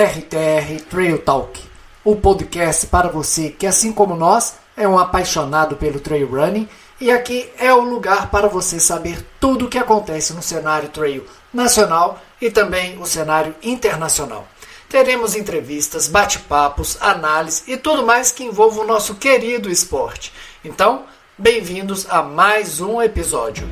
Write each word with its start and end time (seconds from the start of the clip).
RTR 0.00 0.82
Trail 0.88 1.18
Talk, 1.18 1.60
o 2.02 2.16
podcast 2.16 2.86
para 2.86 3.10
você 3.10 3.50
que, 3.50 3.66
assim 3.66 3.92
como 3.92 4.16
nós, 4.16 4.54
é 4.74 4.88
um 4.88 4.98
apaixonado 4.98 5.76
pelo 5.76 6.00
trail 6.00 6.26
running 6.26 6.66
e 6.98 7.10
aqui 7.10 7.50
é 7.58 7.70
o 7.74 7.82
lugar 7.82 8.30
para 8.30 8.48
você 8.48 8.80
saber 8.80 9.22
tudo 9.38 9.66
o 9.66 9.68
que 9.68 9.76
acontece 9.76 10.32
no 10.32 10.40
cenário 10.40 10.88
trail 10.88 11.26
nacional 11.52 12.18
e 12.40 12.50
também 12.50 12.98
o 12.98 13.04
cenário 13.04 13.54
internacional. 13.62 14.48
Teremos 14.88 15.36
entrevistas, 15.36 16.08
bate-papos, 16.08 16.96
análise 16.98 17.64
e 17.66 17.76
tudo 17.76 18.06
mais 18.06 18.32
que 18.32 18.42
envolva 18.42 18.80
o 18.80 18.86
nosso 18.86 19.16
querido 19.16 19.70
esporte. 19.70 20.32
Então, 20.64 21.04
bem-vindos 21.36 22.06
a 22.08 22.22
mais 22.22 22.80
um 22.80 23.02
episódio. 23.02 23.68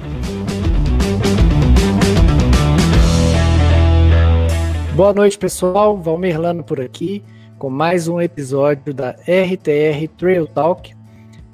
Boa 4.99 5.15
noite, 5.15 5.39
pessoal. 5.39 5.96
Valmir 5.96 6.41
Lano 6.41 6.65
por 6.65 6.80
aqui 6.80 7.23
com 7.57 7.71
mais 7.71 8.09
um 8.09 8.20
episódio 8.20 8.93
da 8.93 9.11
RTR 9.11 10.09
Trail 10.16 10.45
Talk. 10.45 10.93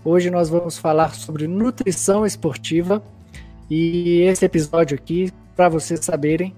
Hoje 0.03 0.31
nós 0.31 0.49
vamos 0.49 0.79
falar 0.79 1.15
sobre 1.15 1.47
nutrição 1.47 2.25
esportiva 2.25 3.05
e 3.69 4.23
esse 4.23 4.47
episódio 4.47 4.97
aqui, 4.97 5.31
para 5.55 5.69
vocês 5.69 6.03
saberem, 6.03 6.55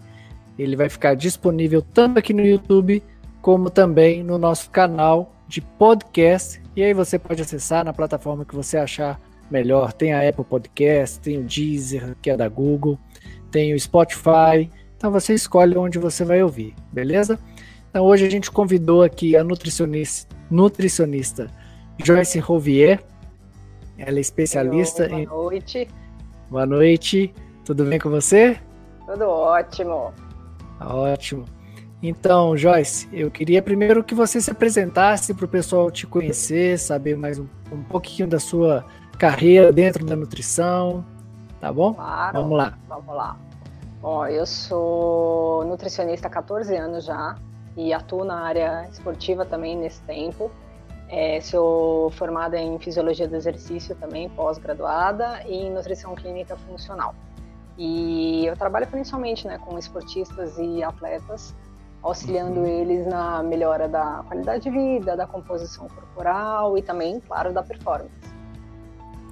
ele 0.56 0.76
vai 0.76 0.88
ficar 0.88 1.16
disponível 1.16 1.82
tanto 1.82 2.20
aqui 2.20 2.32
no 2.32 2.46
YouTube 2.46 3.02
como 3.42 3.68
também 3.68 4.22
no 4.22 4.38
nosso 4.38 4.70
canal 4.70 5.34
de 5.48 5.60
podcast. 5.60 6.62
E 6.76 6.84
aí 6.84 6.94
você 6.94 7.18
pode 7.18 7.42
acessar 7.42 7.84
na 7.84 7.92
plataforma 7.92 8.44
que 8.44 8.54
você 8.54 8.78
achar 8.78 9.20
melhor. 9.50 9.92
Tem 9.92 10.12
a 10.12 10.28
Apple 10.28 10.44
Podcast, 10.44 11.18
tem 11.18 11.38
o 11.38 11.42
Deezer, 11.42 12.14
que 12.22 12.30
é 12.30 12.36
da 12.36 12.48
Google, 12.48 12.96
tem 13.50 13.74
o 13.74 13.80
Spotify 13.80 14.70
então 14.96 15.10
você 15.10 15.34
escolhe 15.34 15.76
onde 15.76 15.98
você 15.98 16.24
vai 16.24 16.42
ouvir, 16.42 16.74
beleza? 16.92 17.38
Então 17.90 18.04
hoje 18.04 18.26
a 18.26 18.30
gente 18.30 18.50
convidou 18.50 19.02
aqui 19.02 19.36
a 19.36 19.44
nutricionista, 19.44 20.34
nutricionista 20.50 21.50
Joyce 22.02 22.38
Rovier. 22.38 23.02
Ela 23.98 24.18
é 24.18 24.20
especialista 24.20 25.06
Olá, 25.06 25.20
em. 25.20 25.26
Boa 25.26 25.42
noite. 25.42 25.88
Boa 26.50 26.66
noite. 26.66 27.34
Tudo 27.64 27.84
bem 27.84 27.98
com 27.98 28.10
você? 28.10 28.58
Tudo 29.06 29.24
ótimo. 29.24 30.12
Ótimo. 30.80 31.44
Então, 32.02 32.56
Joyce, 32.56 33.08
eu 33.12 33.30
queria 33.30 33.62
primeiro 33.62 34.04
que 34.04 34.14
você 34.14 34.40
se 34.40 34.50
apresentasse 34.50 35.32
para 35.32 35.46
o 35.46 35.48
pessoal 35.48 35.90
te 35.90 36.06
conhecer, 36.06 36.78
saber 36.78 37.16
mais 37.16 37.38
um, 37.38 37.46
um 37.72 37.82
pouquinho 37.82 38.28
da 38.28 38.38
sua 38.38 38.84
carreira 39.18 39.72
dentro 39.72 40.04
da 40.04 40.14
nutrição, 40.14 41.04
tá 41.58 41.72
bom? 41.72 41.94
Claro. 41.94 42.42
Vamos 42.42 42.58
lá. 42.58 42.78
Vamos 42.86 43.14
lá. 43.14 43.38
Bom, 44.00 44.26
eu 44.26 44.44
sou 44.44 45.64
nutricionista 45.64 46.28
há 46.28 46.30
14 46.30 46.76
anos 46.76 47.04
já 47.04 47.36
e 47.76 47.92
atuo 47.92 48.24
na 48.24 48.40
área 48.40 48.88
esportiva 48.90 49.44
também 49.44 49.76
nesse 49.76 50.00
tempo. 50.02 50.50
É, 51.08 51.40
sou 51.40 52.10
formada 52.10 52.58
em 52.58 52.78
fisiologia 52.78 53.28
do 53.28 53.36
exercício 53.36 53.94
também, 53.94 54.28
pós-graduada, 54.28 55.42
e 55.46 55.54
em 55.54 55.70
nutrição 55.70 56.14
clínica 56.14 56.56
funcional. 56.56 57.14
E 57.78 58.44
eu 58.46 58.56
trabalho 58.56 58.86
principalmente 58.86 59.46
né, 59.46 59.58
com 59.58 59.78
esportistas 59.78 60.58
e 60.58 60.82
atletas, 60.82 61.54
auxiliando 62.02 62.60
uhum. 62.60 62.66
eles 62.66 63.06
na 63.06 63.42
melhora 63.42 63.88
da 63.88 64.24
qualidade 64.26 64.64
de 64.64 64.70
vida, 64.70 65.16
da 65.16 65.26
composição 65.26 65.88
corporal 65.88 66.76
e 66.76 66.82
também, 66.82 67.20
claro, 67.20 67.52
da 67.52 67.62
performance. 67.62 68.10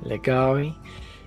Legal, 0.03 0.59
hein? 0.59 0.77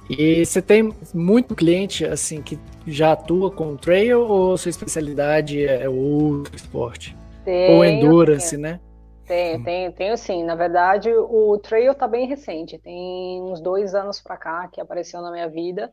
E 0.09 0.45
você 0.45 0.61
tem 0.61 0.93
muito 1.13 1.53
cliente 1.53 2.05
assim 2.05 2.41
que 2.41 2.57
já 2.85 3.11
atua 3.11 3.51
com 3.51 3.75
trail 3.75 4.21
ou 4.21 4.57
sua 4.57 4.69
especialidade 4.69 5.65
é 5.65 5.89
outro 5.89 6.55
esporte? 6.55 7.15
Tenho, 7.43 7.77
ou 7.77 7.85
endurance, 7.85 8.51
tenho. 8.51 8.61
né? 8.61 8.79
Tenho, 9.25 9.63
tenho, 9.63 9.91
tenho 9.91 10.17
sim. 10.17 10.43
Na 10.43 10.55
verdade, 10.55 11.11
o 11.13 11.57
trail 11.57 11.93
tá 11.93 12.07
bem 12.07 12.27
recente. 12.27 12.77
Tem 12.77 13.41
uns 13.41 13.59
dois 13.59 13.93
anos 13.93 14.21
para 14.21 14.37
cá 14.37 14.69
que 14.71 14.79
apareceu 14.79 15.21
na 15.21 15.31
minha 15.31 15.49
vida 15.49 15.91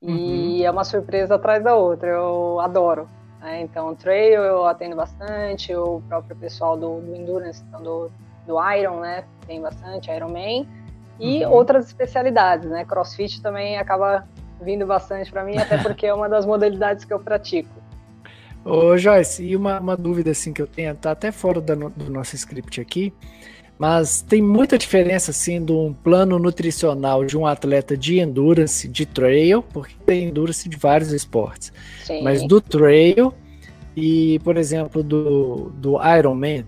e 0.00 0.60
uhum. 0.60 0.64
é 0.64 0.70
uma 0.70 0.84
surpresa 0.84 1.34
atrás 1.34 1.62
da 1.62 1.74
outra. 1.74 2.08
Eu 2.08 2.58
adoro. 2.60 3.06
Né? 3.40 3.60
Então, 3.60 3.94
trail 3.94 4.42
eu 4.42 4.64
atendo 4.64 4.96
bastante, 4.96 5.74
o 5.74 6.00
próprio 6.08 6.34
pessoal 6.36 6.78
do, 6.78 7.00
do 7.00 7.14
endurance, 7.14 7.62
então 7.68 7.82
do, 7.82 8.10
do 8.46 8.72
Iron, 8.72 9.00
né? 9.00 9.24
Tem 9.46 9.60
bastante 9.60 10.10
Ironman 10.10 10.66
e 11.20 11.44
uhum. 11.44 11.52
outras 11.52 11.86
especialidades, 11.86 12.68
né? 12.68 12.84
CrossFit 12.84 13.40
também 13.42 13.78
acaba 13.78 14.26
vindo 14.60 14.86
bastante 14.86 15.30
para 15.30 15.44
mim, 15.44 15.56
até 15.56 15.78
porque 15.82 16.06
é 16.06 16.14
uma 16.14 16.28
das 16.28 16.46
modalidades 16.46 17.04
que 17.04 17.12
eu 17.12 17.20
pratico. 17.20 17.68
Ô 18.64 18.96
Joyce, 18.96 19.42
e 19.42 19.56
uma, 19.56 19.80
uma 19.80 19.96
dúvida 19.96 20.30
assim 20.30 20.52
que 20.52 20.60
eu 20.60 20.66
tenho, 20.66 20.94
tá 20.94 21.12
até 21.12 21.32
fora 21.32 21.60
do, 21.60 21.90
do 21.90 22.10
nosso 22.10 22.36
script 22.36 22.80
aqui, 22.80 23.12
mas 23.78 24.20
tem 24.20 24.42
muita 24.42 24.76
diferença 24.76 25.30
assim 25.30 25.64
de 25.64 25.72
um 25.72 25.94
plano 25.94 26.38
nutricional 26.38 27.24
de 27.24 27.38
um 27.38 27.46
atleta 27.46 27.96
de 27.96 28.18
endurance, 28.18 28.86
de 28.86 29.06
trail, 29.06 29.62
porque 29.62 29.94
tem 30.04 30.24
endurance 30.24 30.68
de 30.68 30.76
vários 30.76 31.12
esportes, 31.12 31.72
Sim. 32.04 32.22
mas 32.22 32.46
do 32.46 32.60
trail 32.60 33.32
e, 33.96 34.38
por 34.40 34.58
exemplo, 34.58 35.02
do, 35.02 35.72
do 35.76 35.96
Ironman, 36.18 36.66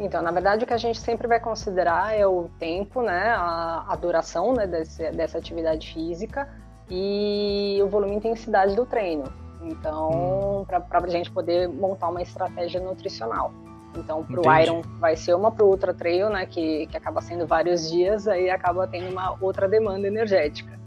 então, 0.00 0.22
na 0.22 0.30
verdade, 0.30 0.64
o 0.64 0.66
que 0.66 0.72
a 0.72 0.78
gente 0.78 0.98
sempre 0.98 1.28
vai 1.28 1.38
considerar 1.38 2.16
é 2.16 2.26
o 2.26 2.48
tempo, 2.58 3.02
né, 3.02 3.34
a, 3.36 3.84
a 3.86 3.96
duração 3.96 4.54
né, 4.54 4.66
desse, 4.66 5.10
dessa 5.10 5.36
atividade 5.36 5.92
física 5.92 6.48
e 6.90 7.78
o 7.82 7.86
volume 7.86 8.14
e 8.14 8.16
intensidade 8.16 8.74
do 8.74 8.86
treino. 8.86 9.24
Então, 9.62 10.62
hum. 10.62 10.64
para 10.64 11.04
a 11.04 11.08
gente 11.08 11.30
poder 11.30 11.68
montar 11.68 12.08
uma 12.08 12.22
estratégia 12.22 12.80
nutricional. 12.80 13.52
Então, 13.94 14.24
para 14.24 14.40
o 14.40 14.60
Iron 14.62 14.82
vai 14.98 15.16
ser 15.16 15.34
uma, 15.34 15.50
para 15.50 15.64
o 15.64 15.68
Ultra 15.68 15.92
Trail, 15.92 16.30
né, 16.30 16.46
que, 16.46 16.86
que 16.86 16.96
acaba 16.96 17.20
sendo 17.20 17.46
vários 17.46 17.90
dias, 17.90 18.26
aí 18.26 18.48
acaba 18.48 18.86
tendo 18.86 19.10
uma 19.10 19.36
outra 19.38 19.68
demanda 19.68 20.06
energética. 20.06 20.80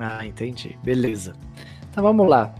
Ah, 0.00 0.24
entendi. 0.24 0.78
Beleza. 0.82 1.34
Então, 1.90 2.02
vamos 2.02 2.26
lá. 2.26 2.54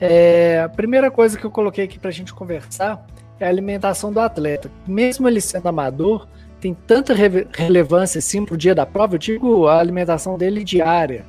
É, 0.00 0.62
a 0.62 0.68
primeira 0.70 1.10
coisa 1.10 1.38
que 1.38 1.44
eu 1.44 1.50
coloquei 1.50 1.84
aqui 1.84 1.98
para 1.98 2.08
a 2.08 2.12
gente 2.12 2.32
conversar 2.32 3.04
é 3.40 3.46
a 3.46 3.48
alimentação 3.48 4.12
do 4.12 4.20
atleta. 4.20 4.70
Mesmo 4.86 5.26
ele 5.26 5.40
sendo 5.40 5.66
amador, 5.66 6.28
tem 6.60 6.74
tanta 6.74 7.14
re 7.14 7.48
relevância 7.52 8.18
assim 8.18 8.44
pro 8.44 8.56
dia 8.56 8.74
da 8.74 8.84
prova, 8.84 9.14
eu 9.14 9.18
digo 9.18 9.66
a 9.66 9.80
alimentação 9.80 10.36
dele 10.36 10.62
diária. 10.62 11.24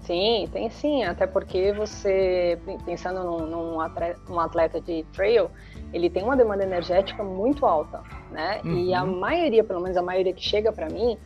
Sim, 0.00 0.48
tem 0.52 0.70
sim, 0.70 1.02
até 1.02 1.26
porque 1.26 1.72
você, 1.72 2.56
pensando 2.84 3.24
num, 3.24 3.46
num, 3.46 3.80
atleta, 3.80 4.20
num 4.28 4.38
atleta 4.38 4.80
de 4.80 5.04
trail, 5.12 5.50
ele 5.92 6.08
tem 6.08 6.22
uma 6.22 6.36
demanda 6.36 6.62
energética 6.62 7.24
muito 7.24 7.66
alta, 7.66 8.02
né? 8.30 8.60
Uhum. 8.64 8.78
E 8.78 8.94
a 8.94 9.02
uhum. 9.02 9.18
maioria, 9.18 9.64
pelo 9.64 9.80
menos 9.80 9.96
a 9.96 10.02
maioria 10.02 10.32
que 10.32 10.42
chega 10.42 10.72
para 10.72 10.88
mim, 10.88 11.18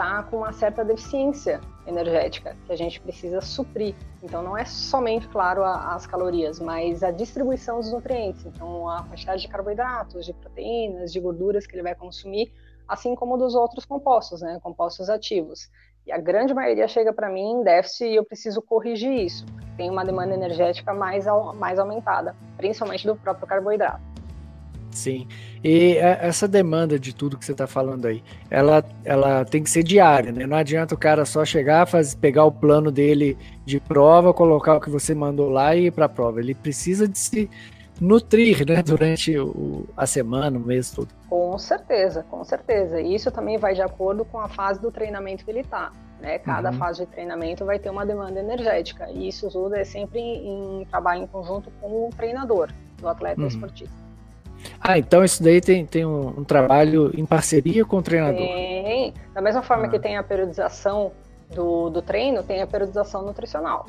tá 0.00 0.22
com 0.22 0.38
uma 0.38 0.50
certa 0.50 0.82
deficiência 0.82 1.60
energética 1.86 2.56
que 2.64 2.72
a 2.72 2.76
gente 2.76 2.98
precisa 3.02 3.42
suprir. 3.42 3.94
Então, 4.22 4.42
não 4.42 4.56
é 4.56 4.64
somente, 4.64 5.28
claro, 5.28 5.62
a, 5.62 5.94
as 5.94 6.06
calorias, 6.06 6.58
mas 6.58 7.02
a 7.02 7.10
distribuição 7.10 7.80
dos 7.80 7.92
nutrientes. 7.92 8.46
Então, 8.46 8.88
a 8.88 9.02
quantidade 9.02 9.42
de 9.42 9.48
carboidratos, 9.48 10.24
de 10.24 10.32
proteínas, 10.32 11.12
de 11.12 11.20
gorduras 11.20 11.66
que 11.66 11.74
ele 11.74 11.82
vai 11.82 11.94
consumir, 11.94 12.50
assim 12.88 13.14
como 13.14 13.36
dos 13.36 13.54
outros 13.54 13.84
compostos, 13.84 14.40
né? 14.40 14.58
Compostos 14.62 15.10
ativos. 15.10 15.68
E 16.06 16.12
a 16.12 16.16
grande 16.16 16.54
maioria 16.54 16.88
chega 16.88 17.12
para 17.12 17.28
mim 17.28 17.60
em 17.60 17.62
déficit 17.62 18.06
e 18.06 18.16
eu 18.16 18.24
preciso 18.24 18.62
corrigir 18.62 19.12
isso. 19.12 19.44
Tem 19.76 19.90
uma 19.90 20.02
demanda 20.02 20.32
energética 20.32 20.94
mais, 20.94 21.26
mais 21.56 21.78
aumentada, 21.78 22.34
principalmente 22.56 23.06
do 23.06 23.14
próprio 23.16 23.46
carboidrato. 23.46 24.09
Sim. 24.90 25.26
E 25.62 25.96
é, 25.96 26.18
essa 26.22 26.48
demanda 26.48 26.98
de 26.98 27.14
tudo 27.14 27.38
que 27.38 27.44
você 27.44 27.52
está 27.52 27.66
falando 27.66 28.06
aí, 28.06 28.22
ela, 28.50 28.84
ela 29.04 29.44
tem 29.44 29.62
que 29.62 29.70
ser 29.70 29.82
diária, 29.82 30.32
né? 30.32 30.46
Não 30.46 30.56
adianta 30.56 30.94
o 30.94 30.98
cara 30.98 31.24
só 31.24 31.44
chegar, 31.44 31.86
fazer, 31.86 32.16
pegar 32.16 32.44
o 32.44 32.52
plano 32.52 32.90
dele 32.90 33.36
de 33.64 33.78
prova, 33.78 34.34
colocar 34.34 34.76
o 34.76 34.80
que 34.80 34.90
você 34.90 35.14
mandou 35.14 35.48
lá 35.48 35.74
e 35.76 35.86
ir 35.86 35.90
para 35.92 36.06
a 36.06 36.08
prova. 36.08 36.40
Ele 36.40 36.54
precisa 36.54 37.06
de 37.06 37.18
se 37.18 37.50
nutrir, 38.00 38.66
né? 38.66 38.82
Durante 38.84 39.38
o, 39.38 39.86
a 39.96 40.06
semana, 40.06 40.58
o 40.58 40.62
mês 40.62 40.90
todo. 40.90 41.08
Com 41.28 41.56
certeza, 41.58 42.24
com 42.28 42.42
certeza. 42.42 43.00
E 43.00 43.14
isso 43.14 43.30
também 43.30 43.58
vai 43.58 43.74
de 43.74 43.82
acordo 43.82 44.24
com 44.24 44.38
a 44.38 44.48
fase 44.48 44.80
do 44.80 44.90
treinamento 44.90 45.44
que 45.44 45.50
ele 45.50 45.60
está. 45.60 45.92
Né? 46.20 46.38
Cada 46.38 46.70
uhum. 46.70 46.76
fase 46.76 47.04
de 47.04 47.06
treinamento 47.06 47.64
vai 47.64 47.78
ter 47.78 47.90
uma 47.90 48.04
demanda 48.04 48.40
energética. 48.40 49.10
E 49.10 49.28
isso 49.28 49.48
tudo 49.48 49.74
é 49.74 49.84
sempre 49.84 50.20
em, 50.20 50.82
em 50.82 50.84
trabalho 50.86 51.22
em 51.22 51.26
conjunto 51.26 51.70
com 51.80 52.08
o 52.08 52.10
treinador 52.10 52.70
do 52.98 53.08
atleta 53.08 53.40
uhum. 53.40 53.46
esportista. 53.46 54.09
Ah, 54.80 54.98
então 54.98 55.24
isso 55.24 55.42
daí 55.42 55.60
tem, 55.60 55.84
tem 55.84 56.04
um, 56.04 56.28
um 56.40 56.44
trabalho 56.44 57.10
em 57.14 57.24
parceria 57.24 57.84
com 57.84 57.98
o 57.98 58.02
treinador. 58.02 58.46
Tem. 58.46 59.14
Da 59.34 59.40
mesma 59.40 59.62
forma 59.62 59.86
ah. 59.86 59.88
que 59.88 59.98
tem 59.98 60.16
a 60.16 60.22
periodização 60.22 61.12
do, 61.54 61.90
do 61.90 62.02
treino, 62.02 62.42
tem 62.42 62.62
a 62.62 62.66
periodização 62.66 63.22
nutricional. 63.22 63.86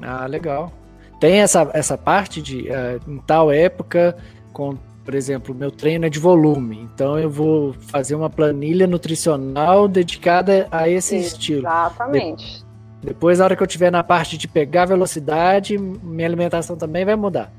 Ah, 0.00 0.26
legal. 0.26 0.72
Tem 1.20 1.40
essa, 1.40 1.70
essa 1.72 1.96
parte 1.96 2.42
de 2.42 2.68
uh, 2.68 3.10
em 3.10 3.18
tal 3.18 3.52
época, 3.52 4.16
com, 4.52 4.76
por 5.04 5.14
exemplo, 5.14 5.54
meu 5.54 5.70
treino 5.70 6.06
é 6.06 6.08
de 6.08 6.18
volume, 6.18 6.80
então 6.92 7.16
eu 7.16 7.30
vou 7.30 7.72
fazer 7.74 8.16
uma 8.16 8.28
planilha 8.28 8.88
nutricional 8.88 9.86
dedicada 9.86 10.66
a 10.70 10.88
esse 10.88 11.14
Exatamente. 11.14 11.32
estilo. 11.32 11.60
Exatamente. 11.60 12.58
De, 12.58 12.72
depois, 13.02 13.38
na 13.38 13.44
hora 13.44 13.56
que 13.56 13.62
eu 13.62 13.66
tiver 13.66 13.90
na 13.90 14.02
parte 14.02 14.36
de 14.36 14.48
pegar 14.48 14.84
velocidade, 14.84 15.76
minha 15.78 16.26
alimentação 16.26 16.76
também 16.76 17.04
vai 17.04 17.16
mudar. 17.16 17.52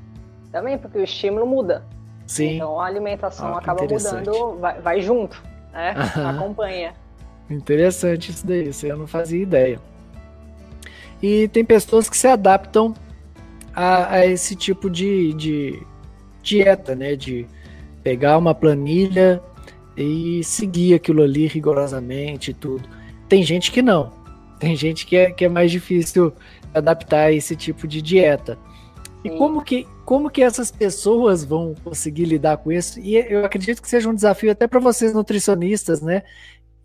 Também, 0.50 0.78
porque 0.78 0.98
o 0.98 1.04
estímulo 1.04 1.46
muda. 1.46 1.84
Sim. 2.26 2.56
Então 2.56 2.80
a 2.80 2.86
alimentação 2.86 3.54
ah, 3.54 3.58
acaba 3.58 3.82
mudando, 3.82 4.58
vai, 4.58 4.80
vai 4.80 5.00
junto, 5.00 5.42
né? 5.72 5.94
Acompanha. 6.36 6.94
Interessante 7.50 8.30
isso 8.30 8.46
daí, 8.46 8.68
isso 8.68 8.86
eu 8.86 8.96
não 8.96 9.06
fazia 9.06 9.42
ideia. 9.42 9.78
E 11.22 11.48
tem 11.48 11.64
pessoas 11.64 12.08
que 12.08 12.16
se 12.16 12.26
adaptam 12.26 12.94
a, 13.74 14.14
a 14.14 14.26
esse 14.26 14.54
tipo 14.56 14.88
de, 14.88 15.32
de 15.34 15.82
dieta, 16.42 16.94
né? 16.94 17.16
De 17.16 17.46
pegar 18.02 18.38
uma 18.38 18.54
planilha 18.54 19.42
e 19.96 20.42
seguir 20.44 20.94
aquilo 20.94 21.22
ali 21.22 21.46
rigorosamente 21.46 22.50
e 22.50 22.54
tudo. 22.54 22.88
Tem 23.28 23.42
gente 23.42 23.70
que 23.70 23.82
não. 23.82 24.12
Tem 24.58 24.76
gente 24.76 25.06
que 25.06 25.16
é, 25.16 25.30
que 25.30 25.44
é 25.44 25.48
mais 25.48 25.70
difícil 25.70 26.32
adaptar 26.72 27.26
a 27.26 27.32
esse 27.32 27.54
tipo 27.56 27.86
de 27.86 28.00
dieta. 28.02 28.58
E 29.22 29.30
como 29.30 29.62
que, 29.62 29.86
como 30.04 30.30
que 30.30 30.42
essas 30.42 30.70
pessoas 30.70 31.44
vão 31.44 31.74
conseguir 31.82 32.24
lidar 32.24 32.58
com 32.58 32.70
isso? 32.70 33.00
E 33.00 33.16
eu 33.16 33.44
acredito 33.44 33.82
que 33.82 33.88
seja 33.88 34.08
um 34.08 34.14
desafio 34.14 34.52
até 34.52 34.66
para 34.66 34.80
vocês 34.80 35.12
nutricionistas, 35.12 36.00
né? 36.00 36.22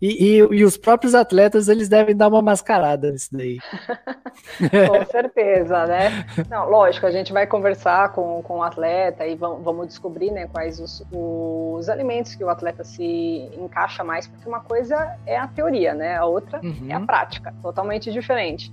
E, 0.00 0.38
e, 0.38 0.38
e, 0.38 0.64
os 0.64 0.78
próprios 0.78 1.14
atletas, 1.14 1.68
eles 1.68 1.86
devem 1.86 2.16
dar 2.16 2.28
uma 2.28 2.40
mascarada 2.40 3.10
nisso 3.12 3.28
daí. 3.32 3.58
com 4.88 5.04
certeza, 5.10 5.86
né? 5.86 6.24
Não, 6.48 6.70
lógico, 6.70 7.04
a 7.04 7.10
gente 7.10 7.34
vai 7.34 7.46
conversar 7.46 8.10
com, 8.12 8.42
com 8.42 8.58
o 8.58 8.62
atleta 8.62 9.26
e 9.26 9.34
vamos, 9.34 9.62
vamos 9.62 9.88
descobrir 9.88 10.30
né, 10.30 10.46
quais 10.46 10.80
os, 10.80 11.04
os 11.12 11.86
alimentos 11.90 12.34
que 12.34 12.42
o 12.42 12.48
atleta 12.48 12.82
se 12.82 13.50
encaixa 13.58 14.02
mais, 14.02 14.26
porque 14.26 14.48
uma 14.48 14.60
coisa 14.60 15.18
é 15.26 15.36
a 15.36 15.46
teoria, 15.46 15.92
né? 15.92 16.16
A 16.16 16.24
outra 16.24 16.60
uhum. 16.62 16.86
é 16.88 16.94
a 16.94 16.98
uhum. 16.98 17.04
prática, 17.04 17.54
totalmente 17.60 18.10
diferente. 18.10 18.72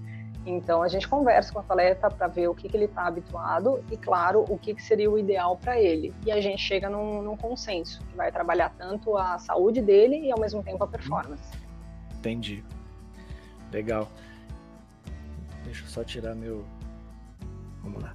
Então 0.50 0.82
a 0.82 0.88
gente 0.88 1.06
conversa 1.06 1.52
com 1.52 1.60
o 1.60 1.62
atleta 1.62 2.10
para 2.10 2.28
ver 2.28 2.48
o 2.48 2.56
que, 2.56 2.70
que 2.70 2.78
ele 2.78 2.86
está 2.86 3.06
habituado 3.06 3.84
e, 3.92 3.98
claro, 3.98 4.46
o 4.48 4.58
que, 4.58 4.74
que 4.74 4.82
seria 4.82 5.12
o 5.12 5.20
ideal 5.20 5.58
para 5.58 5.78
ele. 5.78 6.14
E 6.26 6.32
a 6.32 6.40
gente 6.40 6.62
chega 6.62 6.90
num, 6.90 7.22
num, 7.22 7.36
consenso 7.36 8.02
que 8.10 8.16
vai 8.16 8.32
trabalhar 8.32 8.74
tanto 8.78 9.18
a 9.18 9.38
saúde 9.40 9.82
dele 9.82 10.16
e 10.16 10.32
ao 10.32 10.40
mesmo 10.40 10.64
tempo 10.64 10.82
a 10.82 10.88
performance. 10.88 11.44
Entendi. 12.18 12.64
Legal. 13.74 14.08
Deixa 15.66 15.84
eu 15.84 15.90
só 15.90 16.02
tirar 16.02 16.34
meu. 16.34 16.64
Vamos 17.84 18.02
lá. 18.02 18.14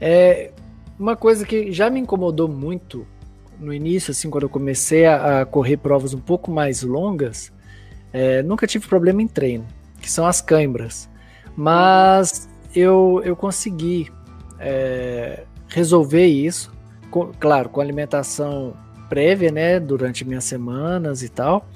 É 0.00 0.52
uma 0.98 1.16
coisa 1.16 1.44
que 1.44 1.70
já 1.70 1.90
me 1.90 2.00
incomodou 2.00 2.48
muito 2.48 3.06
no 3.58 3.74
início, 3.74 4.10
assim, 4.10 4.30
quando 4.30 4.44
eu 4.44 4.48
comecei 4.48 5.04
a, 5.04 5.44
correr 5.44 5.76
provas 5.76 6.14
um 6.14 6.20
pouco 6.20 6.50
mais 6.50 6.82
longas, 6.82 7.52
é, 8.10 8.42
nunca 8.42 8.66
tive 8.66 8.88
problema 8.88 9.20
em 9.20 9.28
treino 9.28 9.66
que 10.00 10.10
são 10.10 10.26
as 10.26 10.40
câimbras. 10.40 11.08
Mas 11.56 12.48
eu, 12.74 13.20
eu 13.24 13.36
consegui 13.36 14.10
é, 14.58 15.44
resolver 15.68 16.26
isso, 16.26 16.72
com, 17.10 17.32
claro, 17.38 17.68
com 17.68 17.80
alimentação 17.80 18.74
prévia, 19.08 19.50
né, 19.50 19.80
durante 19.80 20.24
minhas 20.24 20.44
semanas 20.44 21.22
e 21.22 21.28
tal, 21.28 21.66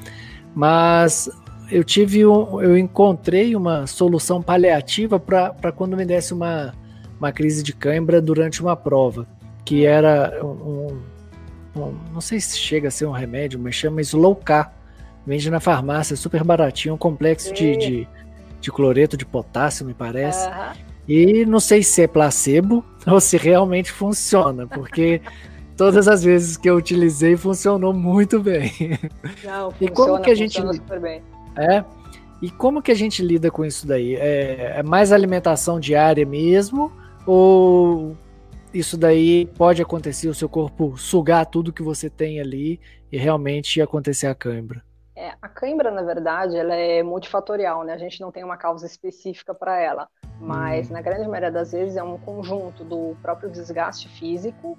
mas 0.55 1.29
eu 1.71 1.82
tive 1.82 2.25
um, 2.25 2.62
eu 2.62 2.79
encontrei 2.79 3.56
uma 3.56 3.87
solução 3.87 4.41
paliativa 4.41 5.19
para 5.19 5.73
quando 5.73 5.97
me 5.97 6.05
desse 6.05 6.32
uma, 6.32 6.73
uma 7.19 7.32
crise 7.32 7.62
de 7.62 7.73
cãibra 7.73 8.20
durante 8.20 8.62
uma 8.62 8.77
prova, 8.77 9.27
que 9.65 9.85
era 9.85 10.44
um, 10.44 11.00
um, 11.77 11.94
não 12.12 12.20
sei 12.20 12.38
se 12.38 12.56
chega 12.56 12.88
a 12.88 12.91
ser 12.91 13.06
um 13.06 13.12
remédio, 13.12 13.59
mas 13.59 13.75
chama 13.75 14.00
Slow 14.00 14.37
K. 14.37 14.73
Vende 15.27 15.50
na 15.50 15.59
farmácia, 15.59 16.17
super 16.17 16.44
baratinho, 16.44 16.94
um 16.94 16.99
complexo 16.99 17.53
de, 17.55 17.77
de, 17.79 18.09
de, 18.65 18.73
cloreto 18.73 19.17
de 19.17 19.27
potássio, 19.27 19.87
me 19.87 19.95
parece. 19.95 20.49
Uhum. 20.49 20.73
E 21.07 21.45
não 21.45 21.61
sei 21.61 21.83
se 21.83 22.03
é 22.03 22.07
placebo 22.07 22.85
ou 23.07 23.21
se 23.21 23.37
realmente 23.37 23.93
funciona, 23.93 24.67
porque 24.67 25.21
todas 25.77 26.09
as 26.09 26.25
vezes 26.25 26.57
que 26.57 26.69
eu 26.69 26.77
utilizei 26.77 27.37
funcionou 27.37 27.93
muito 27.93 28.41
bem. 28.41 28.73
Não, 29.45 29.71
funciona, 29.71 29.77
e 29.81 29.89
como 29.89 30.21
que 30.21 30.31
a 30.31 30.35
gente 30.35 30.55
super 30.61 31.01
bem. 31.01 31.23
É. 31.57 31.85
E 32.43 32.51
como 32.51 32.83
que 32.83 32.91
a 32.91 32.95
gente 32.95 33.23
lida 33.23 33.51
com 33.51 33.65
isso 33.65 33.87
daí? 33.87 34.17
É, 34.17 34.75
é 34.79 34.83
mais 34.83 35.13
alimentação 35.13 35.79
diária 35.79 36.27
mesmo 36.27 36.93
ou 37.27 38.17
isso 38.73 38.99
daí 38.99 39.47
pode 39.57 39.81
acontecer 39.81 40.29
o 40.29 40.35
seu 40.35 40.49
corpo 40.49 40.97
sugar 40.97 41.47
tudo 41.47 41.73
que 41.73 41.83
você 41.83 42.11
tem 42.11 42.41
ali 42.41 42.81
e 43.11 43.17
realmente 43.17 43.81
acontecer 43.81 44.27
a 44.27 44.35
cãibra? 44.35 44.83
É, 45.17 45.33
a 45.41 45.49
cãibra, 45.49 45.91
na 45.91 46.03
verdade, 46.03 46.57
ela 46.57 46.75
é 46.75 47.03
multifatorial, 47.03 47.85
né? 47.85 47.93
A 47.93 47.99
gente 47.99 48.21
não 48.21 48.33
tem 48.33 48.43
uma 48.43 48.57
causa 48.57 48.85
específica 48.85 49.55
para 49.55 49.81
ela, 49.81 50.09
mas 50.41 50.91
hum. 50.91 50.95
na 50.95 51.01
grande 51.01 51.29
maioria 51.29 51.53
das 51.53 51.73
vezes 51.73 51.97
é 51.97 52.03
um 52.03 52.19
conjunto 52.19 52.83
do 52.83 53.17
próprio 53.23 53.51
desgaste 53.51 54.09
físico 54.09 54.77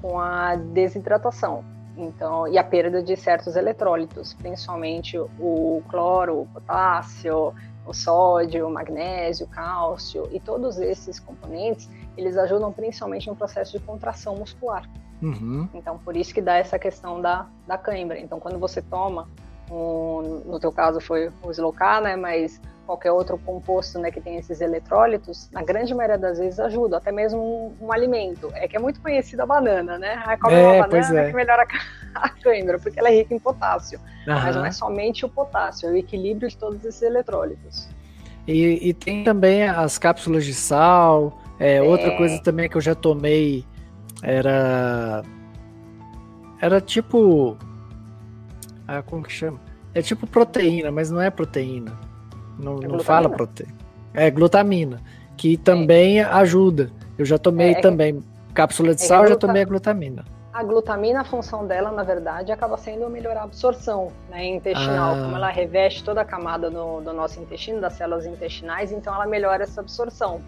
com 0.00 0.20
a 0.20 0.56
desidratação. 0.56 1.64
Então, 1.96 2.46
e 2.46 2.56
a 2.56 2.62
perda 2.62 3.02
de 3.02 3.16
certos 3.16 3.56
eletrólitos, 3.56 4.34
principalmente 4.34 5.18
o 5.18 5.82
cloro, 5.88 6.42
o 6.42 6.46
potássio, 6.46 7.52
o 7.84 7.92
sódio, 7.92 8.68
o 8.68 8.70
magnésio, 8.70 9.46
o 9.46 9.48
cálcio 9.48 10.28
e 10.30 10.38
todos 10.38 10.78
esses 10.78 11.18
componentes, 11.18 11.88
eles 12.16 12.36
ajudam 12.36 12.72
principalmente 12.72 13.26
no 13.26 13.34
processo 13.34 13.72
de 13.72 13.84
contração 13.84 14.36
muscular. 14.36 14.88
Uhum. 15.20 15.68
Então, 15.74 15.98
por 15.98 16.16
isso 16.16 16.32
que 16.32 16.40
dá 16.40 16.56
essa 16.56 16.78
questão 16.78 17.20
da, 17.20 17.48
da 17.66 17.76
cãibra. 17.76 18.18
Então, 18.20 18.38
quando 18.38 18.58
você 18.58 18.80
toma 18.80 19.26
um, 19.70 20.42
no 20.46 20.58
teu 20.60 20.72
caso 20.72 21.00
foi 21.00 21.30
o 21.42 21.50
Slowcar, 21.50 22.00
né, 22.02 22.16
mas 22.16 22.60
qualquer 22.88 23.12
outro 23.12 23.36
composto 23.44 23.98
né, 23.98 24.10
que 24.10 24.18
tem 24.18 24.38
esses 24.38 24.62
eletrólitos, 24.62 25.50
na 25.52 25.62
grande 25.62 25.94
maioria 25.94 26.16
das 26.16 26.38
vezes 26.38 26.58
ajuda, 26.58 26.96
até 26.96 27.12
mesmo 27.12 27.38
um, 27.38 27.86
um 27.86 27.92
alimento. 27.92 28.50
É 28.54 28.66
que 28.66 28.76
é 28.76 28.80
muito 28.80 28.98
conhecida 29.02 29.42
a 29.42 29.46
banana, 29.46 29.98
né? 29.98 30.22
Aí 30.24 30.38
come 30.38 30.54
é, 30.54 30.66
uma 30.66 30.88
banana 30.88 31.20
é. 31.20 31.28
que 31.28 31.36
melhora 31.36 31.66
a 32.14 32.28
cãibra, 32.30 32.78
porque 32.78 32.98
ela 32.98 33.10
é 33.10 33.16
rica 33.16 33.34
em 33.34 33.38
potássio. 33.38 34.00
Uhum. 34.26 34.34
Mas 34.34 34.56
não 34.56 34.64
é 34.64 34.70
somente 34.70 35.26
o 35.26 35.28
potássio, 35.28 35.90
é 35.90 35.92
o 35.92 35.96
equilíbrio 35.96 36.48
de 36.48 36.56
todos 36.56 36.82
esses 36.82 37.02
eletrólitos. 37.02 37.90
E, 38.46 38.88
e 38.88 38.94
tem 38.94 39.22
também 39.22 39.64
as 39.64 39.98
cápsulas 39.98 40.46
de 40.46 40.54
sal. 40.54 41.38
É, 41.60 41.74
é. 41.74 41.82
Outra 41.82 42.16
coisa 42.16 42.42
também 42.42 42.70
que 42.70 42.76
eu 42.78 42.80
já 42.80 42.94
tomei 42.94 43.66
era. 44.22 45.22
Era 46.58 46.80
tipo 46.80 47.58
ah, 48.88 49.02
como 49.02 49.22
que 49.22 49.32
chama? 49.32 49.60
É 49.94 50.00
tipo 50.00 50.26
proteína, 50.26 50.90
mas 50.90 51.10
não 51.10 51.20
é 51.20 51.28
proteína. 51.28 51.92
Não, 52.58 52.78
é 52.82 52.88
não 52.88 52.98
fala 53.00 53.28
proteína. 53.28 53.74
É 54.14 54.30
glutamina, 54.30 55.00
que 55.36 55.58
também 55.58 56.20
é. 56.20 56.24
ajuda. 56.24 56.90
Eu 57.18 57.26
já 57.26 57.36
tomei 57.36 57.74
é, 57.74 57.78
é 57.78 57.80
também. 57.80 58.22
Cápsula 58.54 58.94
de 58.94 59.02
é 59.02 59.06
sal, 59.06 59.24
eu 59.24 59.30
já 59.30 59.36
tomei 59.36 59.62
a 59.62 59.64
glutamina. 59.66 60.24
A 60.52 60.64
glutamina, 60.64 61.20
a 61.20 61.24
função 61.24 61.66
dela, 61.66 61.92
na 61.92 62.02
verdade, 62.02 62.50
acaba 62.50 62.76
sendo 62.78 63.08
melhorar 63.10 63.42
a 63.42 63.44
absorção 63.44 64.10
né, 64.30 64.44
intestinal. 64.46 65.14
Ah. 65.14 65.22
Como 65.22 65.36
ela 65.36 65.50
reveste 65.50 66.02
toda 66.02 66.22
a 66.22 66.24
camada 66.24 66.70
do, 66.70 67.00
do 67.00 67.12
nosso 67.12 67.38
intestino, 67.38 67.80
das 67.80 67.92
células 67.92 68.26
intestinais, 68.26 68.90
então 68.90 69.14
ela 69.14 69.26
melhora 69.26 69.62
essa 69.62 69.80
absorção. 69.80 70.40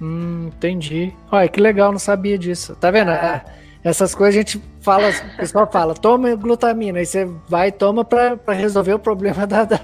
Hum, 0.00 0.48
entendi. 0.48 1.12
Olha, 1.32 1.48
que 1.48 1.60
legal, 1.60 1.90
não 1.90 1.98
sabia 1.98 2.38
disso. 2.38 2.76
Tá 2.76 2.90
vendo? 2.90 3.10
É. 3.10 3.42
essas 3.88 4.14
coisas 4.14 4.34
a 4.34 4.38
gente 4.38 4.60
fala, 4.80 5.10
o 5.10 5.36
pessoal 5.36 5.70
fala, 5.70 5.94
toma 5.94 6.34
glutamina, 6.34 6.98
aí 6.98 7.06
você 7.06 7.24
vai 7.48 7.68
e 7.68 7.72
toma 7.72 8.04
para 8.04 8.36
resolver 8.52 8.94
o 8.94 8.98
problema 8.98 9.46
da, 9.46 9.64
da, 9.64 9.80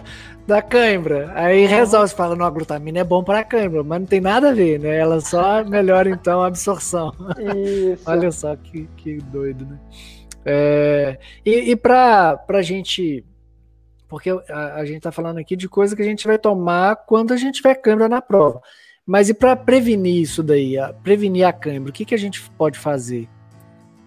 da 0.47 0.61
cãibra. 0.61 1.31
Aí 1.35 1.67
resolve, 1.67 2.09
você 2.09 2.17
fala, 2.17 2.35
não, 2.35 2.45
a 2.45 2.51
glutamina 2.51 2.99
é 2.99 3.05
bom 3.05 3.23
para 3.23 3.41
a 3.41 3.45
cãibra, 3.45 3.85
mas 3.85 4.01
não 4.01 4.07
tem 4.07 4.21
nada 4.21 4.51
a 4.51 4.55
ver, 4.55 4.81
né? 4.81 4.99
Ela 4.99 5.21
só 5.21 5.65
melhora 5.65 6.11
então 6.11 6.43
a 6.43 6.49
absorção. 6.49 7.13
Isso. 7.57 8.03
Olha 8.11 8.33
só 8.33 8.57
que, 8.57 8.89
que 8.97 9.19
doido, 9.19 9.67
né? 9.67 9.79
É, 10.45 11.19
e 11.47 11.71
e 11.71 11.77
para 11.77 12.45
a 12.49 12.63
gente 12.63 13.25
porque 14.09 14.29
a, 14.29 14.75
a 14.75 14.85
gente 14.85 14.99
está 14.99 15.13
falando 15.13 15.39
aqui 15.39 15.55
de 15.55 15.69
coisa 15.69 15.95
que 15.95 16.03
a 16.03 16.05
gente 16.05 16.27
vai 16.27 16.39
tomar 16.39 16.97
quando 16.97 17.33
a 17.33 17.37
gente 17.37 17.57
tiver 17.57 17.77
câimbra 17.77 18.09
na 18.09 18.21
prova. 18.21 18.61
Mas 19.07 19.29
e 19.29 19.35
para 19.35 19.57
prevenir 19.57 20.21
isso 20.21 20.43
daí, 20.43 20.77
a, 20.77 20.93
prevenir 20.93 21.47
a 21.47 21.53
câimbra, 21.53 21.91
o 21.91 21.93
que, 21.93 22.05
que 22.05 22.15
a 22.15 22.19
gente 22.19 22.43
pode 22.59 22.79
fazer? 22.79 23.29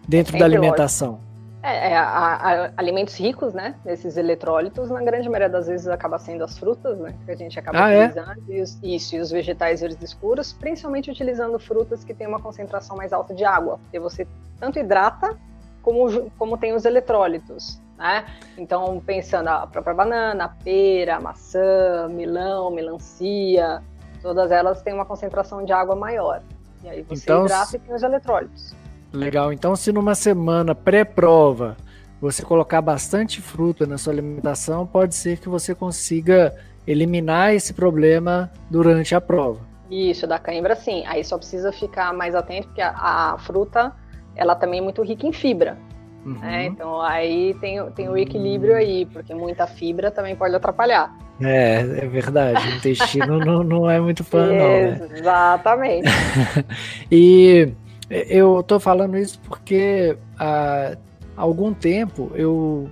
Dentro 0.07 0.37
da 0.37 0.45
alimentação? 0.45 1.19
É, 1.65 1.93
é 1.93 1.97
a, 1.97 2.05
a, 2.05 2.71
alimentos 2.77 3.15
ricos, 3.19 3.53
né, 3.53 3.73
nesses 3.83 4.17
eletrólitos, 4.17 4.91
na 4.91 5.01
grande 5.01 5.27
maioria 5.27 5.49
das 5.49 5.65
vezes 5.65 5.87
acaba 5.87 6.19
sendo 6.19 6.43
as 6.43 6.59
frutas, 6.59 6.99
né, 6.99 7.15
que 7.25 7.31
a 7.31 7.35
gente 7.35 7.57
acaba 7.57 7.85
ah, 7.85 7.89
é? 7.89 8.05
utilizando, 8.05 8.51
é? 8.51 8.53
e 8.53 8.61
os, 8.61 8.79
isso, 8.83 9.15
e 9.15 9.19
os 9.19 9.31
vegetais 9.31 9.81
verdes 9.81 9.99
escuros, 10.03 10.53
principalmente 10.53 11.09
utilizando 11.09 11.57
frutas 11.57 12.03
que 12.03 12.13
têm 12.13 12.27
uma 12.27 12.39
concentração 12.39 12.95
mais 12.95 13.11
alta 13.11 13.33
de 13.33 13.43
água, 13.43 13.79
porque 13.79 13.99
você 13.99 14.27
tanto 14.59 14.77
hidrata 14.77 15.35
como, 15.81 16.29
como 16.37 16.55
tem 16.55 16.73
os 16.73 16.85
eletrólitos, 16.85 17.81
né? 17.97 18.25
Então, 18.57 19.01
pensando 19.03 19.47
a 19.47 19.65
própria 19.65 19.93
banana, 19.93 20.45
a 20.45 20.49
pera, 20.49 21.15
a 21.15 21.19
maçã, 21.19 22.07
milão, 22.09 22.69
melancia, 22.69 23.81
todas 24.21 24.51
elas 24.51 24.81
têm 24.81 24.93
uma 24.93 25.05
concentração 25.05 25.63
de 25.63 25.73
água 25.73 25.95
maior. 25.95 26.41
E 26.83 26.89
aí 26.89 27.01
você 27.03 27.23
então, 27.23 27.45
hidrata 27.45 27.75
e 27.75 27.79
tem 27.79 27.95
os 27.95 28.03
eletrólitos. 28.03 28.75
Legal. 29.15 29.53
Então, 29.53 29.75
se 29.75 29.91
numa 29.91 30.15
semana 30.15 30.75
pré-prova 30.75 31.77
você 32.19 32.43
colocar 32.43 32.81
bastante 32.81 33.41
fruta 33.41 33.85
na 33.85 33.97
sua 33.97 34.13
alimentação, 34.13 34.85
pode 34.85 35.15
ser 35.15 35.37
que 35.37 35.49
você 35.49 35.75
consiga 35.75 36.55
eliminar 36.87 37.53
esse 37.53 37.73
problema 37.73 38.51
durante 38.69 39.15
a 39.15 39.21
prova. 39.21 39.59
Isso, 39.89 40.25
da 40.25 40.39
cãibra 40.39 40.75
sim. 40.75 41.03
Aí 41.05 41.23
só 41.23 41.37
precisa 41.37 41.71
ficar 41.71 42.13
mais 42.13 42.35
atento, 42.35 42.67
porque 42.67 42.81
a, 42.81 43.33
a 43.33 43.37
fruta 43.39 43.93
ela 44.35 44.55
também 44.55 44.79
é 44.79 44.83
muito 44.83 45.01
rica 45.01 45.25
em 45.25 45.33
fibra. 45.33 45.77
Uhum. 46.25 46.39
Né? 46.39 46.65
Então 46.65 46.99
aí 47.01 47.53
tem, 47.61 47.83
tem 47.91 48.09
o 48.09 48.17
equilíbrio 48.17 48.75
aí, 48.75 49.05
porque 49.05 49.33
muita 49.33 49.67
fibra 49.67 50.09
também 50.09 50.35
pode 50.35 50.55
atrapalhar. 50.55 51.15
É, 51.39 51.75
é 51.75 52.07
verdade. 52.07 52.67
O 52.67 52.75
intestino 52.77 53.37
não, 53.45 53.63
não 53.63 53.89
é 53.89 53.99
muito 53.99 54.23
fã, 54.23 54.47
não. 54.47 54.55
Né? 54.55 55.09
Exatamente. 55.13 56.09
e 57.11 57.71
eu 58.09 58.61
tô 58.63 58.79
falando 58.79 59.17
isso 59.17 59.39
porque 59.41 60.17
há 60.37 60.95
algum 61.35 61.73
tempo 61.73 62.31
eu, 62.35 62.89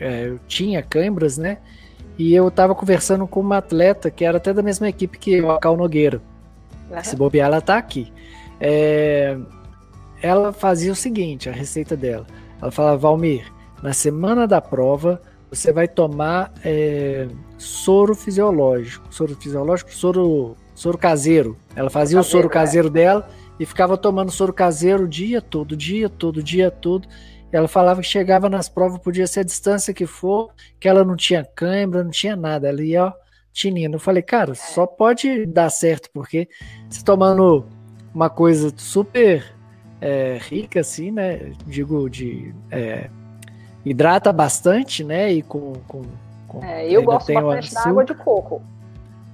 é, 0.00 0.28
eu 0.28 0.38
tinha 0.46 0.82
câimbras, 0.82 1.36
né? 1.36 1.58
E 2.16 2.32
eu 2.32 2.50
tava 2.50 2.74
conversando 2.74 3.26
com 3.26 3.40
uma 3.40 3.58
atleta 3.58 4.10
que 4.10 4.24
era 4.24 4.36
até 4.36 4.52
da 4.52 4.62
mesma 4.62 4.88
equipe 4.88 5.18
que 5.18 5.34
eu, 5.34 5.50
a 5.50 5.58
Cal 5.58 5.76
Nogueira. 5.76 6.22
Uhum. 6.90 7.02
Se 7.02 7.16
bobear, 7.16 7.48
ela 7.48 7.60
tá 7.60 7.76
aqui. 7.76 8.12
É, 8.60 9.36
ela 10.22 10.52
fazia 10.52 10.92
o 10.92 10.96
seguinte, 10.96 11.48
a 11.48 11.52
receita 11.52 11.96
dela. 11.96 12.26
Ela 12.62 12.70
falava, 12.70 12.96
Valmir, 12.96 13.52
na 13.82 13.92
semana 13.92 14.46
da 14.46 14.60
prova, 14.60 15.20
você 15.50 15.72
vai 15.72 15.88
tomar 15.88 16.52
é, 16.64 17.26
soro 17.58 18.14
fisiológico. 18.14 19.12
Soro 19.12 19.34
fisiológico? 19.34 19.92
Soro, 19.92 20.56
soro 20.72 20.96
caseiro. 20.96 21.56
Ela 21.74 21.90
fazia 21.90 22.18
o 22.20 22.22
soro 22.22 22.48
caseiro 22.48 22.88
é. 22.88 22.90
dela 22.92 23.28
e 23.58 23.64
ficava 23.64 23.96
tomando 23.96 24.30
soro 24.30 24.52
caseiro 24.52 25.04
o 25.04 25.08
dia 25.08 25.40
todo, 25.40 25.76
dia 25.76 26.08
todo, 26.08 26.42
dia 26.42 26.70
todo. 26.70 27.08
Ela 27.52 27.68
falava 27.68 28.00
que 28.00 28.06
chegava 28.08 28.48
nas 28.48 28.68
provas, 28.68 28.98
podia 28.98 29.26
ser 29.28 29.40
a 29.40 29.44
distância 29.44 29.94
que 29.94 30.06
for, 30.06 30.52
que 30.80 30.88
ela 30.88 31.04
não 31.04 31.14
tinha 31.14 31.44
câimbra, 31.44 32.02
não 32.02 32.10
tinha 32.10 32.34
nada. 32.34 32.68
Ela 32.68 32.82
ia, 32.82 33.04
ó, 33.04 33.12
tinindo. 33.52 33.94
Eu 33.94 34.00
falei, 34.00 34.22
cara, 34.22 34.56
só 34.56 34.86
pode 34.86 35.46
dar 35.46 35.70
certo, 35.70 36.10
porque 36.12 36.48
você 36.90 37.04
tomando 37.04 37.64
uma 38.12 38.28
coisa 38.28 38.72
super 38.76 39.54
é, 40.00 40.36
rica, 40.40 40.80
assim, 40.80 41.12
né? 41.12 41.52
Digo, 41.64 42.10
de. 42.10 42.52
É, 42.72 43.08
hidrata 43.84 44.32
bastante, 44.32 45.04
né? 45.04 45.32
E 45.32 45.42
com. 45.42 45.74
com, 45.86 46.02
com 46.48 46.64
é, 46.64 46.90
eu 46.90 47.04
gosto 47.04 47.32
bastante 47.32 47.72
da 47.72 47.88
água 47.88 48.04
de 48.04 48.14
coco. 48.14 48.62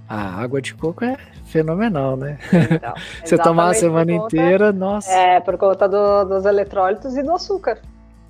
A 0.06 0.42
água 0.42 0.60
de 0.60 0.74
coco 0.74 1.04
é 1.04 1.16
fenomenal, 1.50 2.16
né? 2.16 2.38
Então, 2.70 2.94
Você 3.24 3.36
tomar 3.36 3.70
a 3.70 3.74
semana 3.74 4.12
conta, 4.12 4.36
inteira, 4.36 4.72
nossa. 4.72 5.10
É, 5.12 5.40
por 5.40 5.56
conta 5.58 5.88
do, 5.88 6.24
dos 6.24 6.44
eletrólitos 6.44 7.16
e 7.16 7.22
do 7.22 7.32
açúcar. 7.32 7.78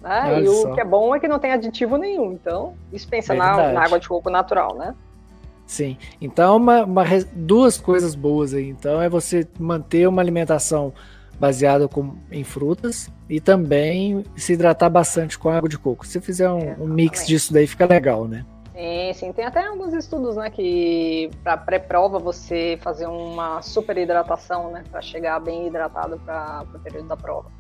Né? 0.01 0.43
E 0.43 0.49
o 0.49 0.75
que 0.75 0.81
é 0.81 0.85
bom 0.85 1.15
é 1.15 1.21
que 1.21 1.29
não 1.29 1.39
tem 1.39 1.53
aditivo 1.53 1.97
nenhum. 1.97 2.33
Então, 2.33 2.75
isso 2.93 3.07
pensa 3.09 3.35
na, 3.35 3.73
na, 3.73 3.85
água 3.85 4.01
de 4.01 4.09
coco 4.09 4.31
natural, 4.31 4.75
né? 4.75 4.95
Sim. 5.67 5.97
Então, 6.21 6.57
uma, 6.57 6.85
uma, 6.85 7.05
duas 7.33 7.77
coisas 7.77 8.15
boas 8.15 8.55
aí. 8.55 8.69
Então, 8.69 9.01
é 9.01 9.09
você 9.09 9.47
manter 9.59 10.09
uma 10.09 10.23
alimentação 10.23 10.93
baseada 11.39 11.87
com, 11.87 12.15
em 12.31 12.45
frutas 12.45 13.11
e 13.29 13.41
também 13.41 14.25
se 14.37 14.55
hidratar 14.55 14.91
bastante 14.91 15.39
com 15.39 15.49
água 15.49 15.69
de 15.69 15.79
coco. 15.79 16.07
Se 16.07 16.21
fizer 16.21 16.51
um, 16.51 16.85
um 16.85 16.87
mix 16.87 17.27
disso 17.27 17.53
daí, 17.53 17.67
fica 17.67 17.87
legal, 17.87 18.27
né? 18.27 18.45
Sim, 18.81 19.13
sim. 19.13 19.33
Tem 19.33 19.45
até 19.45 19.67
alguns 19.67 19.93
estudos, 19.93 20.37
né, 20.37 20.49
que 20.49 21.31
para 21.45 21.59
pré-prova 21.59 22.19
você 22.19 22.79
fazer 22.81 23.07
uma 23.07 23.61
super 23.61 23.99
hidratação, 23.99 24.71
né, 24.71 24.83
para 24.91 25.03
chegar 25.03 25.39
bem 25.39 25.67
hidratado 25.67 26.19
para 26.21 26.65
o 26.75 26.79
período 26.79 27.09
da 27.09 27.17
prova. 27.17 27.51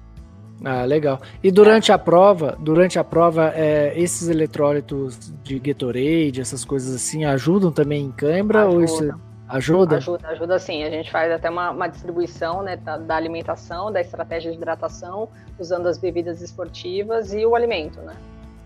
Ah, 0.64 0.84
legal. 0.84 1.20
E 1.42 1.50
durante 1.50 1.90
é. 1.90 1.94
a 1.94 1.98
prova, 1.98 2.56
durante 2.58 2.98
a 2.98 3.04
prova, 3.04 3.52
é, 3.54 3.92
esses 3.98 4.28
eletrólitos 4.28 5.18
de 5.42 5.58
Gatorade, 5.58 6.40
essas 6.40 6.64
coisas 6.64 6.94
assim, 6.94 7.24
ajudam 7.26 7.70
também 7.70 8.04
em 8.04 8.12
cãibra 8.12 8.66
ou 8.66 8.82
isso 8.82 9.14
ajuda? 9.46 9.96
Ajuda, 9.96 10.28
ajuda 10.28 10.58
sim. 10.58 10.84
A 10.84 10.90
gente 10.90 11.10
faz 11.10 11.30
até 11.32 11.50
uma, 11.50 11.70
uma 11.70 11.86
distribuição 11.86 12.62
né, 12.62 12.76
da, 12.76 12.96
da, 12.96 13.16
alimentação, 13.16 13.92
da 13.92 14.00
estratégia 14.00 14.50
de 14.50 14.56
hidratação, 14.56 15.28
usando 15.58 15.86
as 15.86 15.98
bebidas 15.98 16.40
esportivas 16.40 17.34
e 17.34 17.44
o 17.44 17.54
alimento, 17.54 18.00
né? 18.00 18.16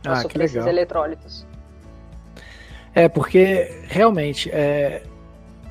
Para 0.02 0.20
ah, 0.20 0.24
que 0.24 0.38
legal. 0.38 0.44
esses 0.44 0.66
eletrólitos. 0.66 1.46
É, 2.94 3.08
porque 3.08 3.72
realmente 3.88 4.50
é, 4.50 5.02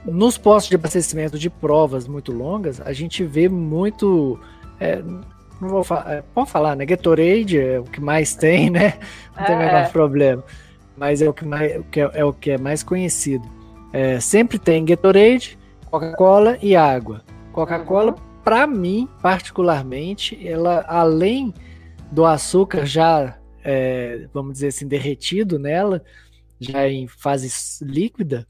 nos 0.06 0.38
postos 0.38 0.70
de 0.70 0.76
abastecimento 0.76 1.40
de 1.40 1.50
provas 1.50 2.08
muito 2.08 2.32
longas, 2.32 2.82
a 2.82 2.92
gente 2.92 3.24
vê 3.24 3.48
muito. 3.48 4.40
É, 4.80 5.02
não 5.62 5.70
vou 5.70 5.84
falar, 5.84 6.14
é, 6.14 6.24
pode 6.34 6.52
falar, 6.52 6.76
né? 6.76 6.86
Gatorade 6.86 7.60
é 7.60 7.80
o 7.80 7.84
que 7.84 8.02
mais 8.02 8.36
tem, 8.36 8.70
né? 8.70 8.96
Não 9.36 9.46
tem 9.46 9.56
o 9.56 9.60
menor 9.60 9.84
é. 9.84 9.90
problema. 9.90 10.44
Mas 10.98 11.22
é 11.22 11.30
o 11.30 11.34
que, 11.34 11.46
mais, 11.46 11.72
é, 11.72 11.82
é, 12.14 12.26
o 12.26 12.34
que 12.34 12.52
é 12.52 12.58
mais 12.58 12.84
conhecido. 12.84 13.48
É, 13.92 14.20
sempre 14.20 14.60
tem 14.60 14.84
Gatorade, 14.84 15.58
Coca-Cola 15.90 16.58
e 16.62 16.76
água. 16.76 17.22
Coca-Cola, 17.52 18.12
uhum. 18.12 18.18
para 18.44 18.68
mim, 18.68 19.08
particularmente, 19.22 20.48
ela 20.48 20.84
além 20.88 21.54
do 22.12 22.26
açúcar 22.26 22.86
já, 22.86 23.38
é, 23.64 24.28
vamos 24.34 24.54
dizer 24.54 24.68
assim, 24.68 24.88
derretido 24.88 25.58
nela, 25.58 26.04
já 26.64 26.88
em 26.88 27.08
fase 27.08 27.50
líquida, 27.82 28.48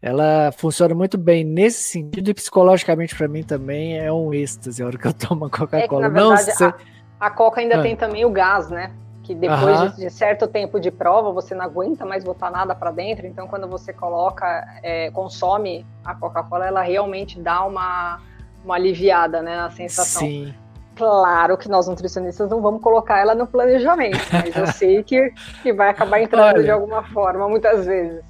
ela 0.00 0.50
funciona 0.52 0.94
muito 0.94 1.16
bem 1.16 1.44
nesse 1.44 1.82
sentido 1.82 2.28
e 2.28 2.34
psicologicamente 2.34 3.14
para 3.14 3.28
mim 3.28 3.44
também 3.44 3.98
é 3.98 4.12
um 4.12 4.34
êxtase 4.34 4.82
a 4.82 4.86
hora 4.86 4.98
que 4.98 5.06
eu 5.06 5.12
tomo 5.12 5.48
Coca-Cola. 5.48 6.06
É 6.06 6.10
não 6.10 6.36
sei... 6.36 6.66
a, 6.66 6.74
a 7.20 7.30
Coca 7.30 7.60
ainda 7.60 7.78
ah. 7.78 7.82
tem 7.82 7.94
também 7.94 8.24
o 8.24 8.30
gás, 8.30 8.68
né? 8.68 8.92
Que 9.22 9.32
depois 9.32 9.94
de, 9.94 10.00
de, 10.04 10.10
certo 10.10 10.48
tempo 10.48 10.80
de 10.80 10.90
prova 10.90 11.30
você 11.30 11.54
não 11.54 11.64
aguenta 11.64 12.04
mais 12.04 12.24
botar 12.24 12.50
nada 12.50 12.74
para 12.74 12.90
dentro. 12.90 13.24
Então 13.28 13.46
quando 13.46 13.68
você 13.68 13.92
coloca, 13.92 14.66
é, 14.82 15.08
consome 15.12 15.86
a 16.04 16.16
Coca-Cola, 16.16 16.66
ela 16.66 16.82
realmente 16.82 17.40
dá 17.40 17.64
uma, 17.64 18.20
uma 18.64 18.74
aliviada, 18.74 19.40
né, 19.40 19.54
na 19.54 19.70
sensação. 19.70 20.22
Sim. 20.22 20.52
Claro 20.96 21.56
que 21.56 21.68
nós 21.68 21.88
nutricionistas 21.88 22.50
não 22.50 22.60
vamos 22.60 22.82
colocar 22.82 23.18
ela 23.18 23.34
no 23.34 23.46
planejamento, 23.46 24.18
mas 24.32 24.54
eu 24.54 24.66
sei 24.66 25.02
que, 25.02 25.32
que 25.62 25.72
vai 25.72 25.88
acabar 25.88 26.20
entrando 26.20 26.56
Olha, 26.56 26.62
de 26.62 26.70
alguma 26.70 27.02
forma, 27.02 27.48
muitas 27.48 27.86
vezes. 27.86 28.22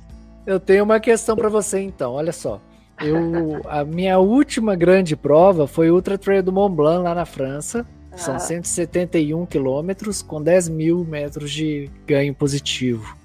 Eu 0.47 0.61
tenho 0.61 0.85
uma 0.85 1.01
questão 1.01 1.37
para 1.37 1.49
você 1.49 1.81
então, 1.81 2.13
olha 2.13 2.33
só. 2.33 2.61
Eu, 3.01 3.61
a 3.69 3.85
minha 3.85 4.19
última 4.19 4.77
grande 4.77 5.17
prova 5.17 5.67
foi 5.67 5.91
o 5.91 5.95
Ultra 5.95 6.17
Trail 6.17 6.43
do 6.43 6.53
Mont 6.53 6.75
Blanc 6.75 7.03
lá 7.03 7.15
na 7.15 7.25
França. 7.25 7.85
Ah. 8.13 8.17
São 8.17 8.39
171 8.39 9.45
quilômetros 9.47 10.23
com 10.23 10.41
10 10.41 10.69
mil 10.69 11.05
metros 11.05 11.51
de 11.51 11.91
ganho 12.07 12.35
positivo. 12.35 13.17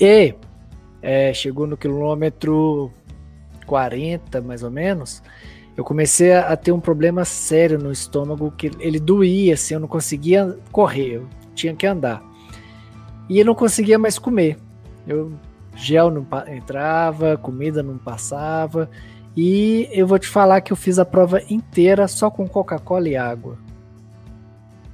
E 0.00 0.34
é, 1.02 1.32
chegou 1.32 1.66
no 1.66 1.76
quilômetro 1.76 2.92
40, 3.66 4.40
mais 4.42 4.62
ou 4.62 4.70
menos, 4.70 5.22
eu 5.76 5.82
comecei 5.82 6.32
a, 6.32 6.56
ter 6.56 6.72
um 6.72 6.80
problema 6.80 7.24
sério 7.24 7.78
no 7.78 7.90
estômago, 7.90 8.52
que 8.56 8.70
ele 8.78 9.00
doía, 9.00 9.54
assim, 9.54 9.74
eu 9.74 9.80
não 9.80 9.88
conseguia 9.88 10.56
correr, 10.70 11.14
eu 11.14 11.26
tinha 11.54 11.74
que 11.74 11.86
andar. 11.86 12.22
E 13.28 13.38
eu 13.38 13.44
não 13.44 13.54
conseguia 13.54 13.98
mais 13.98 14.18
comer. 14.18 14.56
Eu 15.06 15.32
gel 15.74 16.10
não 16.10 16.26
entrava, 16.48 17.36
comida 17.36 17.82
não 17.82 17.98
passava. 17.98 18.88
E 19.36 19.88
eu 19.90 20.06
vou 20.06 20.18
te 20.18 20.28
falar 20.28 20.60
que 20.60 20.72
eu 20.72 20.76
fiz 20.76 20.98
a 20.98 21.04
prova 21.04 21.42
inteira 21.50 22.06
só 22.06 22.30
com 22.30 22.46
Coca-Cola 22.46 23.08
e 23.08 23.16
água. 23.16 23.58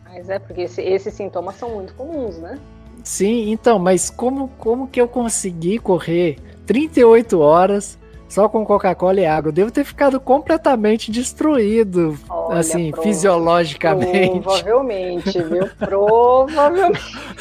Mas 0.05 0.31
é, 0.31 0.39
porque 0.39 0.63
esse, 0.63 0.81
esses 0.81 1.13
sintomas 1.13 1.57
são 1.57 1.75
muito 1.75 1.95
comuns, 1.95 2.39
né? 2.39 2.59
Sim, 3.05 3.51
então, 3.51 3.79
mas 3.79 4.09
como, 4.09 4.49
como 4.59 4.87
que 4.87 5.01
eu 5.01 5.09
consegui 5.09 5.79
correr 5.79 6.39
38 6.67 7.39
horas 7.39 7.99
só 8.31 8.49
com 8.49 8.65
Coca-Cola 8.65 9.21
e 9.21 9.27
água? 9.27 9.49
Eu 9.49 9.53
devo 9.53 9.71
ter 9.73 9.85
ficado 9.85 10.21
completamente 10.21 11.11
destruído, 11.11 12.17
Olha, 12.29 12.61
assim, 12.61 12.93
prova, 12.93 13.03
fisiologicamente. 13.03 14.41
Provavelmente, 14.41 15.43
viu? 15.43 15.69
Provavelmente. 15.77 17.01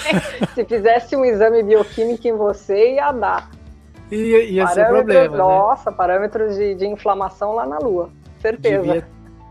Se 0.55 0.65
fizesse 0.65 1.15
um 1.15 1.24
exame 1.24 1.62
bioquímico 1.62 2.27
em 2.27 2.34
você, 2.34 2.96
ia 2.96 3.12
dar. 3.12 3.51
Ia, 4.12 4.43
ia 4.43 4.67
ser 4.67 4.88
problema. 4.88 5.29
Né? 5.29 5.38
Nossa, 5.38 5.91
né? 5.91 5.96
parâmetros 5.96 6.55
de, 6.55 6.74
de 6.74 6.88
inflamação 6.88 7.53
lá 7.53 7.67
na 7.67 7.77
Lua. 7.77 8.10
Certeza. 8.41 8.81
Devia, 8.81 9.08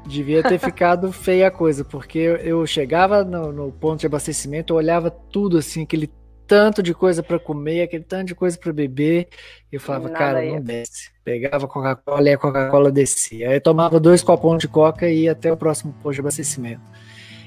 devia 0.06 0.42
ter 0.42 0.58
ficado 0.60 1.12
feia 1.12 1.46
a 1.46 1.50
coisa, 1.52 1.84
porque 1.84 2.18
eu 2.42 2.66
chegava 2.66 3.22
no, 3.22 3.52
no 3.52 3.70
ponto 3.70 4.00
de 4.00 4.06
abastecimento, 4.06 4.72
eu 4.72 4.76
olhava 4.76 5.08
tudo 5.10 5.58
assim, 5.58 5.84
aquele 5.84 6.10
tanto 6.48 6.82
de 6.82 6.94
coisa 6.94 7.22
para 7.22 7.38
comer, 7.38 7.82
aquele 7.82 8.02
tanto 8.02 8.28
de 8.28 8.34
coisa 8.34 8.58
para 8.58 8.72
beber, 8.72 9.28
e 9.70 9.76
eu 9.76 9.80
falava, 9.80 10.08
Nada 10.08 10.18
cara, 10.18 10.42
não 10.42 10.60
desce. 10.60 11.10
Pegava 11.22 11.68
Coca-Cola 11.68 12.30
e 12.30 12.32
a 12.32 12.38
Coca-Cola 12.38 12.90
descia. 12.90 13.50
Aí 13.50 13.60
tomava 13.60 14.00
dois 14.00 14.22
copões 14.22 14.60
de 14.60 14.66
Coca 14.66 15.08
e 15.08 15.24
ia 15.24 15.32
até 15.32 15.52
o 15.52 15.56
próximo 15.56 15.92
posto 16.02 16.14
de 16.14 16.20
abastecimento. 16.20 16.80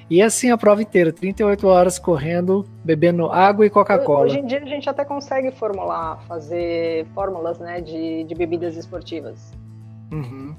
E 0.07 0.21
assim 0.21 0.51
a 0.51 0.57
prova 0.57 0.81
inteira, 0.81 1.11
38 1.11 1.67
horas 1.67 1.97
correndo, 1.97 2.65
bebendo 2.83 3.31
água 3.31 3.65
e 3.65 3.69
Coca-Cola. 3.69 4.25
Hoje 4.25 4.39
em 4.39 4.45
dia 4.45 4.61
a 4.61 4.65
gente 4.65 4.87
até 4.87 5.03
consegue 5.03 5.51
formular, 5.51 6.21
fazer 6.27 7.07
fórmulas 7.15 7.57
né, 7.57 7.81
de, 7.81 8.23
de 8.25 8.35
bebidas 8.35 8.77
esportivas. 8.77 9.51
Uhum. 10.11 10.53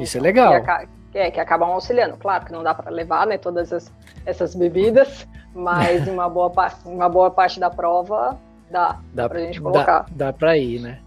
Isso 0.00 0.16
é 0.16 0.20
então, 0.20 0.52
é 0.52 0.58
legal. 0.58 0.88
Que, 1.10 1.18
é, 1.18 1.30
que 1.30 1.40
acabam 1.40 1.70
auxiliando. 1.70 2.16
Claro 2.18 2.44
que 2.44 2.52
não 2.52 2.62
dá 2.62 2.74
para 2.74 2.90
levar 2.90 3.26
né, 3.26 3.38
todas 3.38 3.72
as, 3.72 3.92
essas 4.26 4.54
bebidas, 4.54 5.26
mas 5.54 6.06
uma 6.08 6.28
boa, 6.28 6.52
uma 6.84 7.08
boa 7.08 7.30
parte 7.30 7.58
da 7.58 7.70
prova 7.70 8.38
dá, 8.70 8.98
dá 9.14 9.28
para 9.28 9.38
a 9.38 9.42
gente 9.42 9.60
colocar. 9.60 10.06
Dá, 10.10 10.26
dá 10.26 10.32
para 10.32 10.56
ir, 10.58 10.80
né? 10.80 10.98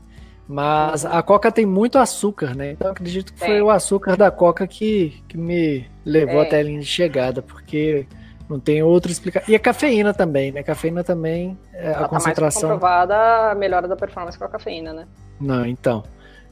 Mas 0.48 1.06
a 1.06 1.22
Coca 1.22 1.50
tem 1.50 1.66
muito 1.66 1.98
açúcar, 1.98 2.54
né? 2.56 2.72
Então 2.72 2.92
acredito 2.92 3.32
que 3.32 3.40
tem. 3.40 3.48
foi 3.48 3.62
o 3.62 3.70
açúcar 3.70 4.18
da 4.18 4.30
Coca 4.30 4.68
que, 4.68 5.24
que 5.28 5.38
me 5.38 5.86
levou 6.04 6.42
é. 6.42 6.46
até 6.46 6.60
a 6.60 6.64
linha 6.64 6.80
de 6.80 6.86
chegada, 6.86 7.42
porque 7.42 8.06
não 8.50 8.60
tem 8.60 8.84
outra 8.84 9.10
explicação. 9.12 9.50
E 9.50 9.56
a 9.56 9.60
cafeína 9.60 10.14
também, 10.14 10.52
né? 10.52 10.60
A 10.60 10.64
cafeína 10.64 11.06
também, 11.06 11.58
é, 11.74 11.92
a 11.92 12.06
concentração. 12.06 12.62
Tá 12.62 12.68
mais 12.68 12.82
comprovada 12.82 13.52
a 13.52 13.56
melhora 13.56 13.88
da 13.88 13.96
performance 13.96 14.38
com 14.38 14.44
a 14.44 14.50
cafeína, 14.50 14.92
né? 14.92 15.08
Não, 15.40 15.66
então. 15.66 16.04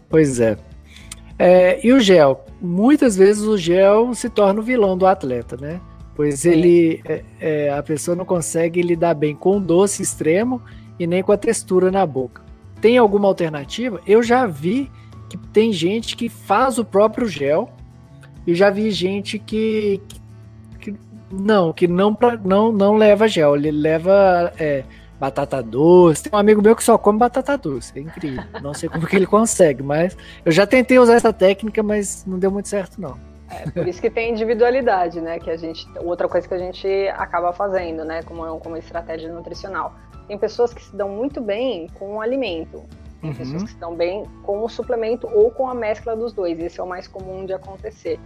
Pois 0.07 0.39
é. 0.39 0.57
É. 1.39 1.79
E 1.85 1.93
o 1.93 1.99
gel? 1.99 2.45
Muitas 2.61 3.15
vezes 3.15 3.43
o 3.43 3.57
gel 3.57 4.13
se 4.13 4.29
torna 4.29 4.59
o 4.59 4.63
vilão 4.63 4.97
do 4.97 5.07
atleta, 5.07 5.57
né? 5.59 5.79
Pois 6.15 6.41
Sim. 6.41 6.49
ele, 6.49 7.01
é, 7.05 7.23
é, 7.39 7.69
a 7.69 7.81
pessoa 7.81 8.13
não 8.13 8.25
consegue 8.25 8.81
lidar 8.81 9.13
bem 9.13 9.33
com 9.33 9.55
o 9.55 9.59
doce 9.61 10.03
extremo 10.03 10.61
e 10.99 11.07
nem 11.07 11.23
com 11.23 11.31
a 11.31 11.37
textura 11.37 11.89
na 11.89 12.05
boca. 12.05 12.41
Tem 12.81 12.97
alguma 12.97 13.27
alternativa? 13.27 14.01
Eu 14.05 14.21
já 14.21 14.45
vi 14.45 14.91
que 15.29 15.37
tem 15.37 15.71
gente 15.71 16.17
que 16.17 16.27
faz 16.27 16.77
o 16.77 16.83
próprio 16.83 17.27
gel 17.27 17.69
e 18.45 18.53
já 18.53 18.69
vi 18.69 18.91
gente 18.91 19.39
que, 19.39 20.01
que, 20.09 20.91
que 20.91 20.95
não, 21.31 21.71
que 21.71 21.87
não, 21.87 22.17
não, 22.43 22.71
não 22.71 22.95
leva 22.95 23.27
gel, 23.27 23.55
ele 23.55 23.71
leva 23.71 24.51
é, 24.57 24.83
batata 25.19 25.61
doce. 25.61 26.23
Tem 26.23 26.31
um 26.33 26.37
amigo 26.37 26.61
meu 26.61 26.75
que 26.75 26.83
só 26.83 26.97
come 26.97 27.19
batata 27.19 27.57
doce, 27.57 27.97
é 27.97 28.01
incrível. 28.01 28.43
Não 28.61 28.73
sei 28.73 28.87
como 28.87 29.05
que 29.05 29.15
ele 29.15 29.27
consegue, 29.27 29.83
mas 29.83 30.15
eu 30.45 30.51
já 30.51 30.65
tentei 30.65 30.97
usar 30.97 31.15
essa 31.15 31.33
técnica, 31.33 31.83
mas 31.83 32.25
não 32.25 32.39
deu 32.39 32.49
muito 32.49 32.69
certo 32.69 32.99
não. 32.99 33.17
É, 33.49 33.69
por 33.71 33.87
isso 33.87 33.99
que 33.99 34.09
tem 34.09 34.31
individualidade, 34.31 35.19
né? 35.19 35.39
Que 35.39 35.49
a 35.49 35.57
gente, 35.57 35.85
outra 35.99 36.27
coisa 36.27 36.47
que 36.47 36.53
a 36.53 36.57
gente 36.57 36.87
acaba 37.15 37.51
fazendo, 37.51 38.05
né? 38.05 38.21
Como, 38.23 38.59
como 38.59 38.77
estratégia 38.77 39.31
nutricional. 39.31 39.93
Tem 40.27 40.37
pessoas 40.37 40.73
que 40.73 40.83
se 40.83 40.95
dão 40.95 41.09
muito 41.09 41.41
bem 41.41 41.87
com 41.95 42.17
o 42.17 42.21
alimento. 42.21 42.83
Tem 43.19 43.31
uhum. 43.31 43.35
pessoas 43.35 43.63
que 43.63 43.69
se 43.71 43.77
dão 43.77 43.95
bem 43.95 44.23
com 44.43 44.63
o 44.63 44.69
suplemento 44.69 45.27
ou 45.27 45.49
com 45.49 45.67
a 45.67 45.73
mescla 45.73 46.15
dos 46.15 46.31
dois. 46.31 46.59
Esse 46.59 46.79
é 46.79 46.83
o 46.83 46.87
mais 46.87 47.07
comum 47.07 47.45
de 47.45 47.53
acontecer. 47.53 48.19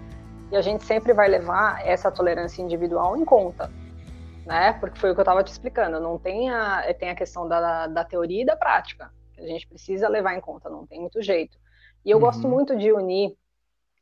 E 0.52 0.56
a 0.58 0.62
gente 0.62 0.84
sempre 0.84 1.14
vai 1.14 1.30
levar 1.30 1.82
essa 1.88 2.12
tolerância 2.12 2.62
individual 2.62 3.18
em 3.18 3.26
conta, 3.26 3.72
né? 4.46 4.74
Porque 4.74 5.00
foi 5.00 5.12
o 5.12 5.14
que 5.14 5.20
eu 5.20 5.24
estava 5.24 5.44
te 5.44 5.52
explicando. 5.52 6.00
Não 6.00 6.18
tem 6.18 6.50
a, 6.50 6.94
tem 6.94 7.10
a 7.10 7.16
questão 7.16 7.48
da, 7.48 7.88
da 7.88 8.04
teoria 8.04 8.42
e 8.42 8.46
da 8.46 8.56
prática. 8.56 9.12
Que 9.34 9.42
a 9.42 9.48
gente 9.48 9.68
precisa 9.68 10.08
levar 10.08 10.36
em 10.36 10.42
conta, 10.42 10.70
não 10.70 10.86
tem 10.86 11.00
muito 11.00 11.22
jeito. 11.22 11.58
E 12.06 12.12
eu 12.12 12.18
uhum. 12.18 12.24
gosto 12.24 12.48
muito 12.48 12.76
de 12.78 12.92
unir 12.92 13.36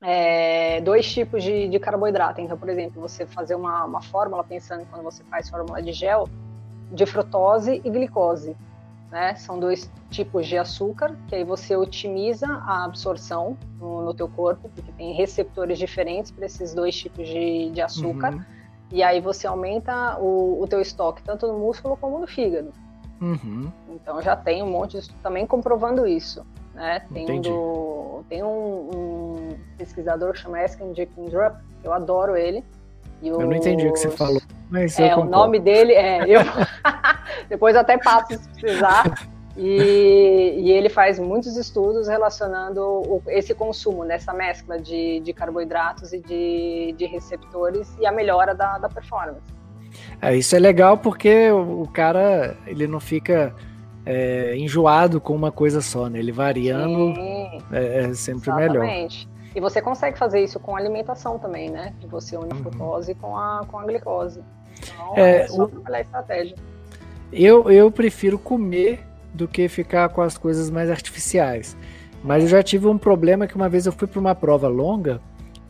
é, 0.02 0.82
dois 0.82 1.12
tipos 1.12 1.44
de, 1.44 1.68
de, 1.68 1.80
carboidrato. 1.80 2.42
Então, 2.42 2.58
por 2.58 2.70
exemplo, 2.70 3.00
você 3.00 3.26
fazer 3.26 3.56
uma, 3.56 3.86
uma 3.86 4.02
fórmula, 4.02 4.44
pensando 4.44 4.86
quando 4.90 5.04
você 5.04 5.24
faz 5.26 5.50
fórmula 5.50 5.82
de 5.82 5.94
gel, 5.94 6.28
de 6.92 7.06
frutose 7.06 7.82
e 7.84 7.90
glicose. 7.90 8.56
Né? 9.12 9.36
São 9.36 9.60
dois 9.60 9.92
tipos 10.10 10.48
de 10.48 10.58
açúcar 10.58 11.16
que 11.28 11.36
aí 11.36 11.44
você 11.44 11.76
otimiza 11.76 12.48
a 12.48 12.86
absorção 12.86 13.58
no, 13.78 14.02
no 14.02 14.14
teu 14.14 14.28
corpo, 14.28 14.70
porque 14.74 14.92
tem 14.94 15.14
receptores 15.14 15.78
diferentes 15.78 16.32
para 16.32 16.46
esses 16.46 16.74
dois 16.74 16.96
tipos 16.96 17.28
de, 17.28 17.70
de 17.72 17.82
açúcar. 17.82 18.34
Uhum. 18.34 18.61
E 18.92 19.02
aí 19.02 19.22
você 19.22 19.48
aumenta 19.48 20.18
o, 20.20 20.62
o 20.62 20.68
teu 20.68 20.82
estoque 20.82 21.24
tanto 21.24 21.48
no 21.48 21.58
músculo 21.58 21.96
como 21.96 22.20
no 22.20 22.28
fígado. 22.28 22.74
Uhum. 23.22 23.72
Então 23.90 24.22
já 24.22 24.36
tem 24.36 24.62
um 24.64 24.70
monte 24.70 25.00
de 25.00 25.10
também 25.16 25.46
comprovando 25.46 26.08
isso. 26.08 26.46
Né? 26.74 27.02
Tem, 27.14 27.30
um, 27.30 27.42
do, 27.42 28.24
tem 28.28 28.44
um, 28.44 28.48
um 28.48 29.56
pesquisador 29.78 30.34
que 30.34 30.40
chama 30.40 30.64
Esken 30.64 30.94
Drup, 30.94 31.56
eu 31.84 31.94
adoro 31.94 32.36
ele. 32.36 32.64
eu 33.22 33.38
os... 33.38 33.44
não 33.44 33.54
entendi 33.54 33.88
o 33.88 33.94
que 33.94 34.00
você 34.00 34.10
falou. 34.10 34.42
Mas 34.70 34.98
é, 35.00 35.16
o 35.16 35.26
nome 35.26 35.60
dele 35.60 35.94
é. 35.94 36.24
Eu... 36.26 36.42
Depois 37.50 37.76
até 37.76 37.98
passo 37.98 38.34
se 38.34 38.50
precisar. 38.50 39.30
E, 39.58 40.56
e, 40.58 40.72
ele 40.72 40.90
faz 40.90 41.20
muitos 41.20 41.58
estudos 41.58 42.08
relacionando 42.08 42.82
o, 42.82 43.22
esse 43.28 43.54
consumo, 43.54 44.06
nessa 44.06 44.34
mescla 44.34 44.80
de, 44.80 45.20
de 45.20 45.34
carboidratos 45.34 46.14
e 46.14 46.20
de, 46.20 46.96
de, 46.98 47.06
receptores 47.06 47.94
e 48.00 48.06
a 48.06 48.12
melhora 48.12 48.56
da, 48.56 48.78
da 48.78 48.88
performance. 48.88 49.42
É, 50.22 50.36
isso 50.36 50.56
é 50.56 50.60
legal 50.60 50.98
porque 50.98 51.52
o, 51.52 51.82
o 51.82 51.88
cara 51.90 52.56
ele 52.66 52.88
não 52.88 53.00
fica 53.00 53.54
é, 54.06 54.56
enjoado 54.56 55.20
com 55.20 55.36
uma 55.36 55.52
coisa 55.52 55.82
só, 55.82 56.08
né? 56.08 56.20
Ele 56.20 56.32
variando 56.32 57.14
é, 57.72 58.06
é, 58.06 58.14
sempre 58.14 58.50
Exatamente. 58.50 59.28
melhor. 59.28 59.32
E 59.54 59.60
você 59.60 59.82
consegue 59.82 60.18
fazer 60.18 60.42
isso 60.42 60.60
com 60.60 60.78
alimentação 60.78 61.38
também, 61.38 61.70
né? 61.70 61.94
De 62.00 62.08
você 62.08 62.38
unir 62.38 62.54
uhum. 62.54 62.64
frutose 62.64 63.14
com 63.16 63.38
a, 63.38 63.66
com 63.68 63.78
a 63.78 63.84
glicose. 63.84 64.42
Então, 64.82 65.14
é, 65.18 65.42
é 65.42 65.48
só 65.48 65.68
trabalhar 65.68 65.98
a 65.98 66.02
estratégia. 66.02 66.56
Eu, 67.34 67.70
eu 67.70 67.92
prefiro 67.92 68.40
comer 68.40 69.11
do 69.34 69.48
que 69.48 69.68
ficar 69.68 70.10
com 70.10 70.22
as 70.22 70.38
coisas 70.38 70.70
mais 70.70 70.90
artificiais. 70.90 71.78
Mas 72.24 72.44
eu 72.44 72.50
já 72.50 72.62
tive 72.62 72.88
um 72.88 72.98
problema 72.98 73.48
que 73.48 73.56
uma 73.56 73.70
vez 73.70 73.86
eu 73.86 73.92
fui 73.92 74.08
para 74.08 74.20
uma 74.20 74.36
prova 74.36 74.68
longa 74.68 75.20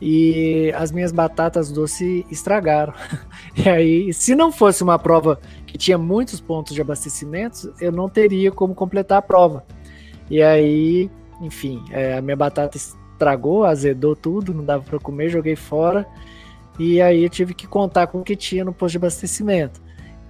e 0.00 0.72
as 0.74 0.90
minhas 0.90 1.12
batatas 1.12 1.70
doces 1.70 2.24
estragaram. 2.30 2.92
E 3.54 3.68
aí, 3.68 4.14
se 4.14 4.34
não 4.34 4.50
fosse 4.50 4.82
uma 4.82 4.98
prova 4.98 5.38
que 5.66 5.76
tinha 5.76 5.98
muitos 5.98 6.40
pontos 6.40 6.74
de 6.74 6.80
abastecimento, 6.80 7.72
eu 7.78 7.92
não 7.92 8.08
teria 8.08 8.50
como 8.50 8.74
completar 8.74 9.18
a 9.18 9.22
prova. 9.22 9.62
E 10.30 10.42
aí, 10.42 11.10
enfim, 11.38 11.84
é, 11.90 12.16
a 12.16 12.22
minha 12.22 12.34
batata 12.34 12.78
estragou, 12.78 13.66
azedou 13.66 14.16
tudo, 14.16 14.54
não 14.54 14.64
dava 14.64 14.82
para 14.82 14.98
comer, 14.98 15.28
joguei 15.28 15.54
fora. 15.54 16.06
E 16.78 17.00
aí 17.02 17.22
eu 17.22 17.28
tive 17.28 17.52
que 17.52 17.66
contar 17.66 18.06
com 18.06 18.20
o 18.20 18.24
que 18.24 18.34
tinha 18.34 18.64
no 18.64 18.72
posto 18.72 18.92
de 18.92 18.98
abastecimento. 18.98 19.82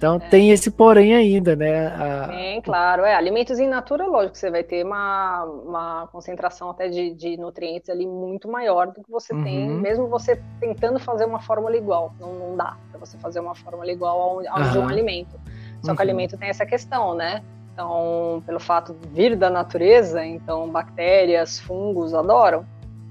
Então 0.03 0.17
é. 0.17 0.19
tem 0.19 0.51
esse 0.51 0.69
porém 0.69 1.15
ainda, 1.15 1.55
né? 1.55 1.87
A... 1.87 2.27
Tem, 2.27 2.61
claro. 2.61 3.05
É, 3.05 3.15
alimentos 3.15 3.57
in 3.57 3.67
natura, 3.67 4.05
lógico, 4.05 4.37
você 4.37 4.51
vai 4.51 4.61
ter 4.61 4.85
uma, 4.85 5.45
uma 5.45 6.07
concentração 6.11 6.69
até 6.69 6.89
de, 6.89 7.13
de 7.13 7.37
nutrientes 7.37 7.89
ali 7.89 8.05
muito 8.05 8.49
maior 8.49 8.87
do 8.87 9.01
que 9.01 9.09
você 9.09 9.33
uhum. 9.33 9.43
tem, 9.45 9.69
mesmo 9.69 10.07
você 10.07 10.41
tentando 10.59 10.99
fazer 10.99 11.23
uma 11.23 11.39
fórmula 11.39 11.77
igual. 11.77 12.13
Não, 12.19 12.33
não 12.33 12.57
dá 12.57 12.75
para 12.91 12.99
você 12.99 13.17
fazer 13.17 13.39
uma 13.39 13.55
fórmula 13.55 13.89
igual 13.89 14.19
ao, 14.19 14.29
ao 14.29 14.61
uhum. 14.61 14.71
de 14.71 14.77
um 14.79 14.89
alimento. 14.89 15.39
Só 15.81 15.91
uhum. 15.91 15.95
que 15.95 16.01
o 16.01 16.05
alimento 16.05 16.37
tem 16.37 16.49
essa 16.49 16.65
questão, 16.65 17.15
né? 17.15 17.41
Então, 17.71 18.43
pelo 18.45 18.59
fato 18.59 18.93
de 18.93 19.07
vir 19.07 19.37
da 19.37 19.49
natureza, 19.49 20.23
então 20.25 20.69
bactérias, 20.69 21.59
fungos 21.61 22.13
adoram. 22.13 22.65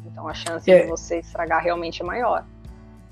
Então 0.04 0.28
a 0.28 0.34
chance 0.34 0.70
é. 0.70 0.82
de 0.82 0.88
você 0.88 1.20
estragar 1.20 1.62
realmente 1.62 2.02
é 2.02 2.04
maior. 2.04 2.44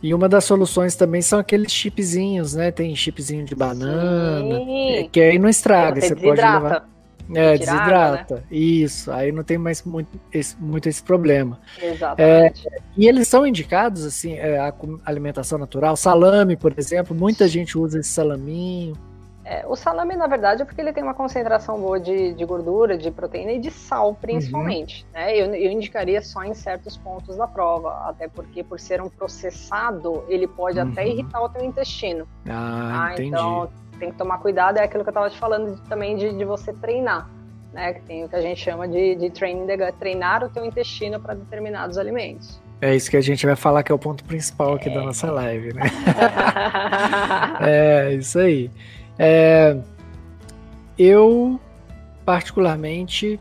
E 0.02 0.14
uma 0.14 0.28
das 0.28 0.44
soluções 0.44 0.94
também 0.94 1.20
são 1.20 1.38
aqueles 1.38 1.70
chipzinhos, 1.70 2.54
né? 2.54 2.70
Tem 2.70 2.94
chipzinho 2.96 3.44
de 3.44 3.54
banana, 3.54 4.56
Sim. 4.56 5.08
que 5.12 5.20
aí 5.20 5.38
não 5.38 5.48
estraga, 5.48 6.00
você, 6.00 6.14
pode 6.14 6.40
levar. 6.40 6.88
É, 7.32 7.56
desidrata. 7.56 8.36
Né? 8.36 8.42
Isso, 8.50 9.12
aí 9.12 9.30
não 9.30 9.44
tem 9.44 9.56
mais 9.56 9.84
muito 9.84 10.08
esse, 10.32 10.56
muito 10.58 10.88
esse 10.88 11.02
problema. 11.02 11.60
Exatamente. 11.80 12.66
É, 12.66 12.78
e 12.96 13.06
eles 13.06 13.28
são 13.28 13.46
indicados, 13.46 14.04
assim, 14.04 14.34
é, 14.34 14.58
a 14.58 14.74
alimentação 15.04 15.58
natural, 15.58 15.96
salame, 15.96 16.56
por 16.56 16.74
exemplo, 16.76 17.14
muita 17.14 17.46
gente 17.46 17.78
usa 17.78 18.00
esse 18.00 18.10
salaminho. 18.10 18.96
É, 19.50 19.64
o 19.66 19.74
salame, 19.74 20.14
na 20.14 20.28
verdade, 20.28 20.62
é 20.62 20.64
porque 20.64 20.80
ele 20.80 20.92
tem 20.92 21.02
uma 21.02 21.12
concentração 21.12 21.76
boa 21.80 21.98
de, 21.98 22.32
de 22.34 22.44
gordura, 22.44 22.96
de 22.96 23.10
proteína 23.10 23.50
e 23.50 23.58
de 23.58 23.68
sal, 23.68 24.14
principalmente. 24.14 25.04
Uhum. 25.06 25.20
Né? 25.20 25.36
Eu, 25.36 25.52
eu, 25.52 25.72
indicaria 25.72 26.22
só 26.22 26.44
em 26.44 26.54
certos 26.54 26.96
pontos 26.96 27.36
da 27.36 27.48
prova, 27.48 28.08
até 28.08 28.28
porque, 28.28 28.62
por 28.62 28.78
ser 28.78 29.02
um 29.02 29.08
processado, 29.08 30.24
ele 30.28 30.46
pode 30.46 30.78
uhum. 30.78 30.92
até 30.92 31.04
irritar 31.08 31.42
o 31.42 31.48
teu 31.48 31.64
intestino. 31.64 32.28
Ah, 32.48 33.12
tá? 33.16 33.24
Então, 33.24 33.68
tem 33.98 34.12
que 34.12 34.16
tomar 34.16 34.38
cuidado. 34.38 34.78
É 34.78 34.84
aquilo 34.84 35.02
que 35.02 35.08
eu 35.08 35.10
estava 35.10 35.28
te 35.28 35.36
falando 35.36 35.74
de, 35.74 35.82
também 35.88 36.16
de, 36.16 36.32
de, 36.32 36.44
você 36.44 36.72
treinar. 36.72 37.28
Né? 37.72 37.94
Que 37.94 38.02
tem 38.02 38.24
o 38.24 38.28
que 38.28 38.36
a 38.36 38.40
gente 38.40 38.60
chama 38.60 38.86
de, 38.86 39.16
de 39.16 39.30
training 39.30 39.66
the 39.66 39.90
treinar 39.98 40.44
o 40.44 40.48
teu 40.48 40.64
intestino 40.64 41.18
para 41.18 41.34
determinados 41.34 41.98
alimentos. 41.98 42.62
É 42.80 42.94
isso 42.94 43.10
que 43.10 43.16
a 43.16 43.20
gente 43.20 43.44
vai 43.44 43.56
falar 43.56 43.82
que 43.82 43.90
é 43.90 43.94
o 43.94 43.98
ponto 43.98 44.22
principal 44.22 44.74
aqui 44.74 44.88
é. 44.88 44.94
da 44.94 45.02
nossa 45.02 45.28
live, 45.28 45.74
né? 45.74 45.82
é, 47.60 48.14
isso 48.14 48.38
aí. 48.38 48.70
É, 49.22 49.76
eu, 50.98 51.60
particularmente, 52.24 53.38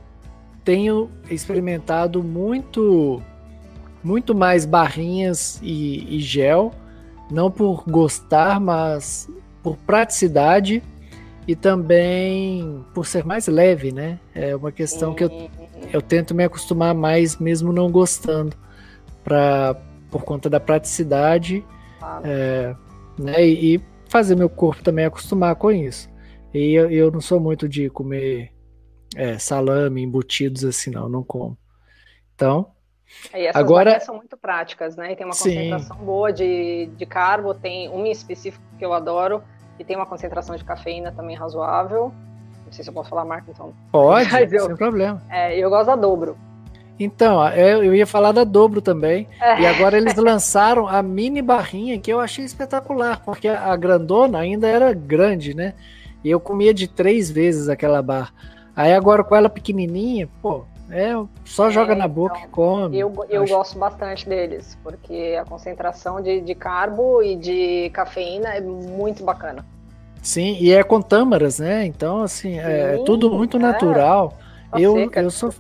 tenho 0.62 1.10
experimentado 1.32 2.22
muito, 2.22 3.22
muito 4.04 4.36
mais 4.36 4.65
barrinhas 4.65 5.58
e, 5.63 6.18
e 6.18 6.20
gel, 6.20 6.74
não 7.32 7.50
por 7.50 7.86
gostar, 7.88 8.60
mas 8.60 9.30
por 9.63 9.78
praticidade 9.78 10.84
e 11.48 11.56
também 11.56 12.84
por 12.94 13.06
ser 13.06 13.24
mais 13.24 13.48
leve, 13.48 13.94
né? 13.94 14.20
É 14.36 14.54
uma 14.54 14.74
questão 14.74 15.13
que 15.13 15.24
eu, 15.24 15.50
eu 15.94 16.02
tento 16.02 16.36
me 16.36 16.44
acostumar 16.44 16.94
mais, 16.94 17.38
mesmo 17.38 17.72
não 17.72 17.89
gostando, 17.89 18.54
pra, 19.24 19.78
por 20.12 20.24
conta 20.24 20.50
da 20.50 20.60
praticidade, 20.60 21.63
é, 22.26 22.76
né? 23.18 23.48
E 23.48 23.82
fazer 24.10 24.36
meu 24.36 24.50
corpo 24.50 24.84
também 24.84 25.06
acostumar 25.06 25.56
com 25.56 25.72
isso. 25.72 26.10
E 26.54 26.74
eu, 26.74 26.89
eu 26.91 27.12
não 27.12 27.22
sou 27.22 27.39
muito 27.39 27.69
de 27.69 27.89
comer 27.89 28.52
é, 29.15 29.38
salame, 29.38 30.02
embutidos 30.02 30.65
assim, 30.65 30.91
não, 30.91 31.08
não 31.08 31.24
como. 31.24 31.58
Então. 32.36 32.72
E 33.34 33.45
essas 33.45 33.60
agora 33.60 34.00
são 34.00 34.15
muito 34.15 34.36
práticas, 34.38 34.95
né? 34.95 35.12
E 35.12 35.15
tem 35.15 35.26
uma 35.26 35.34
concentração 35.34 35.98
sim. 35.98 36.06
boa 36.06 36.34
de, 36.34 36.88
de 36.98 37.06
carbo, 37.06 37.54
tem 37.54 37.89
um 37.89 38.06
específico 38.06 38.63
que 38.78 38.86
eu 38.86 38.93
adoro, 38.93 39.43
que 39.78 39.84
tem 39.84 39.95
uma 39.95 40.06
concentração 40.06 40.56
de 40.56 40.63
cafeína 40.63 41.12
também 41.12 41.36
razoável. 41.36 42.13
Não 42.65 42.72
sei 42.72 42.84
se 42.84 42.89
eu 42.89 42.93
posso 42.93 43.10
falar 43.10 43.26
marca, 43.26 43.50
então. 43.50 43.74
Pode, 43.91 44.30
eu, 44.56 44.65
sem 44.65 44.76
problema. 44.76 45.24
É, 45.30 45.58
eu 45.58 45.69
gosto 45.69 45.88
da 45.88 45.95
dobro. 45.95 46.38
Então, 46.99 47.47
eu 47.49 47.95
ia 47.95 48.05
falar 48.05 48.33
da 48.33 48.43
dobro 48.43 48.81
também. 48.81 49.27
É. 49.41 49.62
E 49.62 49.65
agora 49.65 49.97
eles 49.97 50.15
lançaram 50.17 50.88
a 50.88 51.01
mini 51.01 51.41
barrinha 51.41 51.97
que 51.97 52.12
eu 52.12 52.19
achei 52.19 52.43
espetacular, 52.43 53.21
porque 53.23 53.47
a 53.47 53.75
grandona 53.77 54.39
ainda 54.39 54.67
era 54.67 54.93
grande, 54.93 55.53
né? 55.53 55.73
E 56.23 56.29
eu 56.29 56.39
comia 56.39 56.73
de 56.73 56.88
três 56.88 57.31
vezes 57.31 57.69
aquela 57.69 58.01
barra. 58.01 58.31
Aí 58.75 58.93
agora 58.93 59.23
com 59.23 59.35
ela 59.35 59.49
pequenininha, 59.49 60.27
pô, 60.41 60.65
é, 60.91 61.12
só 61.45 61.67
é, 61.67 61.71
joga 61.71 61.95
na 61.95 62.07
boca 62.07 62.38
então, 62.38 62.47
e 62.47 62.51
come. 62.51 62.99
Eu, 62.99 63.13
eu 63.29 63.43
acho... 63.43 63.53
gosto 63.53 63.79
bastante 63.79 64.27
deles, 64.27 64.77
porque 64.83 65.38
a 65.39 65.45
concentração 65.45 66.21
de, 66.21 66.41
de 66.41 66.55
carbo 66.55 67.21
e 67.21 67.35
de 67.35 67.89
cafeína 67.91 68.55
é 68.55 68.62
muito 68.62 69.23
bacana. 69.23 69.65
Sim, 70.21 70.57
e 70.59 70.71
é 70.71 70.83
com 70.83 71.01
tâmaras, 71.01 71.59
né? 71.59 71.85
Então, 71.85 72.23
assim, 72.23 72.59
é 72.59 72.63
Sim, 72.63 73.01
é 73.01 73.03
tudo 73.05 73.29
muito 73.29 73.57
é. 73.57 73.59
natural. 73.59 74.33
Eu, 74.77 75.09
eu 75.12 75.31
sou, 75.31 75.53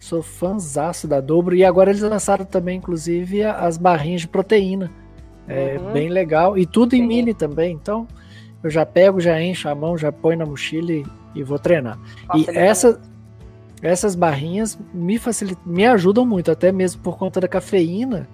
sou 0.00 0.22
fãzaço 0.22 1.06
da 1.06 1.20
Dobro. 1.20 1.54
E 1.54 1.64
agora 1.64 1.90
eles 1.90 2.02
lançaram 2.02 2.44
também, 2.44 2.78
inclusive, 2.78 3.44
as 3.44 3.76
barrinhas 3.76 4.22
de 4.22 4.28
proteína. 4.28 4.90
É 5.46 5.78
uhum. 5.78 5.92
bem 5.92 6.08
legal. 6.08 6.58
E 6.58 6.66
tudo 6.66 6.94
em 6.96 7.02
Sim. 7.02 7.06
mini 7.06 7.34
também. 7.34 7.72
Então, 7.72 8.08
eu 8.62 8.70
já 8.70 8.84
pego, 8.84 9.20
já 9.20 9.40
encho 9.40 9.68
a 9.68 9.74
mão, 9.74 9.96
já 9.96 10.10
põe 10.10 10.34
na 10.34 10.46
mochila 10.46 10.92
e, 10.92 11.04
e 11.34 11.42
vou 11.42 11.58
treinar. 11.58 11.98
E 12.34 12.46
essa, 12.48 13.00
essas 13.82 14.14
barrinhas 14.14 14.78
me 14.92 15.18
facilitam, 15.18 15.62
me 15.64 15.86
ajudam 15.86 16.24
muito, 16.24 16.50
até 16.50 16.72
mesmo 16.72 17.02
por 17.02 17.18
conta 17.18 17.40
da 17.40 17.48
cafeína, 17.48 18.28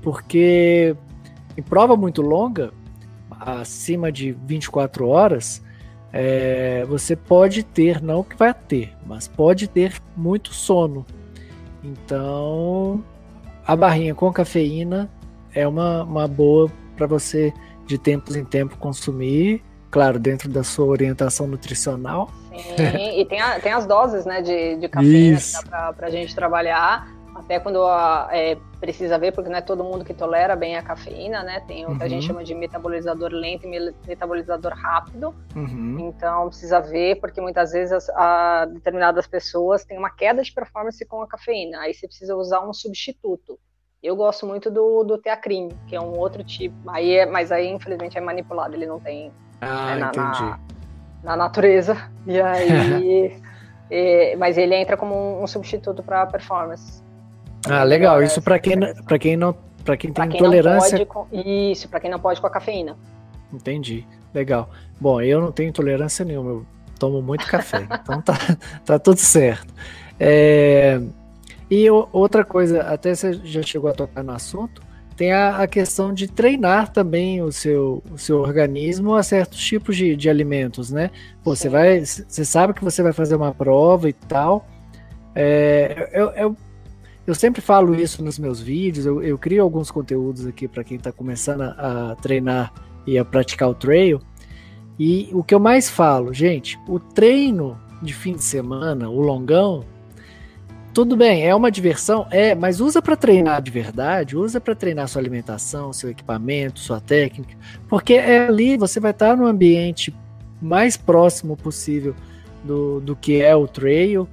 porque 0.00 0.96
em 1.56 1.62
prova 1.62 1.96
muito 1.96 2.20
longa, 2.20 2.72
acima 3.30 4.10
de 4.10 4.32
24 4.46 5.06
horas, 5.06 5.62
é, 6.12 6.84
você 6.86 7.16
pode 7.16 7.62
ter, 7.62 8.02
não 8.02 8.22
que 8.22 8.36
vai 8.36 8.52
ter, 8.52 8.92
mas 9.06 9.26
pode 9.26 9.68
ter 9.68 9.94
muito 10.16 10.52
sono. 10.52 11.06
Então, 11.82 13.02
a 13.66 13.74
barrinha 13.74 14.14
com 14.14 14.32
cafeína 14.32 15.10
é 15.54 15.66
uma, 15.66 16.04
uma 16.04 16.28
boa 16.28 16.70
para 16.96 17.06
você 17.06 17.52
de 17.86 17.98
tempos 17.98 18.36
em 18.36 18.44
tempo 18.44 18.76
consumir, 18.76 19.62
claro, 19.90 20.18
dentro 20.18 20.48
da 20.48 20.62
sua 20.62 20.86
orientação 20.86 21.46
nutricional 21.46 22.30
Sim, 22.76 23.18
e 23.18 23.24
tem, 23.24 23.40
a, 23.40 23.58
tem 23.58 23.72
as 23.72 23.86
doses 23.86 24.24
né, 24.24 24.42
de, 24.42 24.76
de 24.76 24.88
cafeína 24.88 25.36
Isso. 25.38 25.62
que 25.62 25.70
dá 25.70 25.92
para 25.92 26.06
a 26.06 26.10
gente 26.10 26.34
trabalhar, 26.34 27.08
até 27.34 27.58
quando 27.58 27.82
a, 27.82 28.28
é, 28.30 28.56
precisa 28.82 29.16
ver, 29.16 29.30
porque 29.30 29.48
não 29.48 29.58
é 29.58 29.60
todo 29.60 29.84
mundo 29.84 30.04
que 30.04 30.12
tolera 30.12 30.56
bem 30.56 30.76
a 30.76 30.82
cafeína, 30.82 31.44
né? 31.44 31.60
Tem 31.68 31.84
o 31.84 31.90
que 31.90 31.92
uhum. 31.92 32.02
a 32.02 32.08
gente 32.08 32.22
uhum. 32.22 32.26
chama 32.26 32.44
de 32.44 32.52
metabolizador 32.52 33.30
lento 33.30 33.64
e 33.64 33.94
metabolizador 34.08 34.72
rápido. 34.74 35.32
Uhum. 35.54 35.98
Então 36.00 36.48
precisa 36.48 36.80
ver, 36.80 37.20
porque 37.20 37.40
muitas 37.40 37.70
vezes 37.70 38.10
a, 38.10 38.66
determinadas 38.66 39.28
pessoas 39.28 39.84
têm 39.84 39.96
uma 39.96 40.10
queda 40.10 40.42
de 40.42 40.52
performance 40.52 41.06
com 41.06 41.22
a 41.22 41.28
cafeína. 41.28 41.78
Aí 41.78 41.94
você 41.94 42.08
precisa 42.08 42.34
usar 42.34 42.60
um 42.68 42.74
substituto. 42.74 43.56
Eu 44.02 44.16
gosto 44.16 44.44
muito 44.46 44.68
do, 44.68 45.04
do 45.04 45.16
teacrim, 45.16 45.68
que 45.86 45.94
é 45.94 46.00
um 46.00 46.18
outro 46.18 46.42
tipo. 46.42 46.74
Aí 46.90 47.18
é, 47.18 47.24
mas 47.24 47.52
aí, 47.52 47.68
infelizmente, 47.68 48.18
é 48.18 48.20
manipulado, 48.20 48.74
ele 48.74 48.86
não 48.86 48.98
tem. 48.98 49.32
Ah, 49.60 49.94
né, 49.94 50.00
na, 50.00 50.08
entendi. 50.08 50.42
Na, 50.42 50.60
na 51.22 51.36
natureza. 51.36 51.96
E 52.26 52.40
aí. 52.40 53.40
e, 53.88 54.34
mas 54.36 54.58
ele 54.58 54.74
entra 54.74 54.96
como 54.96 55.14
um, 55.14 55.44
um 55.44 55.46
substituto 55.46 56.02
para 56.02 56.26
performance. 56.26 57.01
Ah, 57.68 57.84
legal. 57.84 58.22
Isso 58.22 58.40
para 58.42 58.58
quem, 58.58 58.78
pra 59.04 59.18
quem 59.18 59.36
não. 59.36 59.54
Para 59.84 59.96
quem 59.96 60.12
tem 60.12 60.28
quem 60.28 60.40
intolerância. 60.40 61.04
Com, 61.06 61.26
isso, 61.32 61.88
para 61.88 62.00
quem 62.00 62.10
não 62.10 62.20
pode 62.20 62.40
com 62.40 62.46
a 62.46 62.50
cafeína. 62.50 62.96
Entendi. 63.52 64.06
Legal. 64.32 64.70
Bom, 65.00 65.20
eu 65.20 65.40
não 65.40 65.52
tenho 65.52 65.68
intolerância 65.68 66.24
nenhuma, 66.24 66.50
eu 66.50 66.66
tomo 66.98 67.20
muito 67.20 67.46
café. 67.46 67.86
então 68.02 68.22
tá, 68.22 68.34
tá 68.84 68.98
tudo 68.98 69.18
certo. 69.18 69.72
É, 70.18 71.00
e 71.70 71.90
outra 71.90 72.44
coisa, 72.44 72.82
até 72.82 73.14
você 73.14 73.32
já 73.44 73.62
chegou 73.62 73.90
a 73.90 73.94
tocar 73.94 74.22
no 74.22 74.32
assunto, 74.32 74.82
tem 75.16 75.32
a, 75.32 75.58
a, 75.58 75.66
questão 75.66 76.12
de 76.12 76.26
treinar 76.26 76.92
também 76.92 77.42
o 77.42 77.52
seu, 77.52 78.02
o 78.10 78.16
seu 78.16 78.40
organismo 78.40 79.14
a 79.14 79.22
certos 79.22 79.62
tipos 79.62 79.96
de, 79.96 80.16
de 80.16 80.30
alimentos, 80.30 80.90
né? 80.90 81.10
Pô, 81.42 81.54
você 81.54 81.68
vai, 81.68 82.04
você 82.04 82.44
sabe 82.44 82.72
que 82.72 82.82
você 82.82 83.02
vai 83.02 83.12
fazer 83.12 83.36
uma 83.36 83.52
prova 83.52 84.08
e 84.08 84.12
tal. 84.12 84.66
É, 85.34 86.10
eu, 86.12 86.30
eu, 86.30 86.56
eu 87.26 87.34
sempre 87.34 87.60
falo 87.60 87.94
isso 87.94 88.22
nos 88.22 88.38
meus 88.38 88.60
vídeos, 88.60 89.06
eu, 89.06 89.22
eu 89.22 89.38
crio 89.38 89.62
alguns 89.62 89.90
conteúdos 89.90 90.46
aqui 90.46 90.66
para 90.66 90.82
quem 90.82 90.96
está 90.96 91.12
começando 91.12 91.62
a, 91.62 92.12
a 92.12 92.16
treinar 92.16 92.72
e 93.06 93.18
a 93.18 93.24
praticar 93.24 93.68
o 93.68 93.74
trail. 93.74 94.20
E 94.98 95.28
o 95.32 95.42
que 95.42 95.54
eu 95.54 95.60
mais 95.60 95.88
falo, 95.88 96.32
gente, 96.32 96.78
o 96.88 96.98
treino 96.98 97.78
de 98.02 98.12
fim 98.12 98.34
de 98.34 98.42
semana, 98.42 99.08
o 99.08 99.20
longão, 99.20 99.84
tudo 100.92 101.16
bem, 101.16 101.46
é 101.46 101.54
uma 101.54 101.70
diversão, 101.70 102.26
é, 102.30 102.54
mas 102.54 102.80
usa 102.80 103.00
para 103.00 103.16
treinar 103.16 103.62
de 103.62 103.70
verdade, 103.70 104.36
usa 104.36 104.60
para 104.60 104.74
treinar 104.74 105.08
sua 105.08 105.22
alimentação, 105.22 105.92
seu 105.92 106.10
equipamento, 106.10 106.80
sua 106.80 107.00
técnica, 107.00 107.56
porque 107.88 108.14
é 108.14 108.46
ali 108.46 108.76
você 108.76 109.00
vai 109.00 109.12
estar 109.12 109.36
no 109.36 109.46
ambiente 109.46 110.14
mais 110.60 110.96
próximo 110.96 111.56
possível 111.56 112.14
do, 112.62 113.00
do 113.00 113.16
que 113.16 113.40
é 113.40 113.56
o 113.56 113.66
trail, 113.66 114.28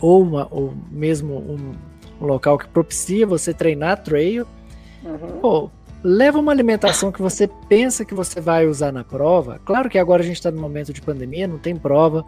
ou, 0.00 0.22
uma, 0.22 0.46
ou 0.50 0.74
mesmo 0.90 1.38
um, 1.38 1.72
um 2.20 2.26
local 2.26 2.58
que 2.58 2.68
propicia 2.68 3.26
você 3.26 3.54
treinar 3.54 4.02
trail. 4.02 4.46
Uhum. 5.04 5.40
Pô, 5.40 5.70
leva 6.02 6.38
uma 6.38 6.52
alimentação 6.52 7.10
que 7.12 7.20
você 7.20 7.48
pensa 7.68 8.04
que 8.04 8.14
você 8.14 8.40
vai 8.40 8.66
usar 8.66 8.92
na 8.92 9.04
prova. 9.04 9.60
Claro 9.64 9.88
que 9.88 9.98
agora 9.98 10.22
a 10.22 10.24
gente 10.24 10.36
está 10.36 10.50
no 10.50 10.60
momento 10.60 10.92
de 10.92 11.00
pandemia, 11.00 11.46
não 11.46 11.58
tem 11.58 11.76
prova, 11.76 12.24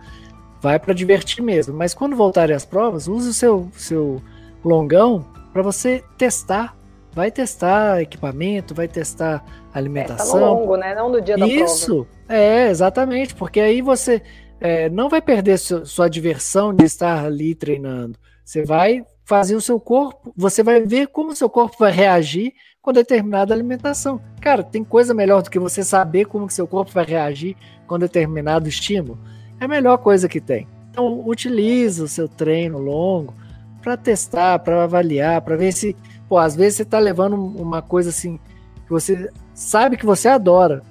vai 0.61 0.79
para 0.79 0.95
divertir 0.95 1.43
mesmo. 1.43 1.75
Mas 1.75 1.95
quando 1.95 2.17
voltarem 2.17 2.55
as 2.55 2.65
provas, 2.65 3.09
use 3.09 3.29
o 3.29 3.35
seu, 3.35 3.69
seu 3.73 4.23
longão 4.65 5.25
para 5.53 5.63
você 5.63 6.03
testar. 6.17 6.77
Vai 7.15 7.31
testar 7.31 8.01
equipamento, 8.01 8.75
vai 8.75 8.89
testar 8.89 9.45
alimentação. 9.75 10.39
É, 10.39 10.41
tá 10.41 10.47
longo, 10.47 10.77
né? 10.77 10.95
Não 10.95 11.11
no 11.11 11.21
dia 11.21 11.37
da 11.37 11.47
prova. 11.47 11.63
Isso, 11.63 12.07
é, 12.27 12.71
exatamente, 12.71 13.35
porque 13.35 13.61
aí 13.61 13.83
você 13.83 14.23
é, 14.59 14.89
não 14.89 15.11
vai 15.11 15.21
perder 15.21 15.59
sua, 15.59 15.85
sua 15.85 16.09
diversão 16.09 16.73
de 16.73 16.85
estar 16.85 17.23
ali 17.23 17.55
treinando. 17.55 18.19
Você 18.43 18.65
vai 18.65 19.05
fazer 19.25 19.55
o 19.55 19.61
seu 19.61 19.79
corpo, 19.79 20.33
você 20.37 20.63
vai 20.63 20.81
ver 20.81 21.09
como 21.09 21.31
o 21.31 21.37
seu 21.37 21.49
corpo 21.49 21.77
vai 21.79 21.93
reagir 21.93 22.53
com 22.81 22.93
determinada 22.93 23.55
alimentação. 23.55 24.21
Cara, 24.41 24.63
tem 24.63 24.83
coisa 24.83 25.15
melhor 25.15 25.43
do 25.43 25.51
que 25.51 25.59
você 25.59 25.85
saber 25.85 26.27
como 26.27 26.47
que 26.47 26.55
seu 26.55 26.67
corpo 26.67 26.91
vai 26.91 27.05
reagir 27.05 27.57
com 27.87 27.99
determinado 27.99 28.69
estímulo 28.69 29.19
é 29.63 29.65
a 29.65 29.69
melhor 29.69 29.99
coisa 29.99 30.29
que 30.29 30.41
tem. 30.41 30.67
Então, 30.91 31.27
utilize 31.27 32.03
o 32.03 32.09
seu 32.09 32.29
treino 32.29 32.79
longo 32.79 33.33
para 33.81 33.97
testar, 33.97 34.59
para 34.59 34.85
avaliar, 34.85 35.41
para 35.41 35.57
ver 35.57 35.73
se, 35.73 35.97
pô, 36.29 36.37
às 36.39 36.55
vezes 36.55 36.77
você 36.77 36.83
está 36.83 36.99
levando 36.99 37.35
uma 37.35 37.81
coisa 37.81 38.11
assim 38.11 38.39
que 38.85 38.91
você 38.91 39.31
sabe 39.55 39.97
que 39.97 40.05
você 40.05 40.29
adora, 40.29 40.83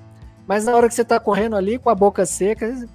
mas 0.47 0.65
na 0.65 0.75
hora 0.75 0.87
que 0.87 0.95
você 0.95 1.03
está 1.03 1.19
correndo 1.19 1.55
ali 1.55 1.77
com 1.77 1.89
a 1.89 1.95
boca 1.95 2.25
seca, 2.25 2.87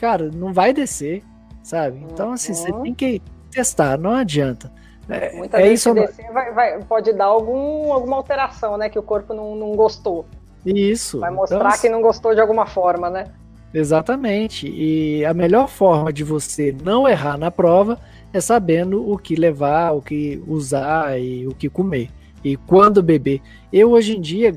cara, 0.00 0.30
não 0.30 0.52
vai 0.52 0.72
descer, 0.72 1.22
sabe? 1.62 2.04
Então, 2.10 2.32
assim, 2.32 2.52
uhum. 2.52 2.58
você 2.58 2.72
tem 2.82 2.94
que 2.94 3.22
testar, 3.58 3.98
não 3.98 4.12
adianta. 4.12 4.70
É, 5.08 5.32
Muitas 5.34 5.60
é 5.60 5.62
vezes 5.62 5.80
isso 5.80 5.94
descer 5.94 6.30
vai, 6.32 6.52
vai, 6.52 6.78
pode 6.84 7.12
dar 7.12 7.24
algum, 7.24 7.92
alguma 7.92 8.16
alteração, 8.16 8.76
né? 8.76 8.88
Que 8.88 8.98
o 8.98 9.02
corpo 9.02 9.34
não, 9.34 9.56
não 9.56 9.74
gostou. 9.74 10.26
Isso. 10.64 11.20
Vai 11.20 11.30
mostrar 11.30 11.58
então, 11.58 11.80
que 11.80 11.88
não 11.88 12.02
gostou 12.02 12.34
de 12.34 12.40
alguma 12.40 12.66
forma, 12.66 13.08
né? 13.08 13.26
Exatamente. 13.72 14.68
E 14.68 15.24
a 15.24 15.32
melhor 15.32 15.68
forma 15.68 16.12
de 16.12 16.22
você 16.22 16.76
não 16.84 17.08
errar 17.08 17.38
na 17.38 17.50
prova 17.50 17.98
é 18.32 18.40
sabendo 18.40 19.10
o 19.10 19.16
que 19.18 19.34
levar, 19.34 19.92
o 19.92 20.02
que 20.02 20.42
usar 20.46 21.18
e 21.18 21.46
o 21.46 21.54
que 21.54 21.68
comer. 21.68 22.10
E 22.44 22.56
quando 22.56 23.02
beber. 23.02 23.40
Eu 23.72 23.90
hoje 23.92 24.16
em 24.16 24.20
dia, 24.20 24.54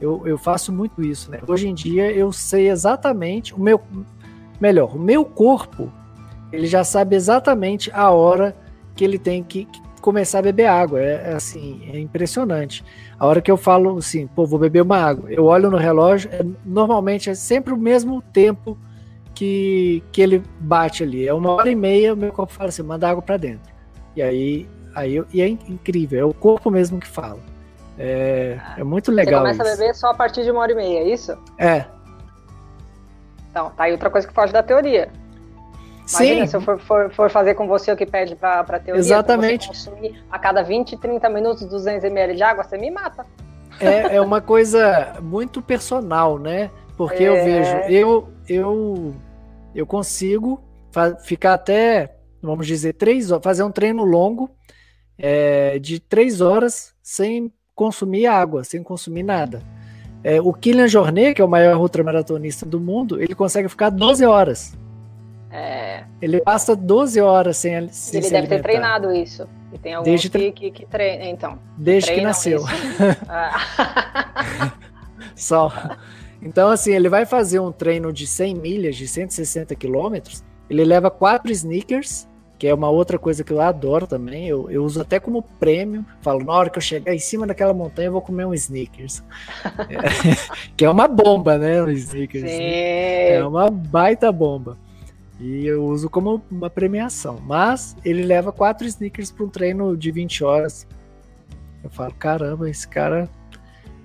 eu, 0.00 0.26
eu 0.26 0.38
faço 0.38 0.72
muito 0.72 1.02
isso, 1.02 1.30
né? 1.30 1.40
Hoje 1.46 1.68
em 1.68 1.74
dia 1.74 2.10
eu 2.10 2.32
sei 2.32 2.70
exatamente 2.70 3.54
o 3.54 3.60
meu. 3.60 3.80
Melhor, 4.60 4.94
o 4.94 4.98
meu 4.98 5.24
corpo, 5.24 5.90
ele 6.52 6.66
já 6.66 6.84
sabe 6.84 7.16
exatamente 7.16 7.90
a 7.92 8.10
hora 8.10 8.56
que 8.94 9.04
ele 9.04 9.18
tem 9.18 9.42
que, 9.42 9.66
começar 10.00 10.40
a 10.40 10.42
beber 10.42 10.66
água. 10.66 11.00
É, 11.00 11.30
é, 11.30 11.32
assim, 11.34 11.82
é 11.92 11.98
impressionante. 11.98 12.84
A 13.18 13.26
hora 13.26 13.40
que 13.40 13.50
eu 13.50 13.56
falo 13.56 13.98
assim, 13.98 14.26
pô, 14.26 14.46
vou 14.46 14.58
beber 14.58 14.82
uma 14.82 14.96
água, 14.96 15.30
eu 15.30 15.44
olho 15.44 15.70
no 15.70 15.76
relógio, 15.76 16.30
é, 16.32 16.44
normalmente 16.64 17.30
é 17.30 17.34
sempre 17.34 17.72
o 17.72 17.76
mesmo 17.76 18.20
tempo 18.20 18.76
que, 19.34 20.02
que 20.10 20.20
ele 20.20 20.42
bate 20.58 21.02
ali. 21.02 21.28
É 21.28 21.34
uma 21.34 21.50
hora 21.50 21.70
e 21.70 21.76
meia, 21.76 22.14
o 22.14 22.16
meu 22.16 22.32
corpo 22.32 22.52
fala 22.52 22.70
assim, 22.70 22.82
manda 22.82 23.08
água 23.08 23.22
para 23.22 23.36
dentro. 23.36 23.70
E 24.16 24.22
aí, 24.22 24.68
aí 24.94 25.14
eu, 25.14 25.26
e 25.32 25.40
é 25.40 25.48
incrível, 25.48 26.20
é 26.20 26.24
o 26.24 26.34
corpo 26.34 26.70
mesmo 26.70 26.98
que 26.98 27.06
fala. 27.06 27.38
É, 27.98 28.58
é 28.78 28.84
muito 28.84 29.12
legal. 29.12 29.42
Você 29.42 29.52
começa 29.52 29.62
isso. 29.62 29.72
a 29.72 29.76
beber 29.76 29.94
só 29.94 30.06
a 30.08 30.14
partir 30.14 30.42
de 30.42 30.50
uma 30.50 30.60
hora 30.60 30.72
e 30.72 30.74
meia, 30.74 31.00
é 31.00 31.08
isso? 31.08 31.36
É. 31.58 31.84
Então, 33.50 33.70
tá 33.70 33.84
aí 33.84 33.92
outra 33.92 34.08
coisa 34.08 34.26
que 34.26 34.32
foge 34.32 34.52
da 34.52 34.62
teoria. 34.62 35.10
Imagina, 36.08 36.40
Sim. 36.40 36.46
se 36.46 36.56
eu 36.56 36.60
for, 36.60 36.78
for, 36.78 37.10
for, 37.12 37.30
fazer 37.30 37.54
com 37.54 37.68
você 37.68 37.92
o 37.92 37.96
que 37.96 38.06
pede 38.06 38.34
para 38.34 38.64
teoria, 38.80 38.98
Exatamente. 38.98 39.68
Consumir 39.68 40.24
a 40.30 40.38
cada 40.38 40.62
20, 40.62 40.96
30 40.96 41.28
minutos 41.28 41.64
200 41.66 42.04
ml 42.04 42.34
de 42.34 42.42
água, 42.42 42.64
você 42.64 42.76
me 42.76 42.90
mata. 42.90 43.24
É, 43.78 44.16
é 44.16 44.20
uma 44.20 44.40
coisa 44.40 45.16
muito 45.22 45.62
personal, 45.62 46.38
né? 46.38 46.70
Porque 46.96 47.24
é... 47.24 47.28
eu 47.28 47.44
vejo, 47.44 47.76
eu, 47.88 48.28
eu, 48.48 49.14
eu 49.74 49.86
consigo 49.86 50.62
ficar 51.22 51.54
até, 51.54 52.16
vamos 52.42 52.66
dizer, 52.66 52.94
três 52.94 53.30
horas, 53.30 53.44
fazer 53.44 53.62
um 53.62 53.70
treino 53.70 54.04
longo 54.04 54.50
é, 55.16 55.78
de 55.78 56.00
três 56.00 56.40
horas 56.40 56.92
sem 57.02 57.52
consumir 57.74 58.26
água, 58.26 58.64
sem 58.64 58.82
consumir 58.82 59.22
nada. 59.22 59.62
É, 60.22 60.40
o 60.40 60.52
Kylian 60.52 60.88
Jornet, 60.88 61.34
que 61.34 61.40
é 61.40 61.44
o 61.44 61.48
maior 61.48 61.78
ultramaratonista 61.78 62.66
do 62.66 62.78
mundo, 62.78 63.22
ele 63.22 63.34
consegue 63.34 63.68
ficar 63.68 63.88
12 63.88 64.24
horas. 64.26 64.76
É... 65.50 66.04
Ele 66.22 66.40
passa 66.40 66.76
12 66.76 67.20
horas 67.20 67.56
sem, 67.56 67.88
sem 67.88 68.20
Ele 68.20 68.30
deve 68.30 68.46
ter 68.46 68.62
treinado 68.62 69.12
isso. 69.12 69.48
E 69.72 69.78
tem 69.78 69.94
alguns 69.94 70.08
Desde 70.08 70.30
que, 70.30 70.52
que, 70.52 70.70
que 70.70 70.86
treina, 70.86 71.24
então. 71.24 71.58
Desde 71.76 72.12
que 72.12 72.20
nasceu. 72.20 72.64
Ah. 73.28 74.72
Só. 75.34 75.72
Então, 76.42 76.70
assim, 76.70 76.92
ele 76.92 77.08
vai 77.08 77.26
fazer 77.26 77.60
um 77.60 77.72
treino 77.72 78.12
de 78.12 78.26
100 78.26 78.54
milhas, 78.54 78.96
de 78.96 79.06
160 79.06 79.74
quilômetros. 79.74 80.42
Ele 80.68 80.84
leva 80.84 81.10
quatro 81.10 81.50
sneakers, 81.50 82.28
que 82.58 82.66
é 82.66 82.74
uma 82.74 82.88
outra 82.88 83.18
coisa 83.18 83.42
que 83.42 83.52
eu 83.52 83.60
adoro 83.60 84.06
também. 84.06 84.46
Eu, 84.46 84.70
eu 84.70 84.84
uso 84.84 85.00
até 85.00 85.18
como 85.18 85.42
prêmio. 85.42 86.04
Falo, 86.20 86.44
na 86.44 86.52
hora 86.52 86.70
que 86.70 86.78
eu 86.78 86.82
chegar 86.82 87.14
em 87.14 87.18
cima 87.18 87.46
daquela 87.46 87.74
montanha, 87.74 88.08
eu 88.08 88.12
vou 88.12 88.22
comer 88.22 88.46
um 88.46 88.54
sneakers. 88.54 89.22
é, 89.88 90.68
que 90.76 90.84
é 90.84 90.90
uma 90.90 91.08
bomba, 91.08 91.58
né? 91.58 91.82
Um 91.82 91.90
sneakers. 91.90 92.50
Sim. 92.50 92.58
É 92.60 93.44
uma 93.44 93.70
baita 93.70 94.30
bomba. 94.30 94.78
E 95.40 95.66
eu 95.66 95.84
uso 95.84 96.10
como 96.10 96.42
uma 96.50 96.68
premiação. 96.68 97.38
Mas 97.42 97.96
ele 98.04 98.22
leva 98.22 98.52
quatro 98.52 98.86
sneakers 98.86 99.32
para 99.32 99.44
um 99.44 99.48
treino 99.48 99.96
de 99.96 100.10
20 100.10 100.44
horas. 100.44 100.86
Eu 101.82 101.88
falo, 101.88 102.12
caramba, 102.14 102.68
esse 102.68 102.86
cara 102.86 103.28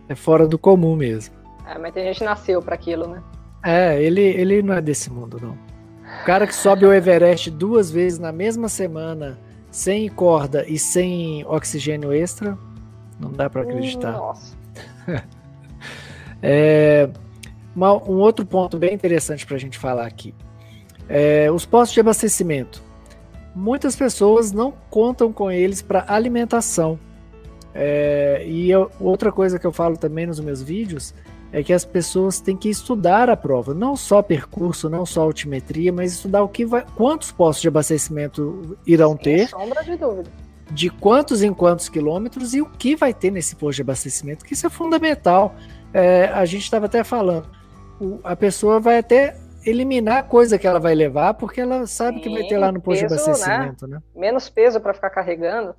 é 0.08 0.16
fora 0.16 0.48
do 0.48 0.58
comum 0.58 0.96
mesmo. 0.96 1.36
É, 1.68 1.78
mas 1.78 1.94
tem 1.94 2.06
gente 2.06 2.20
que 2.20 2.24
nasceu 2.24 2.62
para 2.62 2.76
aquilo, 2.76 3.08
né? 3.08 3.22
É, 3.64 4.02
ele, 4.02 4.22
ele 4.22 4.62
não 4.62 4.76
é 4.76 4.82
desse 4.82 5.12
mundo, 5.12 5.40
não. 5.42 5.58
O 6.22 6.26
cara 6.26 6.48
que 6.48 6.56
sobe 6.56 6.86
o 6.86 6.94
Everest 6.94 7.52
duas 7.52 7.92
vezes 7.92 8.20
na 8.20 8.32
mesma 8.32 8.70
semana, 8.70 9.38
sem 9.72 10.08
corda 10.08 10.64
e 10.68 10.80
sem 10.80 11.44
oxigênio 11.46 12.14
extra, 12.14 12.58
não 13.20 13.32
dá 13.32 13.50
para 13.50 13.64
acreditar. 13.64 14.14
Nossa. 14.14 14.56
é, 16.42 17.10
uma, 17.76 17.94
um 17.94 18.20
outro 18.20 18.46
ponto 18.46 18.78
bem 18.78 18.94
interessante 18.94 19.46
para 19.46 19.56
a 19.56 19.60
gente 19.60 19.78
falar 19.78 20.06
aqui. 20.06 20.34
É, 21.08 21.52
os 21.52 21.66
postos 21.66 21.94
de 21.94 22.00
abastecimento. 22.00 22.82
Muitas 23.56 23.96
pessoas 23.96 24.52
não 24.52 24.74
contam 24.90 25.32
com 25.32 25.52
eles 25.52 25.82
para 25.82 26.06
alimentação. 26.08 27.00
É, 27.74 28.44
e 28.48 28.72
eu, 28.72 28.90
outra 29.00 29.32
coisa 29.32 29.60
que 29.60 29.68
eu 29.68 29.72
falo 29.72 29.98
também 29.98 30.26
nos 30.26 30.40
meus 30.40 30.62
vídeos 30.62 31.14
é 31.52 31.64
que 31.64 31.72
as 31.72 31.86
pessoas 31.86 32.40
têm 32.40 32.58
que 32.58 32.70
estudar 32.70 33.30
a 33.30 33.38
prova, 33.38 33.74
não 33.74 33.96
só 33.96 34.22
percurso, 34.22 34.90
não 34.90 35.06
só 35.06 35.22
altimetria, 35.22 35.92
mas 35.92 36.14
estudar 36.14 36.44
o 36.44 36.50
que 36.50 36.66
vai, 36.66 36.86
quantos 36.96 37.32
postos 37.32 37.62
de 37.62 37.68
abastecimento 37.70 38.78
irão 38.86 39.12
Sem 39.12 39.20
ter. 39.20 39.50
Sombra 39.50 39.84
de 39.84 39.96
dúvida. 39.96 40.30
De 40.70 40.90
quantos 40.90 41.44
em 41.44 41.54
quantos 41.54 41.88
quilômetros 41.88 42.54
e 42.54 42.62
o 42.62 42.66
que 42.66 42.96
vai 42.96 43.14
ter 43.14 43.32
nesse 43.32 43.56
posto 43.56 43.78
de 43.78 43.84
abastecimento, 43.84 44.44
que 44.44 44.54
isso 44.54 44.68
é 44.68 44.70
fundamental. 44.70 45.56
É, 45.94 46.26
a 46.34 46.44
gente 46.44 46.64
estava 46.64 46.88
até 46.88 47.04
falando, 47.04 47.48
o, 48.02 48.20
a 48.24 48.36
pessoa 48.36 48.80
vai 48.80 48.98
até 48.98 49.38
eliminar 49.66 50.18
a 50.18 50.24
coisa 50.24 50.58
que 50.58 50.68
ela 50.68 50.80
vai 50.80 50.94
levar, 50.94 51.34
porque 51.34 51.62
ela 51.62 51.88
sabe 51.88 52.18
Sim, 52.18 52.24
que 52.24 52.30
vai 52.30 52.44
ter 52.44 52.58
lá 52.58 52.72
no 52.72 52.82
posto 52.82 53.02
peso, 53.02 53.16
de 53.16 53.22
né? 53.22 53.26
abastecimento, 53.26 53.88
né? 53.88 53.98
né? 53.98 54.04
Menos 54.16 54.50
peso 54.50 54.80
para 54.80 54.94
ficar 54.94 55.10
carregando. 55.10 55.76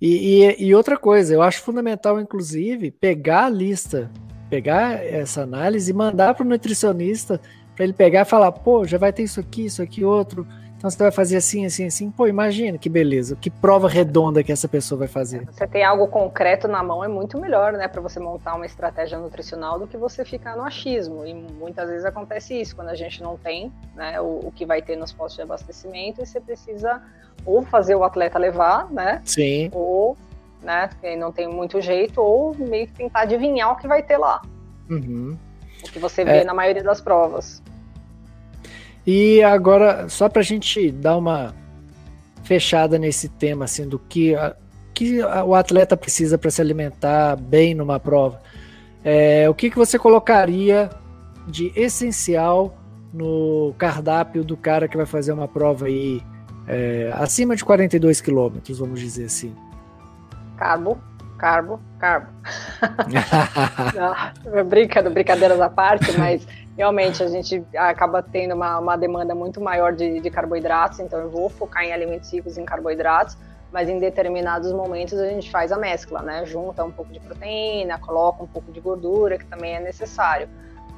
E, 0.00 0.44
e, 0.44 0.66
e, 0.66 0.74
outra 0.74 0.98
coisa, 0.98 1.32
eu 1.32 1.40
acho 1.40 1.62
fundamental, 1.62 2.20
inclusive, 2.20 2.90
pegar 2.90 3.46
a 3.46 3.50
lista, 3.50 4.10
pegar 4.50 5.02
essa 5.02 5.42
análise 5.42 5.90
e 5.90 5.94
mandar 5.94 6.34
para 6.34 6.44
o 6.44 6.48
nutricionista 6.48 7.40
para 7.74 7.84
ele 7.84 7.92
pegar 7.92 8.22
e 8.22 8.24
falar, 8.24 8.50
pô, 8.52 8.86
já 8.86 8.96
vai 8.96 9.12
ter 9.12 9.22
isso 9.22 9.38
aqui, 9.38 9.66
isso 9.66 9.82
aqui, 9.82 10.02
outro. 10.02 10.46
Então 10.76 10.90
você 10.90 10.98
vai 10.98 11.10
fazer 11.10 11.36
assim, 11.36 11.64
assim, 11.64 11.86
assim. 11.86 12.10
Pô, 12.10 12.26
imagina 12.26 12.76
que 12.76 12.88
beleza, 12.88 13.36
que 13.36 13.50
prova 13.50 13.88
redonda 13.88 14.42
que 14.44 14.52
essa 14.52 14.68
pessoa 14.68 14.98
vai 14.98 15.08
fazer. 15.08 15.44
Você 15.46 15.66
ter 15.66 15.82
algo 15.82 16.06
concreto 16.06 16.68
na 16.68 16.82
mão 16.82 17.02
é 17.02 17.08
muito 17.08 17.38
melhor, 17.40 17.72
né, 17.72 17.88
para 17.88 18.00
você 18.00 18.20
montar 18.20 18.54
uma 18.54 18.66
estratégia 18.66 19.18
nutricional 19.18 19.78
do 19.78 19.86
que 19.86 19.96
você 19.96 20.24
ficar 20.24 20.56
no 20.56 20.62
achismo. 20.62 21.26
E 21.26 21.34
muitas 21.34 21.88
vezes 21.88 22.04
acontece 22.04 22.60
isso, 22.60 22.76
quando 22.76 22.88
a 22.88 22.94
gente 22.94 23.22
não 23.22 23.36
tem 23.36 23.72
né, 23.94 24.20
o, 24.20 24.40
o 24.46 24.52
que 24.54 24.66
vai 24.66 24.82
ter 24.82 24.96
nos 24.96 25.12
postos 25.12 25.36
de 25.36 25.42
abastecimento 25.42 26.22
e 26.22 26.26
você 26.26 26.40
precisa 26.40 27.02
ou 27.44 27.62
fazer 27.62 27.94
o 27.94 28.04
atleta 28.04 28.38
levar, 28.38 28.90
né? 28.90 29.22
Sim. 29.24 29.70
Ou, 29.72 30.16
né, 30.62 30.90
não 31.18 31.32
tem 31.32 31.48
muito 31.48 31.80
jeito, 31.80 32.20
ou 32.20 32.54
meio 32.56 32.86
que 32.86 32.94
tentar 32.94 33.20
adivinhar 33.20 33.72
o 33.72 33.76
que 33.76 33.88
vai 33.88 34.02
ter 34.02 34.18
lá. 34.18 34.42
Uhum. 34.90 35.36
O 35.86 35.90
que 35.90 35.98
você 35.98 36.24
vê 36.24 36.38
é... 36.38 36.44
na 36.44 36.52
maioria 36.52 36.82
das 36.82 37.00
provas. 37.00 37.62
E 39.06 39.42
agora, 39.42 40.08
só 40.08 40.28
para 40.28 40.40
a 40.40 40.44
gente 40.44 40.90
dar 40.90 41.16
uma 41.16 41.54
fechada 42.42 42.98
nesse 42.98 43.28
tema, 43.28 43.64
assim, 43.64 43.88
do 43.88 43.98
que, 43.98 44.34
a, 44.34 44.56
que 44.92 45.22
a, 45.22 45.44
o 45.44 45.54
atleta 45.54 45.96
precisa 45.96 46.36
para 46.36 46.50
se 46.50 46.60
alimentar 46.60 47.36
bem 47.36 47.74
numa 47.74 48.00
prova, 48.00 48.40
é, 49.04 49.48
o 49.48 49.54
que, 49.54 49.70
que 49.70 49.76
você 49.76 49.98
colocaria 49.98 50.90
de 51.46 51.72
essencial 51.76 52.76
no 53.12 53.72
cardápio 53.78 54.42
do 54.42 54.56
cara 54.56 54.88
que 54.88 54.96
vai 54.96 55.06
fazer 55.06 55.32
uma 55.32 55.46
prova 55.46 55.86
aí 55.86 56.20
é, 56.66 57.12
acima 57.14 57.54
de 57.54 57.64
42 57.64 58.20
quilômetros, 58.20 58.80
vamos 58.80 58.98
dizer 58.98 59.26
assim? 59.26 59.54
Carbo, 60.56 60.98
carbo, 61.38 61.80
carbo. 62.00 62.26
Não, 63.94 64.64
brincadeiras 64.64 65.60
à 65.60 65.70
parte, 65.70 66.10
mas 66.18 66.46
realmente 66.76 67.22
a 67.22 67.28
gente 67.28 67.64
acaba 67.74 68.22
tendo 68.22 68.54
uma, 68.54 68.78
uma 68.78 68.96
demanda 68.96 69.34
muito 69.34 69.60
maior 69.60 69.94
de, 69.94 70.20
de, 70.20 70.30
carboidratos, 70.30 71.00
então 71.00 71.18
eu 71.18 71.30
vou 71.30 71.48
focar 71.48 71.84
em 71.84 71.92
alimentos 71.92 72.32
ricos 72.32 72.58
em 72.58 72.64
carboidratos, 72.64 73.36
mas 73.72 73.88
em 73.88 73.98
determinados 73.98 74.72
momentos 74.72 75.18
a 75.18 75.28
gente 75.28 75.50
faz 75.50 75.72
a 75.72 75.78
mescla, 75.78 76.22
né? 76.22 76.44
Junta 76.44 76.84
um 76.84 76.92
pouco 76.92 77.12
de 77.12 77.20
proteína, 77.20 77.98
coloca 77.98 78.42
um 78.42 78.46
pouco 78.46 78.70
de 78.70 78.80
gordura, 78.80 79.38
que 79.38 79.46
também 79.46 79.74
é 79.74 79.80
necessário. 79.80 80.48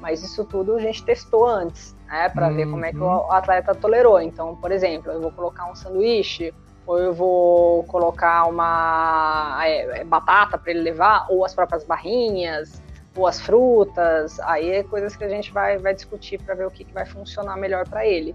Mas 0.00 0.22
isso 0.22 0.44
tudo 0.44 0.76
a 0.76 0.80
gente 0.80 1.04
testou 1.04 1.46
antes, 1.46 1.96
né? 2.06 2.28
Para 2.28 2.48
uhum. 2.48 2.54
ver 2.54 2.70
como 2.70 2.84
é 2.84 2.90
que 2.90 2.98
o 2.98 3.04
uhum. 3.04 3.32
atleta 3.32 3.74
tolerou. 3.74 4.20
Então, 4.20 4.54
por 4.56 4.70
exemplo, 4.70 5.10
eu 5.10 5.20
vou 5.20 5.32
colocar 5.32 5.70
um 5.70 5.74
sanduíche, 5.74 6.52
ou 6.86 6.98
eu 6.98 7.12
vou 7.12 7.84
colocar 7.84 8.46
uma 8.46 9.60
é, 9.64 10.00
é 10.00 10.04
batata 10.04 10.56
para 10.56 10.70
ele 10.70 10.80
levar, 10.80 11.26
ou 11.28 11.44
as 11.44 11.54
próprias 11.54 11.84
barrinhas, 11.84 12.82
boas 13.18 13.40
frutas, 13.40 14.38
aí 14.40 14.70
é 14.70 14.84
coisas 14.84 15.16
que 15.16 15.24
a 15.24 15.28
gente 15.28 15.52
vai, 15.52 15.76
vai 15.76 15.92
discutir 15.92 16.40
para 16.40 16.54
ver 16.54 16.66
o 16.68 16.70
que, 16.70 16.84
que 16.84 16.92
vai 16.94 17.04
funcionar 17.04 17.56
melhor 17.56 17.86
para 17.88 18.06
ele. 18.06 18.34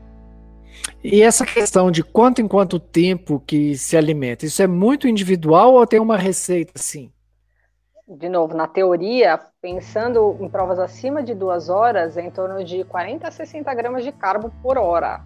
E 1.02 1.22
essa 1.22 1.46
questão 1.46 1.90
de 1.90 2.04
quanto 2.04 2.42
em 2.42 2.48
quanto 2.48 2.80
tempo 2.80 3.42
que 3.48 3.78
se 3.78 3.96
alimenta, 3.96 4.46
isso 4.46 4.62
é 4.62 4.68
muito 4.68 5.08
individual 5.08 5.74
ou 5.74 5.88
tem 5.88 6.00
uma 6.00 6.18
receita 6.18 6.74
assim? 6.76 7.10
De 8.06 8.28
novo, 8.28 8.54
na 8.54 8.68
teoria, 8.68 9.40
pensando 9.62 10.38
em 10.42 10.50
provas 10.50 10.78
acima 10.78 11.24
de 11.24 11.34
duas 11.34 11.70
horas, 11.70 12.18
é 12.18 12.26
em 12.26 12.30
torno 12.30 12.62
de 12.64 12.84
40 12.84 13.26
a 13.26 13.32
60 13.32 13.74
gramas 13.74 14.04
de 14.04 14.12
carbo 14.12 14.52
por 14.62 14.78
hora. 14.78 15.22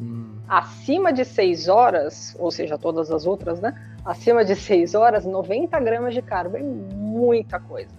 Hum. 0.00 0.38
Acima 0.48 1.12
de 1.12 1.24
seis 1.24 1.66
horas, 1.66 2.36
ou 2.38 2.50
seja, 2.52 2.78
todas 2.78 3.10
as 3.10 3.26
outras, 3.26 3.60
né? 3.60 3.74
Acima 4.04 4.44
de 4.44 4.54
seis 4.54 4.94
horas, 4.94 5.26
90 5.26 5.78
gramas 5.80 6.14
de 6.14 6.22
carbo 6.22 6.56
é 6.56 6.62
muita 6.62 7.58
coisa. 7.58 7.90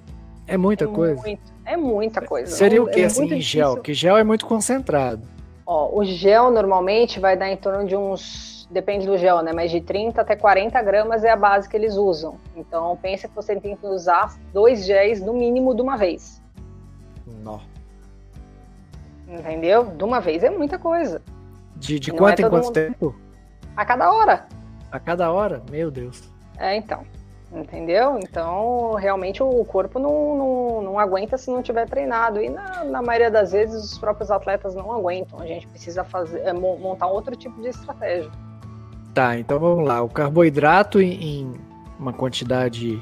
É 0.48 0.58
muita 0.58 0.86
é 0.86 0.88
coisa? 0.88 1.22
Muito, 1.22 1.54
é 1.66 1.78
muita 1.78 2.22
coisa. 2.22 2.52
Seria 2.52 2.82
o 2.82 2.88
que, 2.88 3.02
é 3.02 3.06
assim, 3.06 3.32
em 3.34 3.42
gel? 3.42 3.78
Que 3.78 3.94
gel 3.94 4.18
é 4.18 4.24
muito 4.24 4.46
concentrado. 4.46 5.22
Ó, 5.66 5.98
o 5.98 6.04
gel 6.04 6.52
normalmente 6.52 7.20
vai 7.20 7.38
dar 7.38 7.50
em 7.50 7.58
torno 7.58 7.88
de 7.88 7.96
uns. 7.96 8.68
Depende 8.70 9.06
do 9.06 9.18
gel, 9.18 9.42
né? 9.42 9.52
Mas 9.54 9.70
de 9.70 9.82
30 9.82 10.22
até 10.22 10.36
40 10.36 10.82
gramas 10.82 11.24
é 11.24 11.30
a 11.30 11.36
base 11.36 11.68
que 11.68 11.76
eles 11.76 11.96
usam. 11.96 12.38
Então 12.56 12.98
pensa 13.02 13.28
que 13.28 13.36
você 13.36 13.60
tem 13.60 13.76
que 13.76 13.86
usar 13.86 14.38
dois 14.54 14.86
géis 14.86 15.22
no 15.22 15.34
mínimo 15.34 15.76
de 15.76 15.82
uma 15.82 15.98
vez. 15.98 16.42
Não. 17.44 17.62
Entendeu? 19.28 19.86
De 19.86 20.04
uma 20.04 20.22
vez 20.22 20.44
é 20.44 20.50
muita 20.50 20.80
coisa. 20.80 21.22
De, 21.76 22.00
de 22.00 22.12
quanto 22.12 22.42
é 22.42 22.46
em 22.46 22.50
quanto 22.50 22.66
mundo... 22.66 22.74
tempo? 22.74 23.16
A 23.76 23.86
cada 23.86 24.12
hora. 24.12 24.48
A 24.92 25.00
cada 25.00 25.32
hora? 25.32 25.62
Meu 25.70 25.92
Deus. 25.92 26.30
É, 26.58 26.76
então 26.76 27.06
entendeu? 27.54 28.18
Então, 28.20 28.94
realmente 28.96 29.44
o 29.44 29.64
corpo 29.66 30.00
não, 30.00 30.36
não, 30.36 30.82
não 30.82 31.00
aguenta 31.00 31.38
se 31.38 31.52
não 31.52 31.62
tiver 31.62 31.88
treinado. 31.88 32.42
E 32.42 32.50
na, 32.50 32.84
na, 32.86 33.02
maioria 33.02 33.30
das 33.30 33.52
vezes 33.52 33.84
os 33.84 33.98
próprios 33.98 34.32
atletas 34.32 34.74
não 34.74 34.92
aguentam. 34.92 35.40
A 35.40 35.46
gente 35.46 35.68
precisa 35.68 36.04
fazer, 36.04 36.40
é, 36.40 36.54
montar 36.54 37.08
outro 37.08 37.36
tipo 37.36 37.62
de 37.62 37.70
estratégia. 37.70 38.32
Tá, 39.14 39.38
então 39.38 39.60
vamos 39.60 39.86
lá. 39.86 40.02
O 40.02 40.10
carboidrato 40.10 41.02
em, 41.02 41.42
em 41.42 41.54
uma 42.00 42.14
quantidade 42.14 43.02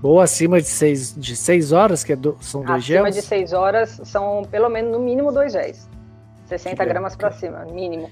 boa, 0.00 0.24
acima 0.24 0.60
de 0.60 0.66
6 0.66 1.14
de 1.16 1.36
seis 1.36 1.70
horas, 1.70 2.02
que 2.02 2.12
é 2.12 2.16
do, 2.16 2.36
são 2.40 2.62
dois 2.62 2.82
acima 2.82 2.96
gels? 3.04 3.08
Acima 3.08 3.20
de 3.20 3.26
6 3.26 3.52
horas 3.52 4.00
são 4.04 4.42
pelo 4.50 4.68
menos 4.68 4.90
no 4.90 4.98
mínimo 4.98 5.30
dois 5.30 5.52
géis. 5.52 5.88
60 6.46 6.84
gramas 6.84 7.14
para 7.14 7.30
cima, 7.30 7.64
mínimo. 7.66 8.10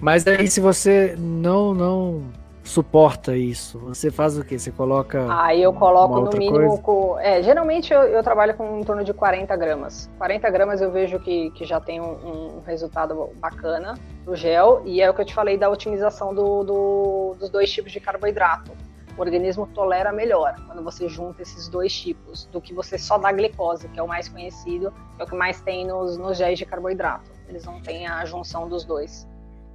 Mas 0.00 0.26
aí 0.26 0.48
se 0.48 0.60
você 0.60 1.14
não 1.18 1.72
não 1.72 2.24
suporta 2.64 3.36
isso? 3.36 3.78
Você 3.80 4.10
faz 4.10 4.38
o 4.38 4.44
quê? 4.44 4.58
Você 4.58 4.72
coloca. 4.72 5.26
Aí 5.42 5.62
eu 5.62 5.72
coloco 5.72 6.20
no 6.20 6.30
mínimo. 6.36 6.80
Com, 6.80 7.18
é, 7.20 7.42
geralmente 7.42 7.92
eu, 7.92 8.02
eu, 8.02 8.22
trabalho 8.22 8.54
com 8.54 8.80
em 8.80 8.82
torno 8.82 9.04
de 9.04 9.12
40 9.12 9.54
gramas. 9.56 10.10
40 10.18 10.50
gramas 10.50 10.80
eu 10.80 10.90
vejo 10.90 11.20
que, 11.20 11.50
que 11.50 11.64
já 11.64 11.78
tem 11.78 12.00
um, 12.00 12.58
um 12.58 12.62
resultado 12.66 13.30
bacana 13.36 13.94
pro 14.24 14.34
gel. 14.34 14.82
E 14.84 15.00
é 15.00 15.08
o 15.08 15.14
que 15.14 15.20
eu 15.20 15.24
te 15.24 15.34
falei 15.34 15.58
da 15.58 15.68
otimização 15.68 16.34
do, 16.34 16.64
do, 16.64 17.36
dos 17.38 17.50
dois 17.50 17.70
tipos 17.70 17.92
de 17.92 18.00
carboidrato. 18.00 18.72
O 19.16 19.20
organismo 19.20 19.68
tolera 19.68 20.12
melhor 20.12 20.56
quando 20.66 20.82
você 20.82 21.08
junta 21.08 21.42
esses 21.42 21.68
dois 21.68 21.94
tipos 21.94 22.46
do 22.46 22.60
que 22.60 22.74
você 22.74 22.98
só 22.98 23.16
dá 23.16 23.30
glicose, 23.30 23.88
que 23.88 24.00
é 24.00 24.02
o 24.02 24.08
mais 24.08 24.28
conhecido, 24.28 24.92
que 25.14 25.22
é 25.22 25.24
o 25.24 25.28
que 25.28 25.36
mais 25.36 25.60
tem 25.60 25.86
nos, 25.86 26.18
nos 26.18 26.36
géis 26.36 26.58
de 26.58 26.66
carboidrato. 26.66 27.30
Eles 27.48 27.64
não 27.64 27.80
têm 27.80 28.08
a 28.08 28.24
junção 28.24 28.68
dos 28.68 28.84
dois. 28.84 29.28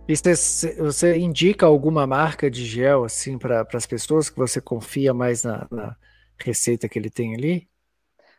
E 0.10 0.16
você, 0.16 0.74
você 0.82 1.20
indica 1.20 1.68
alguma 1.68 2.08
marca 2.08 2.50
de 2.50 2.66
gel 2.66 3.04
assim 3.04 3.38
para 3.38 3.64
as 3.72 3.86
pessoas 3.86 4.28
que 4.28 4.40
você 4.40 4.60
confia 4.60 5.14
mais 5.14 5.44
na, 5.44 5.68
na, 5.70 5.96
receita 6.36 6.90
que 6.90 6.98
ele 6.98 7.12
tem 7.12 7.36
ali? 7.36 7.70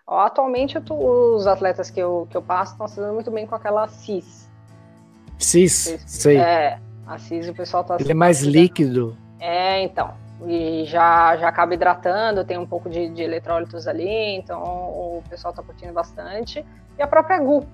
Atualmente 0.04 0.80
tô, 0.80 1.36
os 1.36 1.46
atletas 1.46 1.88
que 1.88 2.00
eu, 2.00 2.26
que 2.28 2.36
eu 2.36 2.42
passo 2.42 2.72
estão 2.72 2.88
se 2.88 2.96
dando 2.96 3.14
muito 3.14 3.30
bem 3.30 3.46
com 3.46 3.54
aquela 3.54 3.86
CIS. 3.86 4.50
CIS, 5.38 6.02
sei. 6.08 6.38
É, 6.38 6.80
a 7.06 7.16
CIS 7.18 7.48
o 7.48 7.54
pessoal 7.54 7.82
está. 7.82 7.98
Ele 8.00 8.10
é 8.10 8.14
mais 8.14 8.40
líquido. 8.42 9.16
É, 9.38 9.80
então. 9.80 10.12
E 10.48 10.84
já, 10.86 11.36
já 11.36 11.48
acaba 11.48 11.72
hidratando, 11.72 12.44
tem 12.44 12.58
um 12.58 12.66
pouco 12.66 12.90
de, 12.90 13.10
de 13.10 13.22
eletrólitos 13.22 13.86
ali, 13.86 14.34
então 14.34 14.60
o 14.60 15.22
pessoal 15.30 15.52
está 15.52 15.62
curtindo 15.62 15.92
bastante. 15.92 16.66
E 16.98 17.02
a 17.02 17.06
própria 17.06 17.38
GU, 17.38 17.64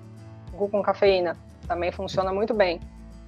GU 0.53 0.69
com 0.69 0.83
cafeína, 0.83 1.35
também 1.67 1.91
funciona 1.91 2.31
muito 2.31 2.53
bem 2.53 2.79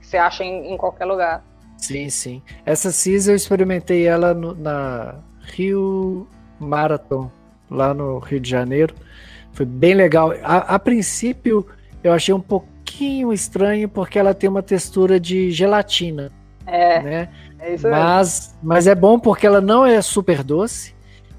você 0.01 0.17
acha 0.17 0.43
em, 0.43 0.73
em, 0.73 0.77
qualquer 0.77 1.05
lugar. 1.05 1.43
Sim, 1.77 2.09
sim. 2.09 2.41
Essa 2.65 2.91
CIS 2.91 3.27
eu 3.27 3.35
experimentei 3.35 4.05
ela 4.05 4.33
no, 4.33 4.53
na 4.53 5.15
Rio 5.41 6.27
Marathon, 6.59 7.31
lá 7.69 7.93
no 7.93 8.19
Rio 8.19 8.39
de 8.39 8.49
Janeiro. 8.49 8.93
Foi 9.53 9.65
bem 9.65 9.93
legal. 9.93 10.33
A, 10.43 10.75
a 10.75 10.79
princípio, 10.79 11.65
eu 12.03 12.13
achei 12.13 12.33
um 12.33 12.41
pouquinho 12.41 13.31
estranho 13.31 13.87
porque 13.87 14.19
ela 14.19 14.33
tem 14.33 14.49
uma 14.49 14.63
textura 14.63 15.19
de 15.19 15.51
gelatina. 15.51 16.31
É. 16.65 17.01
Né? 17.01 17.29
É 17.59 17.73
isso 17.73 17.89
mas, 17.89 18.57
mas 18.63 18.87
é 18.87 18.95
bom 18.95 19.19
porque 19.19 19.45
ela 19.45 19.59
não 19.59 19.85
é 19.85 20.01
super 20.01 20.43
doce 20.43 20.95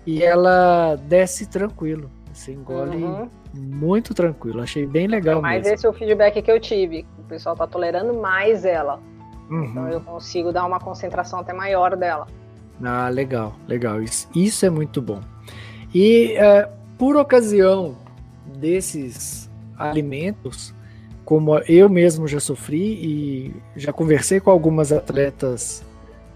e 0.07 0.23
ela 0.23 0.97
desce 0.97 1.47
tranquilo. 1.47 2.11
Você 2.33 2.53
engole 2.53 2.97
uhum. 2.97 3.29
muito 3.55 4.15
tranquilo. 4.15 4.61
Achei 4.63 4.87
bem 4.87 5.07
legal. 5.07 5.41
Mas 5.41 5.63
mesmo. 5.63 5.75
esse 5.75 5.87
é 5.87 5.89
o 5.89 5.93
feedback 5.93 6.41
que 6.43 6.51
eu 6.51 6.61
tive 6.61 7.07
pessoal 7.31 7.55
está 7.55 7.67
tolerando 7.67 8.13
mais 8.15 8.65
ela. 8.65 9.01
Uhum. 9.49 9.65
Então 9.65 9.89
eu 9.89 10.01
consigo 10.01 10.53
dar 10.53 10.67
uma 10.67 10.79
concentração 10.79 11.41
até 11.41 11.53
maior 11.53 11.97
dela. 11.97 12.27
Ah, 12.83 13.09
legal, 13.09 13.55
legal. 13.67 14.03
Isso, 14.03 14.29
isso 14.35 14.67
é 14.67 14.71
muito 14.71 15.01
bom. 15.01 15.21
E 15.95 16.35
é, 16.37 16.69
por 16.99 17.17
ocasião 17.17 17.97
desses 18.47 19.51
alimentos, 19.79 20.75
como 21.25 21.59
eu 21.61 21.89
mesmo 21.89 22.27
já 22.27 22.41
sofri 22.41 22.77
e 22.77 23.55
já 23.77 23.93
conversei 23.93 24.41
com 24.41 24.51
algumas 24.51 24.93
atletas 24.93 25.85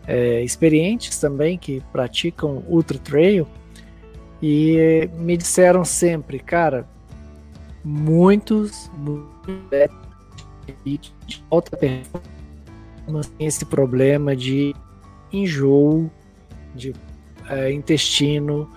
é, 0.06 0.42
experientes 0.42 1.18
também 1.18 1.58
que 1.58 1.82
praticam 1.92 2.62
ultra 2.68 2.98
trail 2.98 3.46
e 4.42 5.08
me 5.14 5.36
disseram 5.36 5.84
sempre, 5.84 6.38
cara, 6.38 6.86
muitos, 7.84 8.90
muitos 8.96 10.03
de 11.26 11.44
alta 11.50 11.76
performance 11.76 13.30
tem 13.36 13.46
esse 13.46 13.64
problema 13.64 14.34
de 14.34 14.74
enjoo, 15.32 16.10
de 16.74 16.94
é, 17.48 17.72
intestino, 17.72 18.70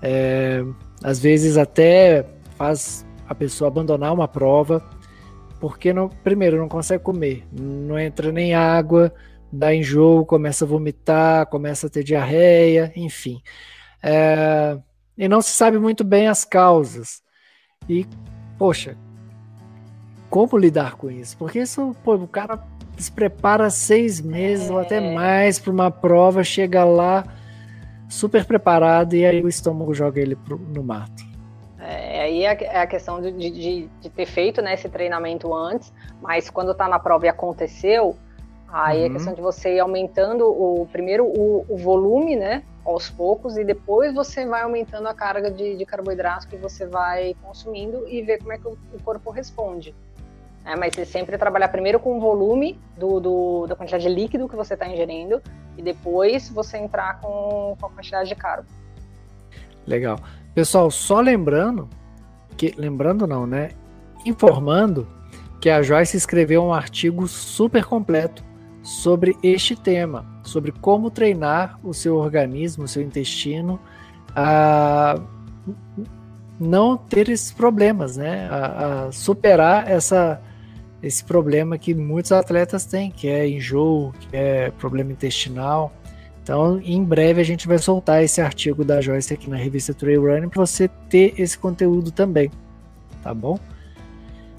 é, 0.00 0.64
às 1.02 1.18
vezes 1.18 1.56
até 1.56 2.26
faz 2.56 3.06
a 3.28 3.34
pessoa 3.34 3.68
abandonar 3.68 4.12
uma 4.12 4.28
prova 4.28 4.82
porque 5.62 5.92
não, 5.92 6.08
primeiro 6.08 6.58
não 6.58 6.68
consegue 6.68 7.04
comer, 7.04 7.46
não 7.52 7.96
entra 7.96 8.32
nem 8.32 8.52
água, 8.52 9.14
dá 9.52 9.72
enjoo, 9.72 10.26
começa 10.26 10.64
a 10.64 10.68
vomitar, 10.68 11.46
começa 11.46 11.86
a 11.86 11.90
ter 11.90 12.02
diarreia, 12.02 12.92
enfim. 12.96 13.40
É, 14.02 14.76
e 15.16 15.28
não 15.28 15.40
se 15.40 15.50
sabe 15.50 15.78
muito 15.78 16.02
bem 16.02 16.26
as 16.26 16.44
causas. 16.44 17.22
E, 17.88 18.04
poxa, 18.58 18.96
como 20.32 20.56
lidar 20.56 20.94
com 20.94 21.10
isso? 21.10 21.36
Porque 21.36 21.58
isso, 21.58 21.94
pô, 22.02 22.14
o 22.14 22.26
cara 22.26 22.58
se 22.96 23.12
prepara 23.12 23.68
seis 23.68 24.18
meses 24.18 24.70
é. 24.70 24.72
ou 24.72 24.78
até 24.78 24.96
é. 24.96 25.14
mais 25.14 25.58
para 25.58 25.70
uma 25.70 25.90
prova, 25.90 26.42
chega 26.42 26.82
lá 26.84 27.22
super 28.08 28.42
preparado 28.46 29.14
e 29.14 29.26
aí 29.26 29.42
o 29.42 29.48
estômago 29.48 29.92
joga 29.92 30.22
ele 30.22 30.34
pro, 30.34 30.56
no 30.56 30.82
mato. 30.82 31.22
É, 31.78 32.22
aí 32.22 32.44
é, 32.46 32.64
é 32.64 32.80
a 32.80 32.86
questão 32.86 33.20
de, 33.20 33.30
de, 33.30 33.90
de, 34.00 34.08
ter 34.08 34.24
feito 34.24 34.62
né, 34.62 34.72
esse 34.72 34.88
treinamento 34.88 35.54
antes, 35.54 35.92
mas 36.22 36.48
quando 36.48 36.72
está 36.72 36.88
na 36.88 36.98
prova 36.98 37.26
e 37.26 37.28
aconteceu, 37.28 38.16
aí 38.68 39.00
uhum. 39.00 39.06
é 39.06 39.10
questão 39.10 39.34
de 39.34 39.42
você 39.42 39.74
ir 39.74 39.80
aumentando 39.80 40.46
o 40.46 40.88
primeiro 40.90 41.26
o, 41.26 41.66
o, 41.68 41.76
volume, 41.76 42.36
né, 42.36 42.62
aos 42.86 43.10
poucos, 43.10 43.58
e 43.58 43.64
depois 43.64 44.14
você 44.14 44.46
vai 44.46 44.62
aumentando 44.62 45.08
a 45.08 45.12
carga 45.12 45.50
de, 45.50 45.76
de 45.76 45.84
carboidrato 45.84 46.48
que 46.48 46.56
você 46.56 46.86
vai 46.86 47.36
consumindo 47.42 48.08
e 48.08 48.22
ver 48.22 48.38
como 48.38 48.52
é 48.52 48.56
que 48.56 48.66
o, 48.66 48.78
o 48.94 49.02
corpo 49.02 49.30
responde. 49.30 49.94
É, 50.64 50.76
mas 50.76 50.94
você 50.94 51.04
sempre 51.04 51.36
trabalhar 51.36 51.68
primeiro 51.68 51.98
com 51.98 52.16
o 52.16 52.20
volume 52.20 52.78
do, 52.96 53.18
do, 53.18 53.66
da 53.66 53.74
quantidade 53.74 54.04
de 54.04 54.14
líquido 54.14 54.48
que 54.48 54.54
você 54.54 54.74
está 54.74 54.86
ingerindo 54.86 55.42
e 55.76 55.82
depois 55.82 56.48
você 56.48 56.78
entrar 56.78 57.20
com, 57.20 57.76
com 57.80 57.86
a 57.86 57.90
quantidade 57.90 58.28
de 58.28 58.34
carbo. 58.34 58.68
Legal. 59.86 60.18
Pessoal, 60.54 60.90
só 60.90 61.20
lembrando, 61.20 61.88
que 62.56 62.72
lembrando 62.76 63.26
não, 63.26 63.46
né? 63.46 63.70
Informando 64.24 65.08
que 65.60 65.68
a 65.68 65.82
Joyce 65.82 66.16
escreveu 66.16 66.62
um 66.62 66.72
artigo 66.72 67.26
super 67.26 67.84
completo 67.84 68.44
sobre 68.82 69.36
este 69.42 69.74
tema, 69.74 70.26
sobre 70.42 70.72
como 70.72 71.10
treinar 71.10 71.78
o 71.82 71.94
seu 71.94 72.16
organismo, 72.16 72.84
o 72.84 72.88
seu 72.88 73.02
intestino 73.02 73.80
a 74.34 75.20
não 76.58 76.96
ter 76.96 77.28
esses 77.28 77.52
problemas, 77.52 78.16
né? 78.16 78.48
A, 78.50 79.06
a 79.06 79.12
superar 79.12 79.90
essa 79.90 80.40
esse 81.02 81.24
problema 81.24 81.76
que 81.76 81.94
muitos 81.94 82.30
atletas 82.32 82.84
têm, 82.84 83.10
que 83.10 83.28
é 83.28 83.48
enjoo, 83.48 84.12
que 84.20 84.36
é 84.36 84.70
problema 84.70 85.12
intestinal. 85.12 85.92
Então, 86.42 86.80
em 86.80 87.02
breve 87.02 87.40
a 87.40 87.44
gente 87.44 87.66
vai 87.66 87.78
soltar 87.78 88.22
esse 88.22 88.40
artigo 88.40 88.84
da 88.84 89.00
Joyce 89.00 89.34
aqui 89.34 89.48
na 89.48 89.56
revista 89.56 89.92
Trail 89.94 90.22
Running 90.22 90.48
para 90.48 90.64
você 90.64 90.88
ter 91.08 91.34
esse 91.38 91.56
conteúdo 91.58 92.10
também, 92.10 92.50
tá 93.22 93.32
bom? 93.32 93.58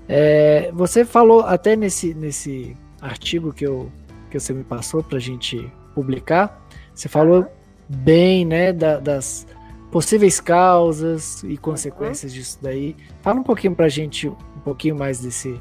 É, 0.08 0.72
você 0.74 1.06
falou 1.06 1.42
até 1.42 1.76
nesse, 1.76 2.14
nesse 2.14 2.76
artigo 3.02 3.54
que, 3.54 3.66
eu, 3.66 3.92
que 4.30 4.40
você 4.40 4.54
me 4.54 4.64
passou 4.64 5.04
para 5.04 5.18
a 5.18 5.22
gente 5.22 5.70
publicar, 5.94 6.62
você 6.94 7.08
falou 7.08 7.48
bem, 7.88 8.46
né, 8.46 8.72
da, 8.72 9.00
das 9.00 9.46
possíveis 9.92 10.40
causas 10.40 11.44
e 11.44 11.58
consequências 11.58 12.34
disso 12.34 12.58
daí. 12.62 12.96
Fala 13.22 13.40
um 13.40 13.44
pouquinho 13.44 13.76
para 13.76 13.86
a 13.86 13.90
gente, 13.90 14.28
um 14.28 14.60
pouquinho 14.64 14.96
mais 14.96 15.20
desse, 15.20 15.60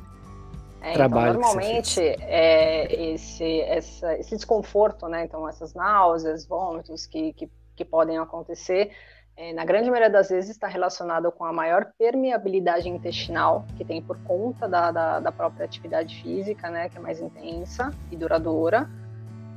é, 0.83 0.95
então, 0.95 0.95
trabalho. 0.95 1.39
Então, 1.39 1.41
normalmente, 1.41 2.01
é, 2.01 3.13
esse, 3.13 3.61
essa, 3.63 4.19
esse 4.19 4.37
desconforto, 4.37 5.07
né? 5.09 5.25
Então, 5.25 5.49
essas 5.49 5.73
náuseas, 5.75 6.45
vômitos 6.45 7.07
que, 7.07 7.33
que, 7.35 7.49
que 7.77 7.85
podem 7.85 8.19
acontecer, 8.19 8.91
é, 9.37 9.53
na 9.53 9.65
grande 9.65 9.89
maioria 9.89 10.11
das 10.11 10.29
vezes 10.29 10.51
está 10.51 10.67
relacionado 10.67 11.31
com 11.33 11.45
a 11.45 11.53
maior 11.53 11.87
permeabilidade 11.97 12.89
intestinal 12.89 13.65
que 13.79 13.85
tem 13.85 14.03
por 14.03 14.19
conta 14.25 14.69
da, 14.69 14.91
da, 14.91 15.21
da 15.21 15.33
própria 15.33 15.65
atividade 15.65 16.21
física, 16.21 16.69
né? 16.69 16.89
Que 16.89 16.99
é 16.99 17.01
mais 17.01 17.21
intensa 17.21 17.95
e 18.11 18.17
duradoura. 18.17 18.91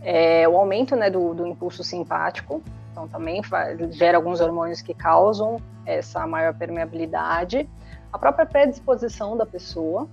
É, 0.01 0.47
o 0.47 0.55
aumento 0.55 0.95
né, 0.95 1.09
do, 1.09 1.33
do 1.33 1.47
impulso 1.47 1.83
simpático, 1.83 2.61
então 2.91 3.07
também 3.07 3.41
faz, 3.41 3.77
gera 3.95 4.17
alguns 4.17 4.39
hormônios 4.39 4.79
que 4.79 4.93
causam 4.93 5.59
essa 5.85 6.27
maior 6.27 6.53
permeabilidade. 6.53 7.67
A 8.13 8.19
própria 8.19 8.45
predisposição 8.45 9.35
da 9.35 9.45
pessoa, 9.45 10.07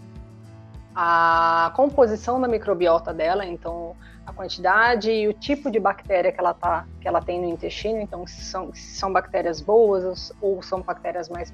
a 0.95 1.73
composição 1.75 2.41
da 2.41 2.47
microbiota 2.47 3.13
dela, 3.13 3.47
então 3.47 3.97
a 4.27 4.33
quantidade 4.33 5.11
e 5.11 5.27
o 5.27 5.33
tipo 5.33 5.71
de 5.71 5.81
bactéria 5.81 6.31
que 6.31 6.39
ela, 6.39 6.55
tá, 6.55 6.87
que 7.01 7.09
ela 7.09 7.21
tem 7.21 7.41
no 7.41 7.49
intestino, 7.49 8.01
então 8.01 8.27
se 8.27 8.43
são, 8.43 8.73
se 8.73 8.97
são 8.97 9.13
bactérias 9.13 9.61
boas 9.61 10.33
ou 10.41 10.63
são 10.63 10.81
bactérias 10.81 11.29
mais 11.29 11.53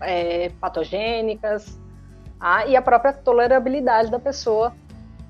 é, 0.00 0.50
patogênicas, 0.60 1.78
ah, 2.38 2.66
e 2.66 2.76
a 2.76 2.82
própria 2.82 3.12
tolerabilidade 3.12 4.10
da 4.10 4.18
pessoa 4.18 4.72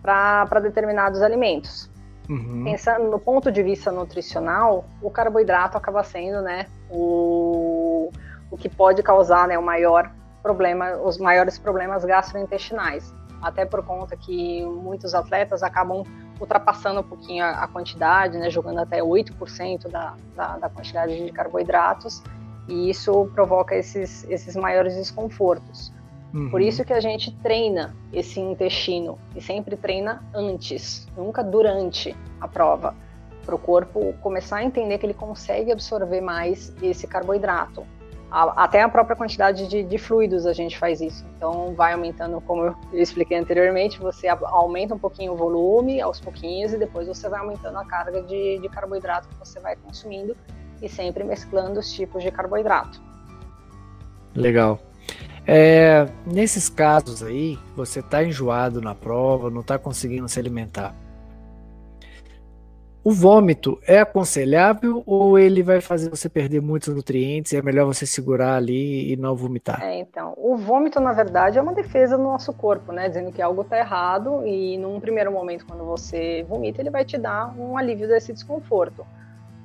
para 0.02 0.60
determinados 0.60 1.20
alimentos. 1.20 1.90
Uhum. 2.28 2.62
Pensando 2.64 3.10
no 3.10 3.18
ponto 3.18 3.50
de 3.50 3.62
vista 3.62 3.90
nutricional, 3.90 4.84
o 5.02 5.10
carboidrato 5.10 5.76
acaba 5.76 6.02
sendo 6.04 6.40
né, 6.40 6.66
o, 6.88 8.10
o 8.50 8.56
que 8.56 8.68
pode 8.68 9.02
causar 9.02 9.48
né, 9.48 9.58
o 9.58 9.62
maior 9.62 10.10
problema, 10.40 10.96
os 10.98 11.18
maiores 11.18 11.58
problemas 11.58 12.04
gastrointestinais 12.04 13.12
até 13.40 13.64
por 13.64 13.84
conta 13.84 14.16
que 14.16 14.64
muitos 14.64 15.14
atletas 15.14 15.62
acabam 15.62 16.04
ultrapassando 16.40 17.00
um 17.00 17.04
pouquinho 17.04 17.44
a, 17.44 17.64
a 17.64 17.68
quantidade, 17.68 18.38
né, 18.38 18.50
jogando 18.50 18.78
até 18.78 19.00
8% 19.00 19.88
da, 19.88 20.14
da, 20.34 20.58
da 20.58 20.68
quantidade 20.68 21.24
de 21.24 21.32
carboidratos, 21.32 22.22
e 22.68 22.88
isso 22.88 23.30
provoca 23.34 23.74
esses, 23.74 24.24
esses 24.28 24.56
maiores 24.56 24.94
desconfortos. 24.94 25.92
Uhum. 26.32 26.50
Por 26.50 26.60
isso 26.60 26.84
que 26.84 26.92
a 26.92 27.00
gente 27.00 27.32
treina 27.38 27.94
esse 28.12 28.38
intestino 28.40 29.18
e 29.34 29.40
sempre 29.40 29.76
treina 29.76 30.22
antes, 30.32 31.06
nunca 31.16 31.42
durante 31.42 32.16
a 32.40 32.46
prova, 32.46 32.94
para 33.44 33.54
o 33.54 33.58
corpo 33.58 34.14
começar 34.20 34.58
a 34.58 34.64
entender 34.64 34.98
que 34.98 35.06
ele 35.06 35.14
consegue 35.14 35.72
absorver 35.72 36.20
mais 36.20 36.72
esse 36.80 37.06
carboidrato. 37.06 37.84
Até 38.30 38.80
a 38.82 38.88
própria 38.88 39.16
quantidade 39.16 39.66
de, 39.66 39.82
de 39.82 39.98
fluidos 39.98 40.46
a 40.46 40.52
gente 40.52 40.78
faz 40.78 41.00
isso. 41.00 41.24
Então 41.36 41.74
vai 41.74 41.92
aumentando, 41.92 42.40
como 42.40 42.64
eu 42.64 42.76
expliquei 42.92 43.36
anteriormente, 43.36 43.98
você 43.98 44.28
aumenta 44.28 44.94
um 44.94 44.98
pouquinho 44.98 45.32
o 45.32 45.36
volume 45.36 46.00
aos 46.00 46.20
pouquinhos 46.20 46.72
e 46.72 46.78
depois 46.78 47.08
você 47.08 47.28
vai 47.28 47.40
aumentando 47.40 47.78
a 47.78 47.84
carga 47.84 48.22
de, 48.22 48.58
de 48.58 48.68
carboidrato 48.68 49.28
que 49.28 49.34
você 49.34 49.58
vai 49.58 49.74
consumindo 49.76 50.36
e 50.80 50.88
sempre 50.88 51.24
mesclando 51.24 51.80
os 51.80 51.92
tipos 51.92 52.22
de 52.22 52.30
carboidrato. 52.30 53.02
Legal. 54.34 54.78
É, 55.46 56.06
nesses 56.24 56.68
casos 56.68 57.22
aí, 57.22 57.58
você 57.74 57.98
está 58.00 58.22
enjoado 58.22 58.80
na 58.80 58.94
prova, 58.94 59.50
não 59.50 59.62
está 59.62 59.78
conseguindo 59.78 60.28
se 60.28 60.38
alimentar. 60.38 60.94
O 63.02 63.12
vômito 63.12 63.80
é 63.86 64.00
aconselhável 64.00 65.02
ou 65.06 65.38
ele 65.38 65.62
vai 65.62 65.80
fazer 65.80 66.10
você 66.10 66.28
perder 66.28 66.60
muitos 66.60 66.94
nutrientes 66.94 67.50
e 67.52 67.56
é 67.56 67.62
melhor 67.62 67.86
você 67.86 68.04
segurar 68.04 68.56
ali 68.56 69.10
e 69.10 69.16
não 69.16 69.34
vomitar? 69.34 69.82
É, 69.82 69.98
então, 69.98 70.34
o 70.36 70.54
vômito, 70.54 71.00
na 71.00 71.14
verdade, 71.14 71.56
é 71.56 71.62
uma 71.62 71.72
defesa 71.72 72.18
do 72.18 72.22
nosso 72.22 72.52
corpo, 72.52 72.92
né? 72.92 73.08
Dizendo 73.08 73.32
que 73.32 73.40
algo 73.40 73.62
está 73.62 73.78
errado 73.78 74.46
e 74.46 74.76
num 74.76 75.00
primeiro 75.00 75.32
momento, 75.32 75.64
quando 75.64 75.82
você 75.82 76.44
vomita, 76.46 76.82
ele 76.82 76.90
vai 76.90 77.02
te 77.02 77.16
dar 77.16 77.58
um 77.58 77.78
alívio 77.78 78.06
desse 78.06 78.34
desconforto. 78.34 79.06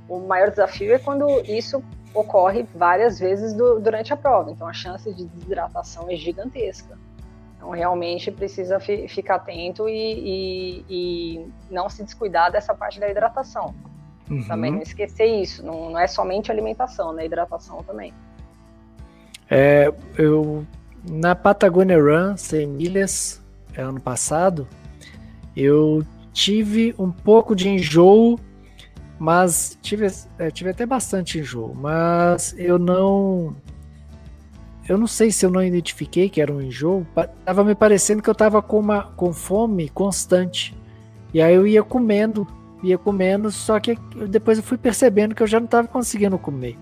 O 0.08 0.20
maior 0.20 0.50
desafio 0.50 0.94
é 0.94 1.00
quando 1.00 1.28
isso 1.42 1.84
ocorre 2.14 2.66
várias 2.74 3.20
vezes 3.20 3.52
do, 3.54 3.82
durante 3.82 4.14
a 4.14 4.18
prova, 4.18 4.50
então 4.50 4.66
a 4.66 4.72
chance 4.72 5.14
de 5.14 5.26
desidratação 5.26 6.10
é 6.10 6.16
gigantesca. 6.16 6.98
Então, 7.66 7.72
realmente 7.72 8.30
precisa 8.30 8.80
fi, 8.80 9.08
ficar 9.08 9.36
atento 9.36 9.90
e, 9.90 9.92
e, 9.92 10.86
e, 10.88 11.48
não 11.72 11.90
se 11.90 12.04
descuidar 12.04 12.52
dessa 12.52 12.76
parte 12.76 13.00
da 13.00 13.10
hidratação. 13.10 13.74
Uhum. 14.30 14.48
Também 14.48 14.72
não 14.72 14.82
esquecer 14.82 15.26
isso, 15.26 15.66
não, 15.66 15.90
não 15.90 16.00
é 16.00 16.06
somente 16.06 16.52
alimentação, 16.52 17.12
né? 17.12 17.26
Hidratação 17.26 17.82
também. 17.84 18.14
É, 19.50 19.92
eu, 20.16 20.64
na 21.10 21.34
Patagonia 21.34 22.00
Run, 22.00 22.38
100 22.38 22.68
milhas, 22.68 23.44
ano 23.76 24.00
passado, 24.00 24.68
eu 25.58 26.06
tive 26.34 26.94
um 27.00 27.12
pouco 27.12 27.56
de 27.56 27.68
enjoo 27.68 28.40
mas 29.18 29.78
tive, 29.82 30.08
é, 30.38 30.52
tive 30.52 30.72
até 30.72 30.86
bastante 30.86 31.40
enjoo, 31.40 31.74
mas 31.74 32.54
eu 32.58 32.78
não. 32.78 33.56
Eu 34.88 34.98
não 34.98 35.08
sei 35.08 35.32
se 35.32 35.46
eu 35.46 35.50
não 35.50 35.64
identifiquei 35.64 36.30
que 36.30 36.40
era 36.40 36.54
um 36.54 36.62
enjoo. 36.62 37.06
Tava 37.44 37.64
me 37.64 37.74
parecendo 37.74 38.22
que 38.22 38.30
eu 38.30 38.36
tava 38.36 38.62
com, 38.62 38.80
uma, 38.80 39.04
com 39.04 39.34
fome 39.34 39.90
constante. 39.90 40.78
E 41.34 41.42
aí 41.42 41.56
eu 41.56 41.66
ia 41.66 41.84
comendo, 41.84 42.48
ia 42.84 42.98
comendo, 42.98 43.52
só 43.52 43.80
que 43.80 43.98
depois 44.30 44.58
eu 44.58 44.64
fui 44.64 44.78
percebendo 44.78 45.34
que 45.34 45.42
eu 45.42 45.48
já 45.48 45.60
não 45.60 45.68
tava 45.68 45.88
conseguindo 45.88 46.38
comer. 46.38 46.78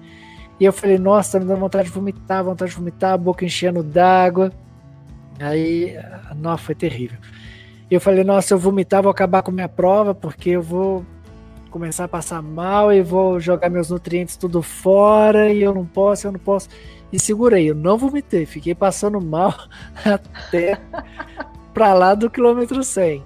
E 0.59 0.65
eu 0.65 0.73
falei, 0.73 0.97
nossa, 0.97 1.33
tá 1.33 1.39
me 1.39 1.45
dando 1.45 1.59
vontade 1.59 1.85
de 1.85 1.93
vomitar, 1.93 2.43
vontade 2.43 2.71
de 2.71 2.77
vomitar, 2.77 3.13
a 3.13 3.17
boca 3.17 3.45
enchendo 3.45 3.81
d'água. 3.81 4.51
Aí, 5.39 5.97
nossa, 6.35 6.63
foi 6.63 6.75
terrível. 6.75 7.17
Eu 7.89 7.99
falei, 7.99 8.23
nossa, 8.23 8.53
eu 8.53 8.59
vomitar, 8.59 9.01
vou 9.01 9.11
acabar 9.11 9.41
com 9.41 9.51
minha 9.51 9.69
prova, 9.69 10.13
porque 10.13 10.51
eu 10.51 10.61
vou 10.61 11.05
começar 11.71 12.03
a 12.03 12.07
passar 12.07 12.41
mal 12.41 12.93
e 12.93 13.01
vou 13.01 13.39
jogar 13.39 13.69
meus 13.69 13.89
nutrientes 13.89 14.37
tudo 14.37 14.61
fora 14.61 15.51
e 15.51 15.63
eu 15.63 15.73
não 15.73 15.85
posso, 15.85 16.27
eu 16.27 16.31
não 16.31 16.39
posso. 16.39 16.69
E 17.13 17.19
segurei, 17.19 17.69
eu 17.69 17.75
não 17.75 17.95
vomitei, 17.95 18.43
fiquei 18.43 18.73
passando 18.73 19.21
mal 19.21 19.53
até 20.03 20.79
pra 21.71 21.93
lá 21.93 22.15
do 22.15 22.27
quilômetro 22.27 22.83
100. 22.83 23.23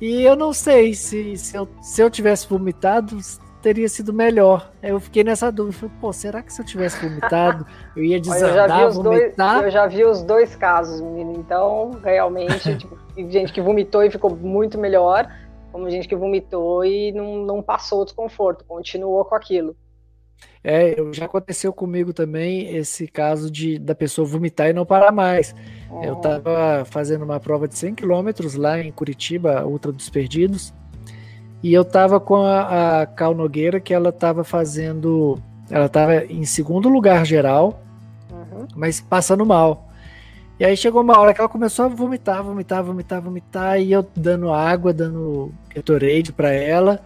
E 0.00 0.22
eu 0.22 0.34
não 0.34 0.50
sei 0.50 0.94
se, 0.94 1.36
se, 1.36 1.54
eu, 1.54 1.68
se 1.82 2.00
eu 2.00 2.08
tivesse 2.08 2.48
vomitado, 2.48 3.18
teria 3.60 3.86
sido 3.86 4.14
melhor. 4.14 4.72
Eu 4.82 4.98
fiquei 4.98 5.22
nessa 5.22 5.52
dúvida. 5.52 5.76
Falei, 5.76 5.94
pô, 6.00 6.10
será 6.10 6.42
que 6.42 6.50
se 6.50 6.62
eu 6.62 6.64
tivesse 6.64 7.06
vomitado, 7.06 7.66
eu 7.94 8.02
ia 8.02 8.18
desandar, 8.20 8.80
eu 8.80 8.92
vomitar? 8.92 9.56
Dois, 9.56 9.64
eu 9.66 9.70
já 9.70 9.86
vi 9.86 10.02
os 10.02 10.22
dois 10.22 10.56
casos, 10.56 11.02
menino. 11.02 11.34
Então, 11.38 12.00
realmente, 12.02 12.76
tipo, 12.78 12.98
gente 13.14 13.52
que 13.52 13.60
vomitou 13.60 14.02
e 14.02 14.10
ficou 14.10 14.34
muito 14.34 14.78
melhor 14.78 15.30
como 15.70 15.88
gente 15.90 16.08
que 16.08 16.16
vomitou 16.16 16.84
e 16.84 17.12
não, 17.12 17.44
não 17.44 17.62
passou 17.62 18.02
o 18.02 18.04
desconforto, 18.04 18.64
continuou 18.64 19.24
com 19.24 19.34
aquilo. 19.34 19.76
É, 20.62 20.94
já 21.12 21.24
aconteceu 21.24 21.72
comigo 21.72 22.12
também 22.12 22.76
esse 22.76 23.08
caso 23.08 23.50
de 23.50 23.78
da 23.78 23.94
pessoa 23.94 24.26
vomitar 24.26 24.68
e 24.68 24.72
não 24.72 24.84
parar 24.84 25.10
mais. 25.10 25.54
Oh. 25.90 26.02
Eu 26.04 26.14
estava 26.14 26.84
fazendo 26.84 27.24
uma 27.24 27.40
prova 27.40 27.66
de 27.66 27.76
100 27.76 27.94
quilômetros 27.94 28.54
lá 28.54 28.78
em 28.78 28.92
Curitiba, 28.92 29.64
Ultra 29.64 29.90
dos 29.90 30.10
Perdidos, 30.10 30.74
e 31.62 31.72
eu 31.72 31.82
estava 31.82 32.20
com 32.20 32.36
a, 32.36 33.00
a 33.00 33.06
Cal 33.06 33.34
Nogueira, 33.34 33.80
que 33.80 33.94
ela 33.94 34.10
estava 34.10 34.44
fazendo, 34.44 35.38
ela 35.70 35.86
estava 35.86 36.24
em 36.26 36.44
segundo 36.44 36.90
lugar 36.90 37.24
geral, 37.24 37.82
uhum. 38.30 38.66
mas 38.76 39.00
passando 39.00 39.46
mal. 39.46 39.88
E 40.58 40.64
aí 40.64 40.76
chegou 40.76 41.00
uma 41.00 41.18
hora 41.18 41.32
que 41.32 41.40
ela 41.40 41.48
começou 41.48 41.86
a 41.86 41.88
vomitar, 41.88 42.44
vomitar, 42.44 42.84
vomitar, 42.84 43.22
vomitar, 43.22 43.80
e 43.80 43.92
eu 43.92 44.06
dando 44.14 44.52
água, 44.52 44.92
dando 44.92 45.54
Gatorade 45.74 46.34
para 46.34 46.52
ela. 46.52 47.02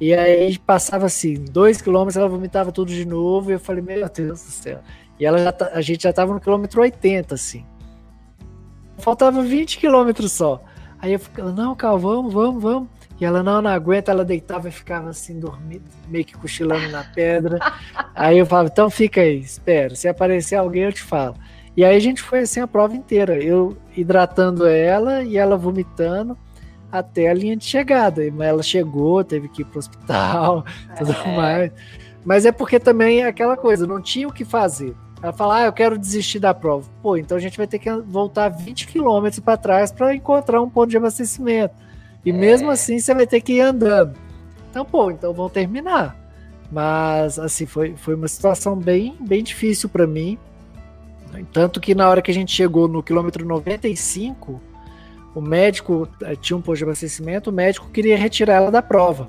E 0.00 0.14
aí 0.14 0.58
passava 0.58 1.06
assim, 1.06 1.34
dois 1.34 1.80
quilômetros, 1.80 2.16
ela 2.16 2.28
vomitava 2.28 2.70
tudo 2.70 2.90
de 2.90 3.06
novo, 3.06 3.50
e 3.50 3.54
eu 3.54 3.60
falei, 3.60 3.82
meu 3.82 4.08
Deus 4.08 4.42
do 4.42 4.50
céu. 4.50 4.80
E 5.18 5.24
ela 5.24 5.38
já 5.38 5.52
tá, 5.52 5.70
a 5.72 5.80
gente 5.80 6.02
já 6.02 6.12
tava 6.12 6.34
no 6.34 6.40
quilômetro 6.40 6.82
80, 6.82 7.34
assim. 7.34 7.64
Faltava 8.98 9.42
20 9.42 9.78
quilômetros 9.78 10.32
só. 10.32 10.62
Aí 10.98 11.12
eu 11.12 11.18
ficava, 11.18 11.50
não, 11.52 11.74
Cal, 11.74 11.98
vamos, 11.98 12.32
vamos, 12.32 12.62
vamos. 12.62 12.88
E 13.18 13.24
ela 13.24 13.42
não, 13.42 13.62
não 13.62 13.70
aguenta, 13.70 14.10
ela 14.10 14.24
deitava 14.24 14.68
e 14.68 14.72
ficava 14.72 15.08
assim, 15.08 15.40
dormindo, 15.40 15.84
meio 16.08 16.24
que 16.24 16.36
cochilando 16.36 16.88
na 16.90 17.02
pedra. 17.02 17.58
aí 18.14 18.38
eu 18.38 18.44
falava, 18.44 18.68
então 18.70 18.90
fica 18.90 19.22
aí, 19.22 19.38
espera. 19.38 19.94
Se 19.94 20.06
aparecer 20.06 20.56
alguém, 20.56 20.82
eu 20.82 20.92
te 20.92 21.02
falo. 21.02 21.34
E 21.74 21.84
aí 21.84 21.96
a 21.96 22.00
gente 22.00 22.22
foi 22.22 22.40
assim 22.40 22.60
a 22.60 22.66
prova 22.66 22.94
inteira, 22.94 23.42
eu 23.42 23.76
hidratando 23.94 24.66
ela 24.66 25.22
e 25.22 25.36
ela 25.36 25.56
vomitando 25.56 26.36
até 26.98 27.28
a 27.28 27.34
linha 27.34 27.56
de 27.56 27.64
chegada. 27.64 28.22
Ela 28.24 28.62
chegou, 28.62 29.22
teve 29.24 29.48
que 29.48 29.62
ir 29.62 29.64
pro 29.64 29.78
hospital, 29.78 30.64
tudo 30.98 31.12
é. 31.12 31.36
mais. 31.36 31.72
Mas 32.24 32.44
é 32.44 32.52
porque 32.52 32.80
também 32.80 33.22
é 33.22 33.26
aquela 33.26 33.56
coisa, 33.56 33.86
não 33.86 34.00
tinha 34.00 34.26
o 34.26 34.32
que 34.32 34.44
fazer. 34.44 34.94
Ela 35.22 35.32
fala, 35.32 35.58
ah, 35.58 35.64
eu 35.64 35.72
quero 35.72 35.98
desistir 35.98 36.38
da 36.38 36.52
prova. 36.52 36.88
Pô, 37.02 37.16
então 37.16 37.36
a 37.36 37.40
gente 37.40 37.56
vai 37.56 37.66
ter 37.66 37.78
que 37.78 37.90
voltar 37.90 38.48
20 38.48 38.86
quilômetros 38.88 39.40
para 39.40 39.56
trás 39.56 39.90
para 39.90 40.14
encontrar 40.14 40.60
um 40.60 40.68
ponto 40.68 40.90
de 40.90 40.96
abastecimento. 40.96 41.74
E 42.24 42.30
é. 42.30 42.32
mesmo 42.32 42.70
assim 42.70 42.98
você 42.98 43.14
vai 43.14 43.26
ter 43.26 43.40
que 43.40 43.54
ir 43.54 43.60
andando. 43.60 44.14
Então, 44.70 44.84
pô, 44.84 45.10
então 45.10 45.32
vão 45.32 45.48
terminar. 45.48 46.16
Mas 46.70 47.38
assim, 47.38 47.64
foi, 47.64 47.94
foi 47.96 48.14
uma 48.14 48.28
situação 48.28 48.76
bem, 48.76 49.16
bem 49.20 49.42
difícil 49.42 49.88
para 49.88 50.06
mim. 50.06 50.38
Tanto 51.52 51.80
que 51.80 51.94
na 51.94 52.08
hora 52.08 52.22
que 52.22 52.30
a 52.30 52.34
gente 52.34 52.52
chegou 52.52 52.88
no 52.88 53.02
quilômetro 53.02 53.44
95, 53.44 54.60
o 55.36 55.40
médico 55.42 56.08
eh, 56.22 56.34
tinha 56.34 56.56
um 56.56 56.62
posto 56.62 56.78
de 56.78 56.84
abastecimento, 56.84 57.50
o 57.50 57.52
médico 57.52 57.90
queria 57.90 58.16
retirar 58.16 58.54
ela 58.54 58.70
da 58.70 58.80
prova. 58.80 59.28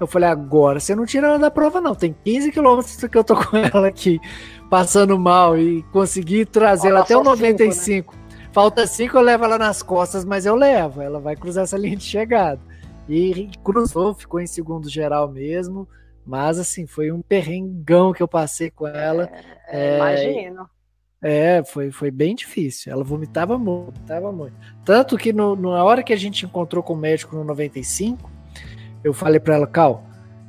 Eu 0.00 0.06
falei, 0.08 0.28
agora 0.28 0.80
você 0.80 0.96
não 0.96 1.06
tira 1.06 1.28
ela 1.28 1.38
da 1.38 1.48
prova, 1.48 1.80
não. 1.80 1.94
Tem 1.94 2.12
15 2.24 2.50
quilômetros 2.50 2.96
que 2.96 3.16
eu 3.16 3.22
tô 3.22 3.36
com 3.46 3.56
ela 3.56 3.86
aqui, 3.86 4.20
passando 4.68 5.16
mal, 5.16 5.56
e 5.56 5.84
consegui 5.92 6.44
trazer 6.44 6.88
ela 6.88 7.00
até 7.00 7.16
o 7.16 7.22
95. 7.22 7.72
Cinco, 7.72 8.16
né? 8.16 8.48
Falta 8.50 8.84
5, 8.84 9.16
eu 9.16 9.22
levo 9.22 9.44
ela 9.44 9.58
nas 9.58 9.80
costas, 9.80 10.24
mas 10.24 10.44
eu 10.44 10.56
levo. 10.56 11.00
Ela 11.00 11.20
vai 11.20 11.36
cruzar 11.36 11.62
essa 11.62 11.78
linha 11.78 11.96
de 11.96 12.04
chegada. 12.04 12.60
E 13.08 13.48
cruzou, 13.62 14.14
ficou 14.14 14.40
em 14.40 14.46
segundo 14.46 14.88
geral 14.88 15.30
mesmo. 15.30 15.86
Mas 16.26 16.58
assim, 16.58 16.84
foi 16.84 17.12
um 17.12 17.22
perrengão 17.22 18.12
que 18.12 18.22
eu 18.22 18.28
passei 18.28 18.72
com 18.72 18.88
ela. 18.88 19.30
É, 19.68 19.94
é, 19.94 19.96
imagino. 19.96 20.68
É, 21.20 21.64
foi, 21.64 21.90
foi 21.90 22.10
bem 22.10 22.34
difícil. 22.34 22.92
Ela 22.92 23.02
vomitava 23.02 23.58
muito, 23.58 23.92
vomitava 23.92 24.32
muito. 24.32 24.54
Tanto 24.84 25.16
que 25.16 25.32
no, 25.32 25.56
na 25.56 25.82
hora 25.82 26.02
que 26.02 26.12
a 26.12 26.16
gente 26.16 26.44
encontrou 26.44 26.82
com 26.82 26.94
o 26.94 26.96
médico 26.96 27.34
no 27.36 27.44
95, 27.44 28.30
eu 29.02 29.12
falei 29.12 29.40
para 29.40 29.56
ela, 29.56 29.66
Cal, 29.66 30.04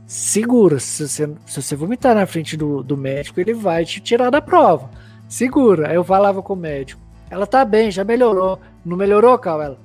segura. 0.05 0.80
Se 0.80 1.07
você, 1.07 1.36
se 1.45 1.61
você 1.61 1.76
vomitar 1.76 2.15
na 2.15 2.26
frente 2.26 2.55
do, 2.55 2.84
do 2.84 2.95
médico, 2.95 3.39
ele 3.39 3.53
vai 3.53 3.84
te 3.84 3.99
tirar 3.99 4.30
da 4.30 4.41
prova. 4.41 4.89
Segura. 5.28 5.89
Aí 5.89 5.95
eu 5.95 6.03
falava 6.03 6.41
com 6.41 6.53
o 6.53 6.57
médico. 6.57 7.01
Ela 7.30 7.45
tá 7.45 7.63
bem, 7.65 7.91
já 7.91 8.03
melhorou. 8.03 8.59
Não 8.86 8.97
melhorou, 8.97 9.38
Cal? 9.38 9.61
Ela. 9.61 9.80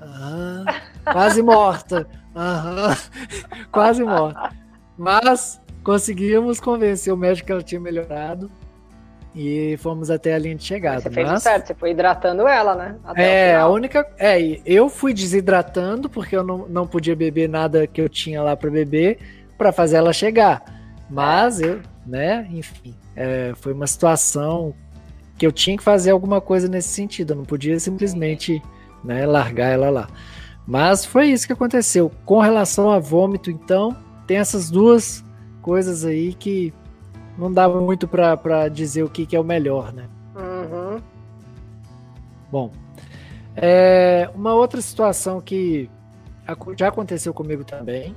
Ah, 0.00 0.82
quase 1.12 1.42
morta. 1.42 2.06
Aham, 2.34 2.96
quase 3.72 4.04
morta. 4.04 4.50
Mas 4.96 5.60
conseguimos 5.82 6.60
convencer 6.60 7.12
o 7.12 7.16
médico 7.16 7.46
que 7.46 7.52
ela 7.52 7.62
tinha 7.62 7.80
melhorado. 7.80 8.50
E 9.36 9.76
fomos 9.76 10.10
até 10.10 10.34
a 10.34 10.38
linha 10.38 10.54
de 10.54 10.64
chegada. 10.64 11.00
Você 11.02 11.10
fez 11.10 11.28
mas... 11.28 11.42
certo, 11.42 11.66
você 11.66 11.74
foi 11.74 11.90
hidratando 11.90 12.48
ela, 12.48 12.74
né? 12.74 12.96
Até 13.04 13.50
é, 13.50 13.54
a 13.54 13.68
única. 13.68 14.06
É, 14.18 14.38
eu 14.64 14.88
fui 14.88 15.12
desidratando, 15.12 16.08
porque 16.08 16.34
eu 16.34 16.42
não, 16.42 16.66
não 16.66 16.86
podia 16.86 17.14
beber 17.14 17.46
nada 17.46 17.86
que 17.86 18.00
eu 18.00 18.08
tinha 18.08 18.42
lá 18.42 18.56
para 18.56 18.70
beber, 18.70 19.18
para 19.58 19.72
fazer 19.72 19.96
ela 19.98 20.10
chegar. 20.10 20.64
Mas 21.10 21.60
eu, 21.60 21.80
né, 22.06 22.48
enfim, 22.50 22.94
é, 23.14 23.52
foi 23.56 23.74
uma 23.74 23.86
situação 23.86 24.74
que 25.36 25.46
eu 25.46 25.52
tinha 25.52 25.76
que 25.76 25.84
fazer 25.84 26.12
alguma 26.12 26.40
coisa 26.40 26.66
nesse 26.66 26.88
sentido, 26.88 27.34
eu 27.34 27.36
não 27.36 27.44
podia 27.44 27.78
simplesmente 27.78 28.62
né, 29.04 29.26
largar 29.26 29.68
ela 29.68 29.90
lá. 29.90 30.08
Mas 30.66 31.04
foi 31.04 31.28
isso 31.28 31.46
que 31.46 31.52
aconteceu. 31.52 32.10
Com 32.24 32.40
relação 32.40 32.90
a 32.90 32.98
vômito, 32.98 33.50
então, 33.50 33.94
tem 34.26 34.38
essas 34.38 34.70
duas 34.70 35.22
coisas 35.60 36.06
aí 36.06 36.32
que 36.32 36.72
não 37.38 37.52
dava 37.52 37.80
muito 37.80 38.08
para 38.08 38.68
dizer 38.68 39.02
o 39.02 39.08
que, 39.08 39.26
que, 39.26 39.36
é 39.36 39.40
o 39.40 39.44
melhor, 39.44 39.92
né? 39.92 40.08
Uhum. 40.34 41.00
Bom, 42.50 42.70
é, 43.54 44.30
uma 44.34 44.54
outra 44.54 44.80
situação 44.80 45.40
que 45.40 45.90
já 46.76 46.88
aconteceu 46.88 47.34
comigo 47.34 47.64
também 47.64 48.14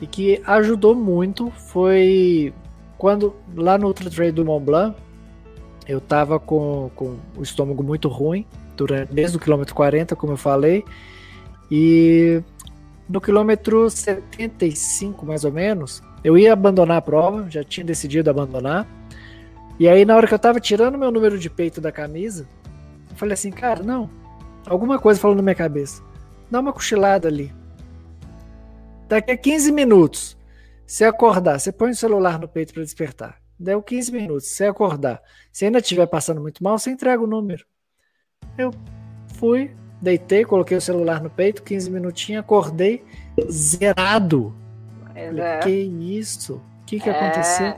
e 0.00 0.06
que 0.06 0.42
ajudou 0.46 0.94
muito 0.94 1.50
foi 1.50 2.52
quando 2.98 3.34
lá 3.54 3.78
no 3.78 3.86
Ultra 3.86 4.10
Trail 4.10 4.32
do 4.32 4.44
Mont 4.44 4.64
Blanc 4.64 4.96
eu 5.86 6.00
tava 6.00 6.38
com, 6.40 6.90
com 6.94 7.16
o 7.36 7.42
estômago 7.42 7.82
muito 7.82 8.08
ruim 8.08 8.46
durante 8.76 9.12
desde 9.12 9.36
o 9.36 9.40
quilômetro 9.40 9.74
40, 9.74 10.16
como 10.16 10.32
eu 10.32 10.36
falei, 10.36 10.84
e 11.70 12.42
no 13.08 13.20
quilômetro 13.20 13.88
75 13.88 15.24
mais 15.26 15.44
ou 15.44 15.52
menos, 15.52 16.02
eu 16.24 16.38
ia 16.38 16.54
abandonar 16.54 16.96
a 16.96 17.02
prova, 17.02 17.50
já 17.50 17.62
tinha 17.62 17.84
decidido 17.84 18.30
abandonar. 18.30 18.88
E 19.78 19.86
aí, 19.86 20.04
na 20.06 20.16
hora 20.16 20.26
que 20.26 20.32
eu 20.32 20.38
tava 20.38 20.58
tirando 20.58 20.96
meu 20.96 21.10
número 21.10 21.38
de 21.38 21.50
peito 21.50 21.80
da 21.80 21.92
camisa, 21.92 22.48
eu 23.10 23.16
falei 23.16 23.34
assim, 23.34 23.50
cara, 23.50 23.82
não. 23.82 24.08
Alguma 24.66 24.98
coisa 24.98 25.20
falou 25.20 25.36
na 25.36 25.42
minha 25.42 25.54
cabeça. 25.54 26.02
Dá 26.50 26.60
uma 26.60 26.72
cochilada 26.72 27.28
ali. 27.28 27.52
Daqui 29.06 29.32
a 29.32 29.36
15 29.36 29.70
minutos, 29.70 30.36
se 30.86 31.04
acordar, 31.04 31.60
você 31.60 31.70
põe 31.70 31.90
o 31.90 31.94
celular 31.94 32.38
no 32.38 32.48
peito 32.48 32.72
para 32.72 32.82
despertar. 32.82 33.38
Deu 33.58 33.82
15 33.82 34.12
minutos, 34.12 34.48
se 34.48 34.64
acordar. 34.64 35.20
Se 35.52 35.66
ainda 35.66 35.78
estiver 35.78 36.06
passando 36.06 36.40
muito 36.40 36.64
mal, 36.64 36.78
você 36.78 36.90
entrega 36.90 37.22
o 37.22 37.26
número. 37.26 37.66
Eu 38.56 38.70
fui, 39.34 39.72
deitei, 40.00 40.44
coloquei 40.44 40.76
o 40.76 40.80
celular 40.80 41.22
no 41.22 41.28
peito, 41.28 41.62
15 41.62 41.90
minutinhos, 41.90 42.40
acordei 42.40 43.04
zerado. 43.50 44.63
Falei. 45.14 45.58
Que 45.62 45.70
isso? 45.70 46.54
O 46.54 46.84
que, 46.84 47.00
que 47.00 47.08
é. 47.08 47.12
aconteceu? 47.12 47.74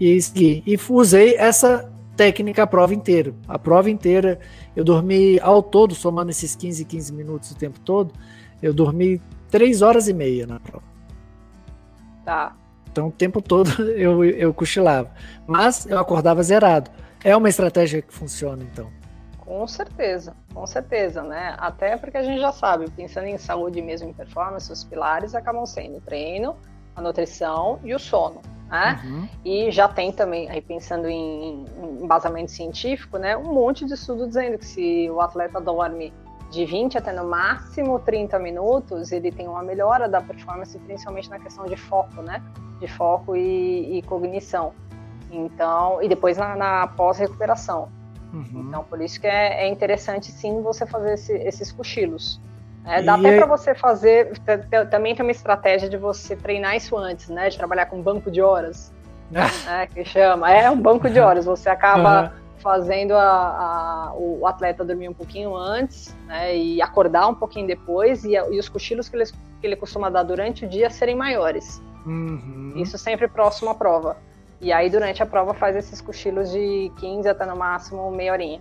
E, 0.00 0.18
e, 0.34 0.62
e 0.66 0.78
usei 0.88 1.36
essa 1.36 1.90
técnica 2.16 2.62
a 2.62 2.66
prova 2.66 2.94
inteira. 2.94 3.34
A 3.46 3.58
prova 3.58 3.90
inteira, 3.90 4.40
eu 4.74 4.84
dormi 4.84 5.38
ao 5.40 5.62
todo, 5.62 5.94
somando 5.94 6.30
esses 6.30 6.56
15, 6.56 6.84
15 6.84 7.12
minutos 7.12 7.50
o 7.50 7.56
tempo 7.56 7.78
todo, 7.80 8.12
eu 8.62 8.72
dormi 8.72 9.20
3 9.50 9.82
horas 9.82 10.08
e 10.08 10.12
meia 10.12 10.46
na 10.46 10.58
prova. 10.58 10.84
Tá. 12.24 12.56
Então 12.90 13.08
o 13.08 13.12
tempo 13.12 13.42
todo 13.42 13.70
eu, 13.92 14.24
eu 14.24 14.54
cochilava. 14.54 15.10
Mas 15.46 15.86
eu 15.86 15.98
acordava 15.98 16.42
zerado. 16.42 16.90
É 17.22 17.36
uma 17.36 17.48
estratégia 17.48 18.02
que 18.02 18.12
funciona, 18.12 18.62
então. 18.62 18.90
Com 19.44 19.66
certeza, 19.66 20.34
com 20.54 20.66
certeza, 20.66 21.22
né? 21.22 21.54
Até 21.58 21.96
porque 21.96 22.16
a 22.16 22.22
gente 22.22 22.40
já 22.40 22.50
sabe, 22.50 22.90
pensando 22.90 23.26
em 23.26 23.36
saúde 23.36 23.82
mesmo 23.82 24.08
em 24.08 24.12
performance, 24.12 24.72
os 24.72 24.84
pilares 24.84 25.34
acabam 25.34 25.66
sendo 25.66 25.98
o 25.98 26.00
treino, 26.00 26.56
a 26.96 27.02
nutrição 27.02 27.78
e 27.84 27.94
o 27.94 27.98
sono, 27.98 28.40
né? 28.70 29.00
Uhum. 29.04 29.28
E 29.44 29.70
já 29.70 29.86
tem 29.86 30.10
também, 30.12 30.48
aí 30.48 30.62
pensando 30.62 31.08
em, 31.08 31.64
em 31.64 32.04
embasamento 32.04 32.50
científico, 32.50 33.18
né? 33.18 33.36
Um 33.36 33.52
monte 33.52 33.84
de 33.84 33.92
estudo 33.92 34.26
dizendo 34.26 34.56
que 34.56 34.66
se 34.66 35.10
o 35.10 35.20
atleta 35.20 35.60
dorme 35.60 36.12
de 36.50 36.64
20 36.64 36.96
até 36.96 37.12
no 37.12 37.28
máximo 37.28 37.98
30 37.98 38.38
minutos, 38.38 39.12
ele 39.12 39.30
tem 39.30 39.46
uma 39.46 39.62
melhora 39.62 40.08
da 40.08 40.22
performance, 40.22 40.78
principalmente 40.78 41.28
na 41.28 41.38
questão 41.38 41.66
de 41.66 41.76
foco, 41.76 42.22
né? 42.22 42.42
De 42.80 42.86
foco 42.86 43.36
e, 43.36 43.98
e 43.98 44.02
cognição. 44.02 44.72
Então, 45.30 46.02
e 46.02 46.08
depois 46.08 46.38
na, 46.38 46.54
na 46.56 46.86
pós-recuperação. 46.86 47.90
Uhum. 48.34 48.66
Então, 48.68 48.82
por 48.84 49.00
isso 49.00 49.20
que 49.20 49.26
é, 49.26 49.64
é, 49.64 49.68
interessante 49.68 50.32
sim 50.32 50.60
você 50.60 50.84
fazer 50.84 51.14
esse, 51.14 51.32
esses 51.32 51.70
cochilos. 51.70 52.40
É, 52.84 53.00
dá 53.00 53.16
e 53.16 53.20
até 53.20 53.36
para 53.38 53.46
você 53.46 53.74
fazer. 53.74 54.32
Também 54.90 55.14
tem 55.14 55.24
uma 55.24 55.30
estratégia 55.30 55.88
de 55.88 55.96
você 55.96 56.34
treinar 56.34 56.76
isso 56.76 56.96
antes, 56.96 57.28
né? 57.28 57.48
De 57.48 57.56
trabalhar 57.56 57.86
com 57.86 58.02
banco 58.02 58.30
de 58.30 58.42
horas. 58.42 58.92
né, 59.30 59.86
que 59.86 60.04
chama. 60.04 60.50
É 60.52 60.68
um 60.70 60.80
banco 60.80 61.08
de 61.08 61.18
horas. 61.20 61.46
Você 61.46 61.68
acaba 61.68 62.24
uhum. 62.24 62.58
fazendo 62.58 63.14
a, 63.14 63.22
a, 63.22 64.14
o 64.14 64.46
atleta 64.46 64.84
dormir 64.84 65.08
um 65.08 65.14
pouquinho 65.14 65.56
antes, 65.56 66.14
né? 66.26 66.56
E 66.56 66.82
acordar 66.82 67.28
um 67.28 67.34
pouquinho 67.34 67.66
depois, 67.66 68.24
e, 68.24 68.32
e 68.32 68.58
os 68.58 68.68
cochilos 68.68 69.08
que 69.08 69.16
ele, 69.16 69.24
que 69.60 69.66
ele 69.66 69.76
costuma 69.76 70.10
dar 70.10 70.24
durante 70.24 70.66
o 70.66 70.68
dia 70.68 70.90
serem 70.90 71.14
maiores. 71.14 71.80
Uhum. 72.04 72.74
Isso 72.76 72.98
sempre 72.98 73.28
próximo 73.28 73.70
à 73.70 73.74
prova. 73.74 74.16
E 74.60 74.72
aí, 74.72 74.88
durante 74.88 75.22
a 75.22 75.26
prova, 75.26 75.52
faz 75.54 75.76
esses 75.76 76.00
cochilos 76.00 76.50
de 76.50 76.90
15 76.98 77.28
até 77.28 77.44
no 77.46 77.56
máximo 77.56 78.10
meia 78.10 78.32
horinha. 78.32 78.60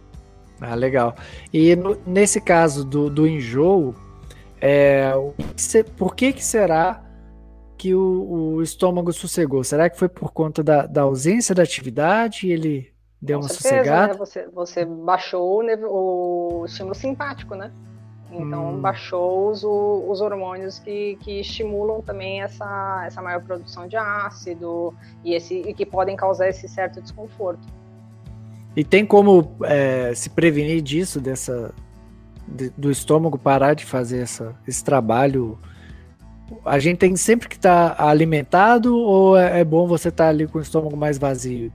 Ah, 0.60 0.76
legal. 0.76 1.16
E 1.52 1.76
no, 1.76 1.98
nesse 2.06 2.40
caso 2.40 2.86
do, 2.86 3.10
do 3.10 3.28
enjoo, 3.28 3.96
é, 4.62 5.12
por 5.98 6.16
que, 6.16 6.32
que 6.32 6.44
será 6.44 7.04
que 7.78 7.94
o, 7.94 8.56
o, 8.56 8.62
estômago 8.62 9.12
sossegou? 9.12 9.64
Será 9.64 9.90
que 9.90 9.98
foi 9.98 10.08
por 10.08 10.32
conta 10.32 10.64
da, 10.64 10.86
da 10.86 11.02
ausência 11.02 11.54
da 11.54 11.64
atividade 11.64 12.48
e 12.48 12.52
ele 12.54 12.94
deu 13.22 13.40
Com 13.40 13.46
uma 13.46 13.50
certeza, 13.50 13.76
sossegada? 13.76 14.14
Né? 14.14 14.20
Você, 14.20 14.48
você 14.48 14.86
baixou 14.86 15.62
o, 15.62 16.62
o 16.62 16.66
estímulo 16.66 16.96
simpático, 16.96 17.56
né? 17.56 17.72
Então, 18.36 18.72
hum. 18.72 18.82
baixou 18.82 19.50
os, 19.50 19.64
os 19.64 20.22
hormônios 20.22 20.80
que, 20.80 21.18
que 21.22 21.40
estimulam 21.40 22.02
também 22.02 22.42
essa, 22.42 23.04
essa 23.06 23.22
maior 23.22 23.42
produção 23.42 23.88
de 23.88 23.96
ácido 23.96 24.94
e, 25.24 25.34
esse, 25.34 25.56
e 25.56 25.74
que 25.74 25.86
podem 25.86 26.16
causar 26.16 26.50
esse 26.50 26.68
certo 26.68 27.02
desconforto. 27.02 27.68
E 28.76 28.84
tem 28.84 29.06
como 29.06 29.56
é, 29.64 30.14
se 30.16 30.30
prevenir 30.32 30.82
disso, 30.82 31.22
dessa, 31.22 31.72
de, 32.48 32.72
do 32.72 32.90
estômago 32.90 33.38
parar 33.38 33.76
de 33.76 33.86
fazer 33.86 34.22
essa, 34.22 34.56
esse 34.68 34.84
trabalho? 34.84 35.60
A 36.66 36.80
gente 36.80 36.98
tem 36.98 37.16
sempre 37.16 37.48
que 37.48 37.56
estar 37.56 37.96
tá 37.96 38.08
alimentado 38.08 38.98
ou 38.98 39.38
é, 39.38 39.60
é 39.60 39.64
bom 39.64 39.88
você 39.88 40.10
estar 40.10 40.26
tá 40.26 40.30
ali 40.30 40.48
com 40.48 40.58
o 40.58 40.62
estômago 40.62 40.98
mais 40.98 41.20
vazio? 41.20 41.72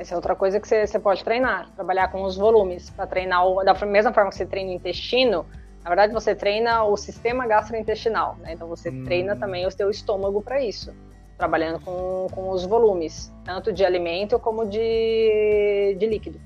Essa 0.00 0.14
é 0.14 0.16
outra 0.16 0.34
coisa 0.34 0.58
que 0.58 0.66
você, 0.66 0.86
você 0.86 0.98
pode 0.98 1.22
treinar, 1.22 1.70
trabalhar 1.76 2.10
com 2.10 2.22
os 2.22 2.34
volumes, 2.34 2.88
para 2.88 3.06
treinar 3.06 3.46
o, 3.46 3.62
da 3.62 3.74
mesma 3.84 4.14
forma 4.14 4.30
que 4.30 4.36
você 4.36 4.46
treina 4.46 4.70
o 4.70 4.74
intestino, 4.74 5.44
na 5.84 5.90
verdade 5.90 6.10
você 6.14 6.34
treina 6.34 6.84
o 6.84 6.96
sistema 6.96 7.46
gastrointestinal, 7.46 8.34
né? 8.40 8.54
Então 8.54 8.66
você 8.66 8.88
hum. 8.88 9.04
treina 9.04 9.36
também 9.36 9.66
o 9.66 9.70
seu 9.70 9.90
estômago 9.90 10.40
para 10.40 10.64
isso, 10.64 10.94
trabalhando 11.36 11.80
com, 11.80 12.28
com 12.32 12.48
os 12.48 12.64
volumes, 12.64 13.30
tanto 13.44 13.74
de 13.74 13.84
alimento 13.84 14.38
como 14.38 14.66
de, 14.66 15.94
de 15.98 16.06
líquido. 16.06 16.40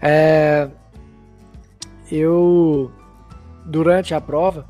É, 0.00 0.70
eu, 2.10 2.90
durante 3.66 4.14
a 4.14 4.22
prova, 4.22 4.64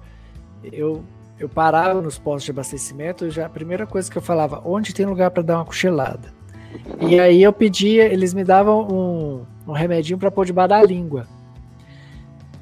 eu, 0.65 1.05
eu 1.39 1.49
parava 1.49 2.03
nos 2.03 2.19
postos 2.19 2.43
de 2.43 2.51
abastecimento, 2.51 3.31
já 3.31 3.47
a 3.47 3.49
primeira 3.49 3.87
coisa 3.87 4.11
que 4.11 4.19
eu 4.19 4.23
falava, 4.23 4.61
onde 4.65 4.93
tem 4.93 5.07
lugar 5.07 5.31
para 5.31 5.45
dar 5.45 5.59
uma 5.59 5.65
cochilada? 5.65 6.38
E 7.01 7.19
aí 7.19 7.43
eu 7.43 7.53
pedia, 7.53 8.05
eles 8.05 8.35
me 8.35 8.45
davam 8.45 8.87
um, 8.89 9.47
um 9.67 9.73
remedinho 9.73 10.19
para 10.19 10.31
pôr 10.31 10.45
debaixo 10.45 10.71
da 10.71 10.83
língua. 10.83 11.27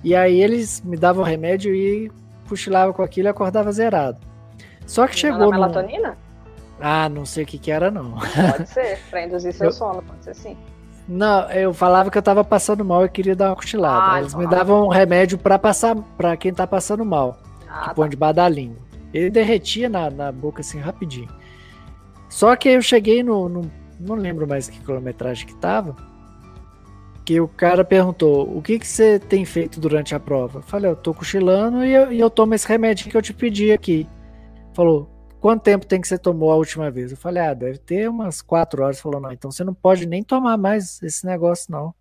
E 0.04 0.14
aí 0.14 0.40
eles 0.40 0.80
me 0.82 0.96
davam 0.96 1.22
o 1.22 1.26
remédio 1.26 1.74
e 1.74 2.10
cochilava 2.48 2.92
com 2.92 3.02
aquilo 3.02 3.28
e 3.28 3.30
acordava 3.30 3.72
zerado. 3.72 4.18
Só 4.86 5.06
que 5.06 5.16
chegou. 5.16 5.38
Não 5.38 5.50
melatonina? 5.50 6.10
No... 6.10 6.16
Ah, 6.80 7.08
não 7.08 7.24
sei 7.24 7.44
o 7.44 7.46
que 7.46 7.58
que 7.58 7.70
era, 7.70 7.90
não. 7.90 8.12
Pode 8.12 8.68
ser, 8.68 8.98
pra 9.10 9.24
induzir 9.24 9.52
seu 9.52 9.66
eu... 9.66 9.72
sono, 9.72 10.02
pode 10.02 10.22
ser 10.24 10.34
sim. 10.34 10.56
Não, 11.08 11.48
eu 11.50 11.72
falava 11.72 12.10
que 12.10 12.18
eu 12.18 12.22
tava 12.22 12.44
passando 12.44 12.84
mal 12.84 13.04
e 13.04 13.08
queria 13.08 13.34
dar 13.36 13.50
uma 13.50 13.56
cochilada. 13.56 14.14
Ah, 14.14 14.20
Eles 14.20 14.34
me 14.34 14.46
davam 14.46 14.86
um 14.86 14.88
remédio 14.88 15.38
para 15.38 15.58
passar 15.58 15.96
para 16.16 16.36
quem 16.36 16.52
tá 16.52 16.66
passando 16.66 17.04
mal. 17.04 17.38
Ah, 17.68 17.80
que 17.80 17.86
tá. 17.86 17.94
põe 17.94 18.08
debaixo 18.08 18.36
da 18.36 18.48
língua. 18.48 18.78
Ele 19.14 19.30
derretia 19.30 19.88
na, 19.88 20.10
na 20.10 20.32
boca 20.32 20.60
assim 20.60 20.78
rapidinho. 20.78 21.28
Só 22.28 22.54
que 22.56 22.68
eu 22.68 22.82
cheguei 22.82 23.22
no, 23.22 23.48
no 23.48 23.70
não 24.00 24.14
lembro 24.14 24.46
mais 24.46 24.68
que 24.68 24.80
quilometragem 24.80 25.46
que 25.46 25.54
tava, 25.56 25.96
que 27.26 27.40
o 27.40 27.48
cara 27.48 27.84
perguntou, 27.84 28.56
o 28.56 28.62
que 28.62 28.78
que 28.78 28.86
você 28.86 29.18
tem 29.18 29.44
feito 29.44 29.80
durante 29.80 30.14
a 30.14 30.20
prova? 30.20 30.60
Eu 30.60 30.62
falei, 30.62 30.88
eu 30.88 30.94
tô 30.94 31.12
cochilando 31.12 31.84
e 31.84 31.92
eu, 31.92 32.12
e 32.12 32.20
eu 32.20 32.30
tomo 32.30 32.54
esse 32.54 32.68
remédio 32.68 33.10
que 33.10 33.16
eu 33.16 33.22
te 33.22 33.34
pedi 33.34 33.72
aqui. 33.72 34.08
Falou, 34.72 35.10
quanto 35.40 35.62
tempo 35.62 35.84
tem 35.86 36.00
que 36.00 36.06
você 36.06 36.16
tomou 36.16 36.52
a 36.52 36.56
última 36.56 36.88
vez? 36.88 37.10
Eu 37.10 37.16
falei, 37.16 37.42
ah, 37.42 37.52
deve 37.52 37.78
ter 37.78 38.08
umas 38.08 38.40
quatro 38.40 38.84
horas. 38.84 39.00
Falou, 39.00 39.20
não, 39.20 39.32
então 39.32 39.50
você 39.50 39.64
não 39.64 39.74
pode 39.74 40.06
nem 40.06 40.22
tomar 40.22 40.56
mais 40.56 41.02
esse 41.02 41.26
negócio, 41.26 41.66
não. 41.72 41.92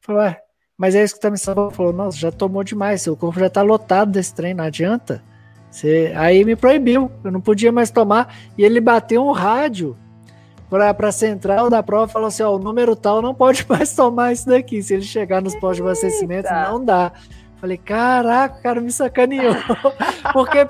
Falou, 0.00 0.22
é, 0.22 0.40
mas 0.76 0.96
é 0.96 1.04
isso 1.04 1.14
que 1.14 1.20
tá 1.20 1.30
me 1.30 1.38
salvando. 1.38 1.70
Falou, 1.70 1.92
nossa, 1.92 2.18
já 2.18 2.32
tomou 2.32 2.64
demais, 2.64 3.02
seu 3.02 3.16
corpo 3.16 3.38
já 3.38 3.48
tá 3.48 3.62
lotado 3.62 4.10
desse 4.10 4.34
trem, 4.34 4.54
não 4.54 4.64
adianta. 4.64 5.22
Você... 5.70 6.12
Aí 6.16 6.44
me 6.44 6.56
proibiu, 6.56 7.12
eu 7.22 7.30
não 7.30 7.40
podia 7.40 7.70
mais 7.70 7.92
tomar. 7.92 8.34
E 8.58 8.64
ele 8.64 8.80
bateu 8.80 9.24
um 9.24 9.30
rádio 9.30 9.96
para 10.68 11.08
a 11.08 11.12
central 11.12 11.70
da 11.70 11.82
prova 11.82 12.08
falou 12.08 12.28
assim: 12.28 12.42
ó, 12.42 12.54
o 12.54 12.58
número 12.58 12.94
tal 12.94 13.22
não 13.22 13.34
pode 13.34 13.64
mais 13.68 13.94
tomar 13.94 14.32
isso 14.32 14.48
daqui. 14.48 14.82
Se 14.82 14.94
ele 14.94 15.02
chegar 15.02 15.40
nos 15.40 15.54
postos 15.54 15.76
de 15.76 15.82
abastecimento, 15.82 16.52
não 16.52 16.84
dá. 16.84 17.12
Falei, 17.60 17.76
caraca, 17.76 18.58
o 18.58 18.62
cara 18.62 18.80
me 18.80 18.92
sacaneou. 18.92 19.54
Porque 20.32 20.68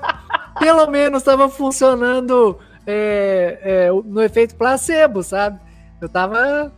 pelo 0.59 0.87
menos 0.87 1.21
estava 1.21 1.47
funcionando 1.47 2.57
é, 2.85 3.59
é, 3.61 3.89
no 3.91 4.21
efeito 4.23 4.55
placebo, 4.55 5.21
sabe? 5.21 5.59
Eu 6.01 6.09
tava, 6.09 6.71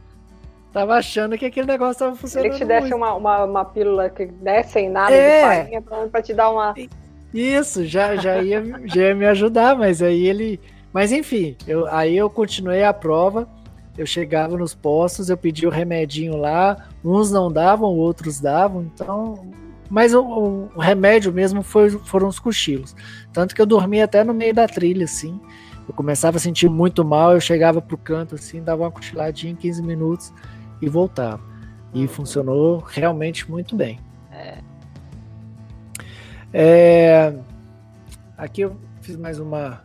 tava 0.74 0.96
achando 0.96 1.38
que 1.38 1.46
aquele 1.46 1.68
negócio 1.68 1.94
estava 1.94 2.16
funcionando. 2.16 2.52
Ele 2.52 2.58
te 2.58 2.66
desse 2.66 2.94
uma, 2.94 3.14
uma, 3.14 3.44
uma, 3.46 3.66
pílula 3.66 4.10
que 4.10 4.26
desse 4.26 4.74
sem 4.74 4.90
nada 4.90 5.14
é. 5.14 5.40
de 5.40 5.46
farinha 5.46 6.10
para 6.12 6.22
te 6.22 6.34
dar 6.34 6.50
uma. 6.50 6.74
Isso, 7.34 7.86
já, 7.86 8.16
já, 8.18 8.42
ia, 8.42 8.62
já 8.86 9.04
ia 9.04 9.16
me 9.16 9.26
ajudar, 9.28 9.76
mas 9.76 10.02
aí 10.02 10.28
ele. 10.28 10.60
Mas 10.94 11.12
enfim, 11.12 11.56
eu, 11.68 11.88
aí 11.88 12.16
eu 12.16 12.30
continuei 12.30 12.84
a 12.84 12.94
prova. 12.94 13.48
Eu 13.98 14.06
chegava 14.06 14.58
nos 14.58 14.74
postos, 14.74 15.30
eu 15.30 15.38
pedia 15.38 15.68
o 15.68 15.72
remedinho 15.72 16.38
lá, 16.38 16.88
uns 17.04 17.30
não 17.30 17.52
davam, 17.52 17.90
outros 17.90 18.40
davam, 18.40 18.84
então. 18.84 19.52
Mas 19.90 20.14
o, 20.14 20.22
o 20.74 20.80
remédio 20.80 21.34
mesmo 21.34 21.62
foi, 21.62 21.90
foram 21.90 22.30
os 22.30 22.40
cochilos. 22.40 22.96
Tanto 23.34 23.54
que 23.54 23.62
eu 23.62 23.66
dormia 23.66 24.06
até 24.06 24.24
no 24.24 24.34
meio 24.34 24.54
da 24.54 24.66
trilha, 24.66 25.04
assim. 25.04 25.40
Eu 25.88 25.94
começava 25.94 26.38
a 26.38 26.40
sentir 26.40 26.70
muito 26.70 27.04
mal, 27.04 27.34
eu 27.34 27.42
chegava 27.42 27.82
pro 27.82 27.98
canto 27.98 28.36
assim, 28.36 28.64
dava 28.64 28.84
uma 28.84 28.92
cochiladinha 28.92 29.52
em 29.52 29.56
15 29.58 29.84
minutos 29.84 30.34
e 30.82 30.88
voltava. 30.88 31.42
E 31.94 32.08
funcionou 32.08 32.80
realmente 32.80 33.50
muito 33.52 33.76
bem. 33.76 34.00
É. 34.32 34.60
É, 36.54 37.34
aqui 38.38 38.62
eu 38.62 38.78
fiz 39.02 39.16
mais 39.18 39.40
uma, 39.40 39.82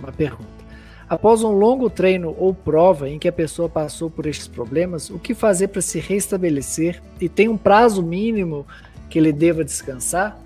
uma 0.00 0.12
pergunta. 0.12 0.60
Após 1.08 1.42
um 1.42 1.50
longo 1.50 1.90
treino 1.90 2.34
ou 2.38 2.54
prova 2.54 3.08
em 3.08 3.18
que 3.18 3.26
a 3.26 3.32
pessoa 3.32 3.68
passou 3.68 4.08
por 4.08 4.26
estes 4.26 4.46
problemas, 4.46 5.10
o 5.10 5.18
que 5.18 5.34
fazer 5.34 5.68
para 5.68 5.82
se 5.82 5.98
restabelecer 5.98 7.02
e 7.20 7.28
tem 7.28 7.48
um 7.48 7.56
prazo 7.56 8.02
mínimo 8.02 8.66
que 9.08 9.18
ele 9.18 9.32
deva 9.32 9.64
descansar? 9.64 10.38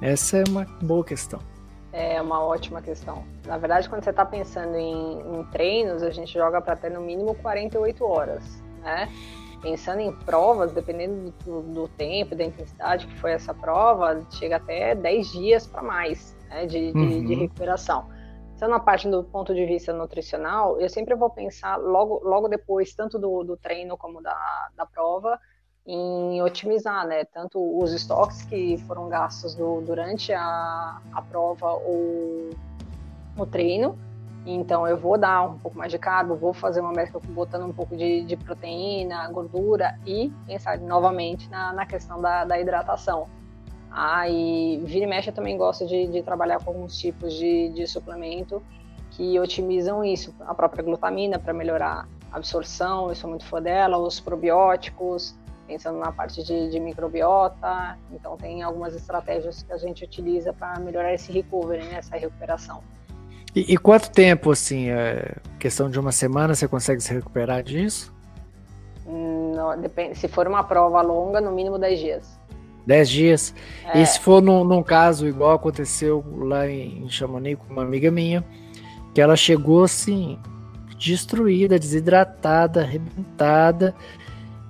Essa 0.00 0.38
é 0.38 0.44
uma 0.48 0.64
boa 0.82 1.04
questão. 1.04 1.38
É 1.92 2.20
uma 2.20 2.42
ótima 2.42 2.82
questão. 2.82 3.22
Na 3.46 3.58
verdade, 3.58 3.88
quando 3.88 4.02
você 4.02 4.10
está 4.10 4.24
pensando 4.24 4.76
em, 4.76 5.20
em, 5.20 5.44
treinos, 5.52 6.02
a 6.02 6.10
gente 6.10 6.32
joga 6.32 6.60
para 6.60 6.74
ter 6.74 6.90
no 6.90 7.00
mínimo 7.00 7.34
48 7.36 8.04
horas, 8.04 8.42
né? 8.82 9.08
Pensando 9.60 10.00
em 10.00 10.10
provas, 10.10 10.72
dependendo 10.72 11.32
do, 11.44 11.62
do, 11.62 11.88
tempo, 11.88 12.34
da 12.34 12.42
intensidade 12.42 13.06
que 13.06 13.16
foi 13.20 13.32
essa 13.32 13.54
prova, 13.54 14.26
chega 14.32 14.56
até 14.56 14.94
10 14.96 15.30
dias 15.30 15.66
para 15.66 15.82
mais 15.82 16.36
né, 16.48 16.66
de, 16.66 16.90
de, 16.90 16.98
uhum. 16.98 17.24
de, 17.24 17.34
recuperação. 17.34 18.06
Então, 18.62 18.70
na 18.70 18.78
parte 18.78 19.08
do 19.08 19.24
ponto 19.24 19.52
de 19.52 19.66
vista 19.66 19.92
nutricional, 19.92 20.78
eu 20.78 20.88
sempre 20.88 21.16
vou 21.16 21.28
pensar 21.28 21.74
logo, 21.78 22.20
logo 22.22 22.46
depois, 22.46 22.94
tanto 22.94 23.18
do, 23.18 23.42
do 23.42 23.56
treino 23.56 23.96
como 23.96 24.22
da, 24.22 24.68
da 24.76 24.86
prova, 24.86 25.36
em 25.84 26.40
otimizar, 26.40 27.04
né, 27.04 27.24
tanto 27.24 27.58
os 27.58 27.92
estoques 27.92 28.44
que 28.44 28.78
foram 28.86 29.08
gastos 29.08 29.56
do, 29.56 29.80
durante 29.80 30.32
a, 30.32 31.00
a 31.12 31.22
prova 31.22 31.72
ou 31.72 32.50
o 33.36 33.44
treino. 33.50 33.98
Então 34.46 34.86
eu 34.86 34.96
vou 34.96 35.18
dar 35.18 35.42
um 35.42 35.58
pouco 35.58 35.76
mais 35.76 35.90
de 35.90 35.98
carbo, 35.98 36.36
vou 36.36 36.54
fazer 36.54 36.82
uma 36.82 36.92
mescla 36.92 37.20
botando 37.30 37.66
um 37.66 37.72
pouco 37.72 37.96
de, 37.96 38.22
de 38.22 38.36
proteína, 38.36 39.28
gordura 39.32 39.98
e 40.06 40.30
pensar 40.46 40.78
novamente 40.78 41.50
na, 41.50 41.72
na 41.72 41.84
questão 41.84 42.20
da, 42.20 42.44
da 42.44 42.60
hidratação. 42.60 43.26
Ah, 43.94 44.28
e 44.28 44.80
vira 44.84 45.04
e 45.04 45.08
mexe 45.08 45.28
eu 45.28 45.34
também 45.34 45.56
gosto 45.56 45.86
de, 45.86 46.06
de 46.06 46.22
trabalhar 46.22 46.58
com 46.64 46.70
alguns 46.70 46.98
tipos 46.98 47.34
de, 47.34 47.68
de 47.70 47.86
suplemento 47.86 48.62
que 49.10 49.38
otimizam 49.38 50.02
isso. 50.04 50.34
A 50.40 50.54
própria 50.54 50.82
glutamina 50.82 51.38
para 51.38 51.52
melhorar 51.52 52.08
a 52.30 52.36
absorção, 52.36 53.08
eu 53.10 53.14
sou 53.14 53.28
muito 53.28 53.44
fã 53.44 53.60
dela, 53.60 53.98
os 53.98 54.18
probióticos, 54.18 55.34
pensando 55.66 55.98
na 55.98 56.10
parte 56.10 56.42
de, 56.42 56.70
de, 56.70 56.80
microbiota. 56.80 57.98
Então, 58.10 58.36
tem 58.36 58.62
algumas 58.62 58.94
estratégias 58.94 59.62
que 59.62 59.72
a 59.72 59.76
gente 59.76 60.04
utiliza 60.04 60.52
para 60.52 60.78
melhorar 60.80 61.12
esse 61.12 61.30
recovery, 61.30 61.84
né, 61.84 61.96
essa 61.98 62.16
recuperação. 62.16 62.82
E, 63.54 63.74
e, 63.74 63.76
quanto 63.76 64.10
tempo, 64.10 64.50
assim, 64.50 64.88
é, 64.88 65.36
questão 65.58 65.90
de 65.90 66.00
uma 66.00 66.10
semana, 66.10 66.54
você 66.54 66.66
consegue 66.66 67.02
se 67.02 67.12
recuperar 67.12 67.62
disso? 67.62 68.14
Não, 69.06 69.78
depende, 69.78 70.16
se 70.16 70.26
for 70.26 70.46
uma 70.46 70.64
prova 70.64 71.02
longa, 71.02 71.40
no 71.40 71.52
mínimo 71.52 71.78
10 71.78 72.00
dias. 72.00 72.40
10 72.86 73.08
dias? 73.08 73.54
É. 73.92 74.02
E 74.02 74.06
se 74.06 74.18
for 74.20 74.42
num, 74.42 74.64
num, 74.64 74.82
caso 74.82 75.26
igual 75.26 75.52
aconteceu 75.52 76.24
lá 76.38 76.68
em 76.68 77.08
Chamonix 77.08 77.58
com 77.58 77.72
uma 77.72 77.82
amiga 77.82 78.10
minha, 78.10 78.44
que 79.14 79.20
ela 79.20 79.36
chegou 79.36 79.84
assim, 79.84 80.38
destruída, 80.98 81.78
desidratada, 81.78 82.82
arrebentada, 82.82 83.94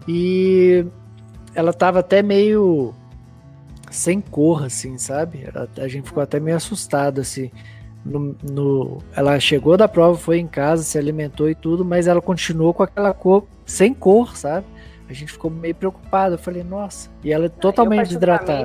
e 0.07 0.85
ela 1.55 1.73
tava 1.73 2.01
até 2.01 2.23
meio 2.23 2.95
sem 3.91 4.21
cor, 4.21 4.65
assim, 4.65 4.97
sabe? 4.99 5.47
A, 5.55 5.83
a 5.83 5.89
gente 5.89 6.07
ficou 6.07 6.23
até 6.23 6.41
meio 6.41 6.57
assustado, 6.57 7.21
assim. 7.21 7.51
No, 8.05 8.35
no, 8.43 8.99
ela 9.15 9.39
chegou 9.39 9.77
da 9.77 9.87
prova, 9.87 10.19
foi 10.19 10.39
em 10.39 10.47
casa, 10.47 10.83
se 10.83 10.99
alimentou 10.99 11.49
e 11.49 11.55
tudo, 11.55 11.85
mas 11.85 12.09
ela 12.09 12.21
continuou 12.21 12.75
com 12.75 12.83
aquela 12.83 13.15
cor 13.15 13.47
sem 13.65 13.95
cor, 13.95 14.37
sabe? 14.37 14.67
A 15.13 15.15
gente 15.15 15.33
ficou 15.33 15.51
meio 15.51 15.75
preocupado. 15.75 16.35
Eu 16.35 16.39
falei, 16.39 16.65
nossa, 16.65 17.11
e 17.23 17.33
ela 17.33 17.47
é 17.47 17.49
totalmente 17.49 18.09
desidratada. 18.09 18.65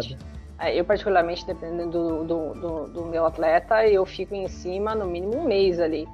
É, 0.58 0.74
eu, 0.74 0.84
particularmente, 0.84 1.46
dependendo 1.46 1.92
do, 1.92 2.24
do, 2.24 2.54
do, 2.54 2.88
do, 2.88 3.06
meu 3.06 3.26
atleta, 3.26 3.86
eu 3.86 4.06
fico 4.06 4.34
em 4.34 4.48
cima 4.48 4.96
no 4.96 5.06
mínimo 5.06 5.38
um 5.38 5.44
mês 5.44 5.80
ali 5.80 6.08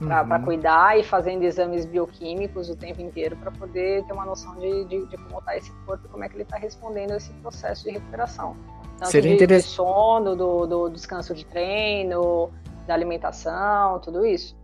para 0.00 0.38
uhum. 0.38 0.44
cuidar 0.44 0.98
e 0.98 1.02
fazendo 1.02 1.42
exames 1.42 1.84
bioquímicos 1.84 2.70
o 2.70 2.76
tempo 2.76 3.00
inteiro 3.00 3.36
para 3.36 3.50
poder 3.50 4.04
ter 4.04 4.12
uma 4.12 4.24
noção 4.24 4.54
de, 4.56 4.84
de, 4.84 5.06
de 5.06 5.16
como 5.16 5.38
está 5.38 5.56
esse 5.56 5.72
corpo 5.84 6.08
como 6.08 6.22
é 6.22 6.28
que 6.28 6.36
ele 6.36 6.44
está 6.44 6.56
respondendo 6.56 7.12
a 7.12 7.16
esse 7.16 7.32
processo 7.34 7.84
de 7.84 7.90
recuperação. 7.90 8.56
Tanto 8.96 9.10
Seria 9.10 9.34
interessante. 9.34 9.70
de 9.70 9.76
sono, 9.76 10.36
do, 10.36 10.66
do 10.66 10.88
descanso 10.88 11.34
de 11.34 11.44
treino, 11.44 12.50
da 12.86 12.94
alimentação, 12.94 14.00
tudo 14.00 14.24
isso. 14.24 14.56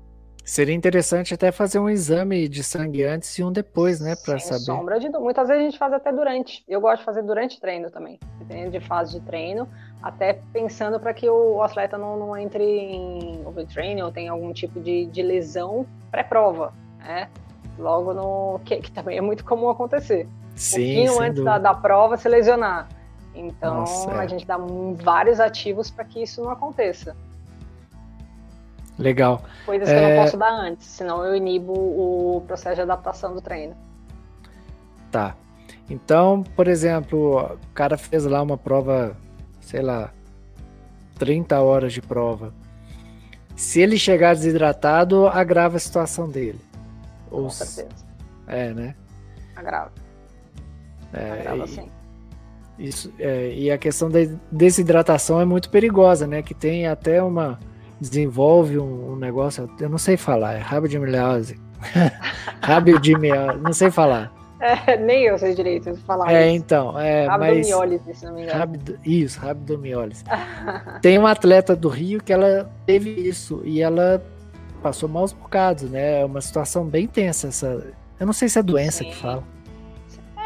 Seria 0.44 0.74
interessante 0.74 1.32
até 1.32 1.50
fazer 1.50 1.78
um 1.78 1.88
exame 1.88 2.46
de 2.48 2.62
sangue 2.62 3.02
antes 3.02 3.38
e 3.38 3.42
um 3.42 3.50
depois, 3.50 3.98
né, 3.98 4.14
para 4.14 4.38
saber. 4.38 4.60
sombra 4.60 5.00
de 5.00 5.06
dúvida. 5.06 5.20
Muitas 5.20 5.48
vezes 5.48 5.62
a 5.62 5.64
gente 5.64 5.78
faz 5.78 5.90
até 5.94 6.12
durante. 6.12 6.62
Eu 6.68 6.82
gosto 6.82 6.98
de 6.98 7.04
fazer 7.06 7.22
durante 7.22 7.58
treino 7.58 7.90
também, 7.90 8.20
dependendo 8.38 8.72
de 8.72 8.80
fase 8.80 9.18
de 9.18 9.24
treino, 9.24 9.66
até 10.02 10.38
pensando 10.52 11.00
para 11.00 11.14
que 11.14 11.26
o 11.30 11.62
atleta 11.62 11.96
não, 11.96 12.18
não 12.18 12.36
entre 12.36 12.62
em 12.62 13.42
overtraining 13.46 14.02
ou 14.02 14.12
tenha 14.12 14.32
algum 14.32 14.52
tipo 14.52 14.80
de, 14.80 15.06
de 15.06 15.22
lesão 15.22 15.86
pré-prova, 16.10 16.74
né? 16.98 17.30
Logo 17.78 18.12
no 18.12 18.60
que, 18.66 18.76
que, 18.76 18.92
também 18.92 19.16
é 19.16 19.22
muito 19.22 19.46
comum 19.46 19.70
acontecer. 19.70 20.28
Sim, 20.54 21.04
um 21.04 21.06
pouquinho 21.06 21.22
antes 21.22 21.42
da, 21.42 21.58
da, 21.58 21.72
prova 21.72 22.18
se 22.18 22.28
lesionar. 22.28 22.86
Então 23.34 23.76
Nossa, 23.76 24.10
é. 24.10 24.18
a 24.18 24.26
gente 24.26 24.46
dá 24.46 24.58
vários 24.58 25.40
ativos 25.40 25.90
para 25.90 26.04
que 26.04 26.22
isso 26.22 26.42
não 26.42 26.50
aconteça. 26.50 27.16
Legal. 28.98 29.42
Coisas 29.66 29.88
que 29.88 29.94
é... 29.94 29.98
eu 29.98 30.02
não 30.02 30.08
é, 30.08 30.22
posso 30.22 30.36
dar 30.36 30.52
antes, 30.52 30.86
senão 30.86 31.24
eu 31.24 31.34
inibo 31.34 31.72
o 31.72 32.42
processo 32.46 32.76
de 32.76 32.82
adaptação 32.82 33.34
do 33.34 33.40
treino. 33.40 33.76
Tá. 35.10 35.36
Então, 35.88 36.42
por 36.56 36.68
exemplo, 36.68 37.40
o 37.42 37.74
cara 37.74 37.98
fez 37.98 38.24
lá 38.24 38.40
uma 38.40 38.56
prova, 38.56 39.16
sei 39.60 39.82
lá, 39.82 40.12
30 41.18 41.60
horas 41.60 41.92
de 41.92 42.00
prova. 42.00 42.54
Se 43.54 43.80
ele 43.80 43.98
chegar 43.98 44.34
desidratado, 44.34 45.26
agrava 45.28 45.76
a 45.76 45.80
situação 45.80 46.28
dele. 46.28 46.60
Com 47.30 47.42
Ou 47.42 47.50
certeza. 47.50 48.04
É, 48.46 48.72
né? 48.72 48.94
Agrava. 49.54 49.92
É, 51.12 51.30
agrava 51.30 51.64
e... 51.64 51.68
sim. 51.68 51.90
Isso, 52.76 53.12
é, 53.20 53.54
e 53.54 53.70
a 53.70 53.78
questão 53.78 54.10
da 54.10 54.18
desidratação 54.50 55.40
é 55.40 55.44
muito 55.44 55.70
perigosa, 55.70 56.26
né? 56.26 56.42
Que 56.42 56.52
tem 56.52 56.88
até 56.88 57.22
uma, 57.22 57.58
desenvolve 58.08 58.78
um, 58.78 59.12
um, 59.12 59.16
negócio, 59.16 59.68
eu 59.80 59.88
não 59.88 59.98
sei 59.98 60.16
falar, 60.16 60.54
é 60.54 60.58
rabidimiose. 60.58 61.60
rabidimiose, 62.62 63.58
não 63.58 63.72
sei 63.72 63.90
falar. 63.90 64.32
É, 64.60 64.96
nem 64.96 65.24
eu 65.24 65.36
sei 65.36 65.54
direito 65.54 65.94
falar 66.06 66.32
É, 66.32 66.46
isso. 66.46 66.56
então, 66.56 66.98
é, 66.98 67.26
rabdomiólise, 67.26 68.04
mas... 68.06 68.18
se 68.18 68.24
não 68.24 68.34
me 68.34 68.42
engano. 68.44 68.58
Rabdo, 68.58 68.98
isso, 69.04 69.38
rabdomiólise. 69.40 70.24
Tem 71.02 71.18
uma 71.18 71.32
atleta 71.32 71.76
do 71.76 71.88
Rio 71.88 72.22
que 72.22 72.32
ela 72.32 72.70
teve 72.86 73.10
isso 73.10 73.60
e 73.64 73.82
ela 73.82 74.24
passou 74.82 75.08
maus 75.08 75.32
bocados, 75.32 75.90
né? 75.90 76.20
É 76.20 76.24
uma 76.24 76.40
situação 76.40 76.84
bem 76.86 77.06
tensa 77.06 77.48
essa. 77.48 77.94
Eu 78.18 78.26
não 78.26 78.32
sei 78.32 78.48
se 78.48 78.58
é 78.58 78.62
doença 78.62 79.04
Sim. 79.04 79.10
que 79.10 79.16
fala. 79.16 79.42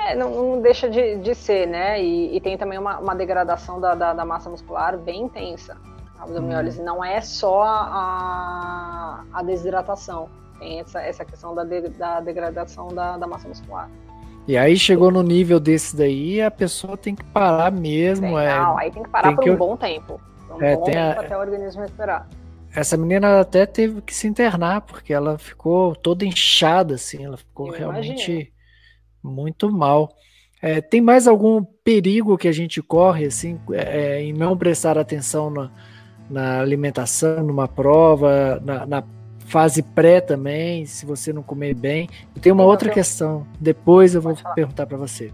É, 0.07 0.17
não, 0.17 0.31
não, 0.31 0.63
deixa 0.63 0.89
de, 0.89 1.17
de 1.19 1.35
ser, 1.35 1.67
né? 1.67 2.03
E, 2.03 2.37
e 2.37 2.41
tem 2.41 2.57
também 2.57 2.79
uma, 2.79 2.99
uma 2.99 3.15
degradação 3.15 3.81
da, 3.81 3.95
da, 3.95 4.15
da, 4.15 4.25
massa 4.25 4.49
muscular 4.49 4.97
bem 4.97 5.23
intensa 5.23 5.77
abdomiólise. 6.19 6.81
Hum. 6.81 6.85
Não 6.85 7.05
é 7.05 7.21
só 7.21 7.63
a, 7.63 9.25
a 9.33 9.43
desidratação, 9.43 10.29
tem 10.59 10.81
essa, 10.81 11.01
essa 11.01 11.25
questão 11.25 11.55
da, 11.55 11.65
de, 11.65 11.89
da 11.91 12.21
degradação 12.21 12.89
da, 12.89 13.17
da 13.17 13.27
massa 13.27 13.49
muscular. 13.49 13.89
E 14.47 14.57
aí 14.57 14.79
chegou 14.79 15.11
no 15.11 15.23
nível 15.23 15.61
desse 15.61 15.95
daí, 15.95 16.41
a 16.41 16.51
pessoa 16.51 16.97
tem 16.97 17.15
que 17.15 17.23
parar 17.23 17.71
mesmo. 17.71 18.29
Tem, 18.29 18.39
é, 18.39 18.59
não, 18.59 18.79
aí 18.79 18.91
tem 18.91 19.03
que 19.03 19.09
parar 19.11 19.29
tem 19.29 19.37
por 19.37 19.45
que... 19.45 19.51
um 19.51 19.57
bom 19.57 19.77
tempo. 19.77 20.21
Um 20.51 20.63
é, 20.63 20.75
bom 20.75 20.85
tem 20.85 20.95
tempo 20.95 21.21
a... 21.21 21.23
até 21.23 21.37
o 21.37 21.41
organismo 21.41 21.83
recuperar. 21.83 22.27
essa 22.75 22.97
menina 22.97 23.41
até 23.41 23.67
teve 23.67 24.01
que 24.01 24.15
se 24.15 24.27
internar, 24.27 24.81
porque 24.81 25.13
ela 25.13 25.37
ficou 25.37 25.95
toda 25.95 26.25
inchada, 26.25 26.95
assim, 26.95 27.25
ela 27.25 27.37
ficou 27.37 27.69
Eu 27.69 27.79
realmente 27.79 28.33
imagino. 28.33 28.53
muito 29.23 29.71
mal. 29.71 30.09
É, 30.63 30.81
tem 30.81 31.01
mais 31.01 31.29
algum 31.29 31.63
perigo 31.63 32.39
que 32.39 32.49
a 32.49 32.53
gente 32.53 32.83
corre, 32.83 33.27
assim, 33.27 33.61
é, 33.73 34.23
em 34.23 34.33
não 34.33 34.57
prestar 34.57 34.99
atenção 34.99 35.51
na, 35.51 35.71
na 36.29 36.61
alimentação, 36.61 37.43
numa 37.43 37.69
prova, 37.69 38.61
na, 38.65 38.87
na, 38.87 39.05
fase 39.49 39.83
pré 39.83 40.21
também, 40.21 40.85
se 40.85 41.07
você 41.07 41.33
não 41.33 41.43
comer 41.43 41.75
bem? 41.75 42.09
Tem 42.41 42.53
uma 42.53 42.65
outra 42.65 42.91
questão, 42.91 43.47
depois 43.59 44.15
eu 44.15 44.21
vou 44.21 44.37
perguntar 44.55 44.87
para 44.87 44.99
você. 44.99 45.33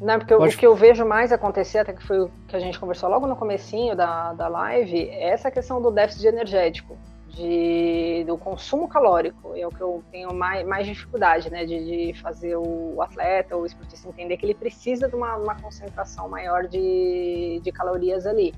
Não, 0.00 0.18
porque 0.18 0.34
Pode... 0.34 0.54
o 0.54 0.58
que 0.58 0.66
eu 0.66 0.74
vejo 0.74 1.04
mais 1.04 1.30
acontecer, 1.30 1.78
até 1.78 1.92
que 1.92 2.02
foi 2.02 2.20
o 2.20 2.30
que 2.48 2.56
a 2.56 2.58
gente 2.58 2.78
conversou 2.80 3.08
logo 3.08 3.26
no 3.26 3.36
comecinho 3.36 3.94
da, 3.94 4.32
da 4.32 4.48
live, 4.48 5.08
é 5.10 5.28
essa 5.28 5.50
questão 5.50 5.80
do 5.80 5.90
déficit 5.90 6.26
energético, 6.26 6.96
de, 7.28 8.24
do 8.26 8.38
consumo 8.38 8.88
calórico. 8.88 9.54
É 9.54 9.66
o 9.66 9.70
que 9.70 9.80
eu 9.80 10.02
tenho 10.10 10.32
mais, 10.32 10.66
mais 10.66 10.86
dificuldade, 10.86 11.50
né? 11.50 11.66
De, 11.66 12.12
de 12.12 12.20
fazer 12.20 12.56
o 12.56 13.00
atleta 13.02 13.54
ou 13.54 13.62
o 13.62 13.66
esportista 13.66 14.08
entender 14.08 14.38
que 14.38 14.46
ele 14.46 14.54
precisa 14.54 15.06
de 15.06 15.14
uma, 15.14 15.36
uma 15.36 15.54
concentração 15.54 16.28
maior 16.28 16.66
de, 16.66 17.60
de 17.62 17.70
calorias 17.70 18.26
ali. 18.26 18.54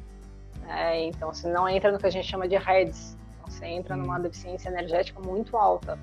É, 0.69 1.05
então, 1.05 1.33
você 1.33 1.49
não 1.51 1.69
entra 1.69 1.91
no 1.93 1.99
que 1.99 2.07
a 2.07 2.11
gente 2.11 2.27
chama 2.27 2.49
de 2.49 2.57
REDS. 2.57 3.17
Então, 3.35 3.51
você 3.51 3.67
entra 3.67 3.97
numa 3.97 4.17
uhum. 4.17 4.23
deficiência 4.23 4.69
energética 4.69 5.21
muito 5.21 5.57
alta, 5.57 5.99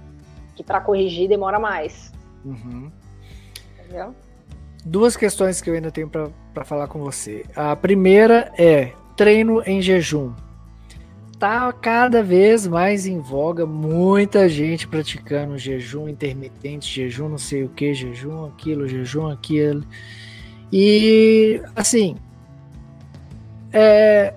que 0.55 0.63
para 0.63 0.81
corrigir 0.81 1.27
demora 1.27 1.59
mais. 1.59 2.11
Uhum. 2.45 2.91
Entendeu? 3.79 4.13
duas 4.85 5.15
questões 5.15 5.61
que 5.61 5.69
eu 5.69 5.73
ainda 5.73 5.91
tenho 5.91 6.09
para 6.09 6.65
falar 6.65 6.87
com 6.87 6.99
você. 6.99 7.45
A 7.55 7.75
primeira 7.75 8.51
é 8.57 8.93
treino 9.15 9.61
em 9.65 9.81
jejum. 9.81 10.33
Tá 11.37 11.71
cada 11.71 12.21
vez 12.21 12.67
mais 12.67 13.05
em 13.05 13.19
voga, 13.19 13.65
muita 13.65 14.49
gente 14.49 14.87
praticando 14.87 15.57
jejum 15.57 16.09
intermitente, 16.09 16.93
jejum 16.93 17.29
não 17.29 17.37
sei 17.37 17.63
o 17.63 17.69
que, 17.69 17.93
jejum 17.93 18.45
aquilo, 18.45 18.87
jejum 18.87 19.29
aquilo. 19.29 19.85
E 20.71 21.61
assim, 21.75 22.17
é, 23.71 24.33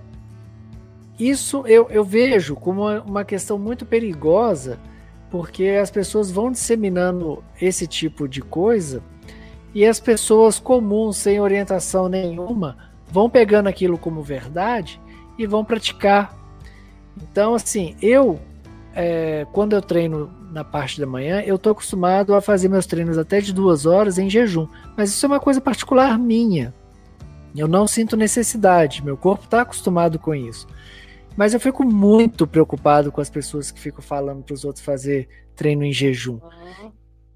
isso 1.19 1.65
eu, 1.67 1.89
eu 1.91 2.05
vejo 2.05 2.55
como 2.57 2.89
uma 3.01 3.25
questão 3.25 3.59
muito 3.59 3.85
perigosa, 3.85 4.79
porque 5.31 5.65
as 5.81 5.91
pessoas 5.91 6.31
vão 6.31 6.51
disseminando 6.51 7.43
esse 7.61 7.87
tipo 7.87 8.29
de 8.29 8.41
coisa 8.41 9.03
e 9.75 9.87
as 9.87 9.99
pessoas 9.99 10.59
comuns, 10.59 11.17
sem 11.17 11.41
orientação 11.41 12.09
nenhuma, 12.09 12.77
vão 13.11 13.31
pegando 13.31 13.69
aquilo 13.69 13.97
como 13.97 14.23
verdade 14.23 15.01
e 15.39 15.47
vão 15.47 15.65
praticar. 15.65 16.37
Então, 17.17 17.55
assim, 17.55 17.97
eu, 18.01 18.39
é, 18.95 19.47
quando 19.53 19.75
eu 19.75 19.81
treino 19.81 20.31
na 20.53 20.63
parte 20.63 21.01
da 21.01 21.07
manhã, 21.07 21.41
eu 21.41 21.57
estou 21.57 21.73
acostumado 21.73 22.35
a 22.35 22.41
fazer 22.43 22.69
meus 22.69 22.85
treinos 22.85 23.17
até 23.17 23.41
de 23.41 23.53
duas 23.53 23.87
horas 23.87 24.19
em 24.19 24.29
jejum. 24.29 24.69
Mas 24.97 25.11
isso 25.11 25.25
é 25.25 25.29
uma 25.29 25.41
coisa 25.41 25.61
particular 25.61 26.19
minha. 26.19 26.75
Eu 27.57 27.69
não 27.69 27.87
sinto 27.87 28.17
necessidade, 28.17 29.05
meu 29.05 29.17
corpo 29.17 29.45
está 29.45 29.63
acostumado 29.63 30.19
com 30.19 30.35
isso. 30.35 30.67
Mas 31.37 31.55
eu 31.55 31.61
fico 31.61 31.85
muito 31.85 32.47
preocupado 32.47 33.11
com 33.11 33.21
as 33.21 33.31
pessoas 33.31 33.71
que 33.71 33.81
ficam 33.81 34.03
falando 34.03 34.43
para 34.43 34.55
os 34.55 34.65
outros 34.65 34.85
fazer 34.85 35.29
treino 35.57 35.85
em 35.85 35.93
jejum. 35.93 36.39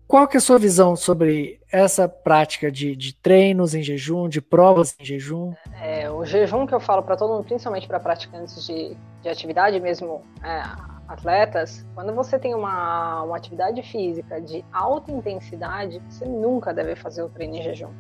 Qual 0.07 0.28
que 0.28 0.36
é 0.36 0.38
a 0.38 0.40
sua 0.40 0.59
visão 0.59 0.94
sobre 0.94 1.61
essa 1.70 2.09
prática 2.09 2.70
de, 2.70 2.94
de 2.94 3.12
treinos 3.12 3.74
em 3.74 3.82
jejum, 3.82 4.28
de 4.28 4.40
provas 4.40 4.94
em 5.01 5.05
jejum? 5.05 5.53
É, 5.82 6.09
o 6.09 6.24
jejum 6.24 6.64
que 6.64 6.74
eu 6.74 6.78
falo 6.78 7.03
para 7.03 7.16
todo 7.16 7.32
mundo, 7.32 7.44
principalmente 7.44 7.88
para 7.88 7.99
praticantes 7.99 8.64
de, 8.64 8.97
de 9.22 9.28
atividade 9.28 9.80
mesmo, 9.80 10.22
é, 10.44 10.62
atletas, 11.09 11.84
quando 11.94 12.14
você 12.14 12.38
tem 12.38 12.55
uma, 12.55 13.24
uma 13.24 13.36
atividade 13.36 13.82
física 13.82 14.40
de 14.40 14.64
alta 14.72 15.11
intensidade, 15.11 16.01
você 16.09 16.24
nunca 16.24 16.72
deve 16.72 16.94
fazer 16.94 17.22
o 17.22 17.28
treino 17.28 17.57
em 17.57 17.62
jejum. 17.62 17.90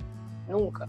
Nunca. 0.48 0.88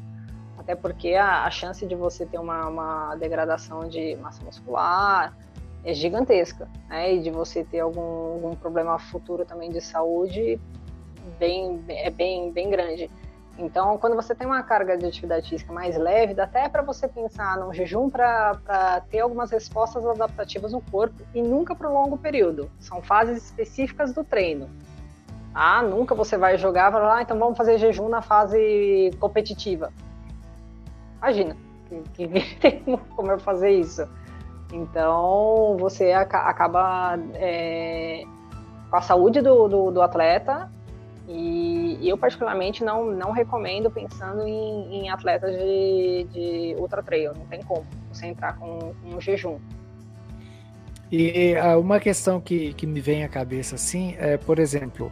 Até 0.68 0.76
porque 0.76 1.16
a, 1.16 1.46
a 1.46 1.50
chance 1.50 1.86
de 1.86 1.96
você 1.96 2.26
ter 2.26 2.38
uma, 2.38 2.68
uma 2.68 3.16
degradação 3.16 3.88
de 3.88 4.18
massa 4.18 4.44
muscular, 4.44 5.34
é 5.82 5.94
gigantesca, 5.94 6.68
né? 6.90 7.14
E 7.14 7.22
de 7.22 7.32
você 7.32 7.64
ter 7.64 7.80
algum, 7.80 8.34
algum 8.34 8.54
problema 8.54 9.00
futuro 9.00 9.46
também 9.46 9.72
de 9.72 9.80
saúde 9.80 10.60
bem, 11.40 11.82
é 11.88 12.10
bem, 12.10 12.52
bem 12.52 12.70
grande. 12.70 13.10
Então, 13.58 13.98
quando 13.98 14.18
você 14.18 14.36
tem 14.36 14.46
uma 14.46 14.62
carga 14.62 14.98
de 14.98 15.06
atividade 15.06 15.50
física 15.50 15.72
mais 15.72 15.96
leve, 15.96 16.34
dá 16.34 16.44
até 16.44 16.68
para 16.68 16.82
você 16.82 17.08
pensar 17.08 17.58
num 17.58 17.74
jejum 17.74 18.10
para 18.10 19.02
ter 19.10 19.20
algumas 19.20 19.50
respostas 19.50 20.06
adaptativas 20.06 20.74
no 20.74 20.82
corpo 20.82 21.24
e 21.34 21.42
nunca 21.42 21.74
para 21.74 21.90
um 21.90 21.94
longo 21.94 22.18
período. 22.18 22.70
São 22.78 23.02
fases 23.02 23.42
específicas 23.46 24.14
do 24.14 24.22
treino. 24.22 24.70
Ah, 25.56 25.82
nunca 25.82 26.14
você 26.14 26.38
vai 26.38 26.58
jogar 26.58 26.92
para 26.92 27.08
lá, 27.08 27.16
ah, 27.16 27.22
então 27.22 27.40
vamos 27.40 27.58
fazer 27.58 27.78
jejum 27.78 28.10
na 28.10 28.22
fase 28.22 29.12
competitiva. 29.18 29.94
Imagina, 31.28 31.58
que, 31.90 32.28
que 32.28 32.56
tem 32.62 32.82
como 33.16 33.32
eu 33.32 33.40
fazer 33.40 33.72
isso. 33.72 34.08
Então, 34.72 35.76
você 35.78 36.14
acaba 36.14 37.20
é, 37.36 38.24
com 38.90 38.96
a 38.96 39.02
saúde 39.02 39.42
do, 39.42 39.68
do, 39.68 39.92
do 39.92 40.02
atleta 40.02 40.72
e 41.28 42.00
eu, 42.02 42.18
particularmente, 42.18 42.82
não, 42.82 43.12
não 43.12 43.32
recomendo 43.32 43.92
pensando 43.92 44.48
em, 44.48 45.02
em 45.02 45.10
atletas 45.10 45.58
de, 45.58 46.28
de 46.32 46.76
ultra 46.80 47.04
trail. 47.04 47.34
Não 47.34 47.46
tem 47.48 47.62
como 47.64 47.86
você 48.12 48.28
entrar 48.28 48.58
com, 48.58 48.94
com 49.02 49.16
um 49.16 49.20
jejum. 49.20 49.58
E 51.12 51.56
uma 51.78 52.00
questão 52.00 52.40
que, 52.40 52.74
que 52.74 52.88
me 52.88 53.02
vem 53.02 53.26
à 53.26 53.30
cabeça 53.30 53.76
assim 53.76 54.16
é, 54.18 54.38
por 54.38 54.60
exemplo, 54.60 55.12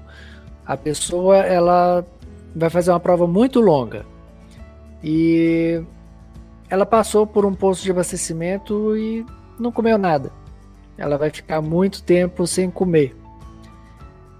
a 0.66 0.78
pessoa 0.78 1.38
ela 1.38 2.06
vai 2.54 2.70
fazer 2.70 2.92
uma 2.92 3.00
prova 3.00 3.28
muito 3.28 3.60
longa 3.62 4.06
e 5.02 5.82
ela 6.70 6.86
passou 6.86 7.28
por 7.28 7.46
um 7.46 7.54
posto 7.54 7.84
de 7.84 7.92
abastecimento 7.92 8.96
e 8.98 9.26
não 9.60 9.72
comeu 9.72 9.98
nada. 9.98 10.32
Ela 10.98 11.18
vai 11.18 11.30
ficar 11.30 11.62
muito 11.62 12.04
tempo 12.04 12.48
sem 12.48 12.70
comer. 12.72 13.16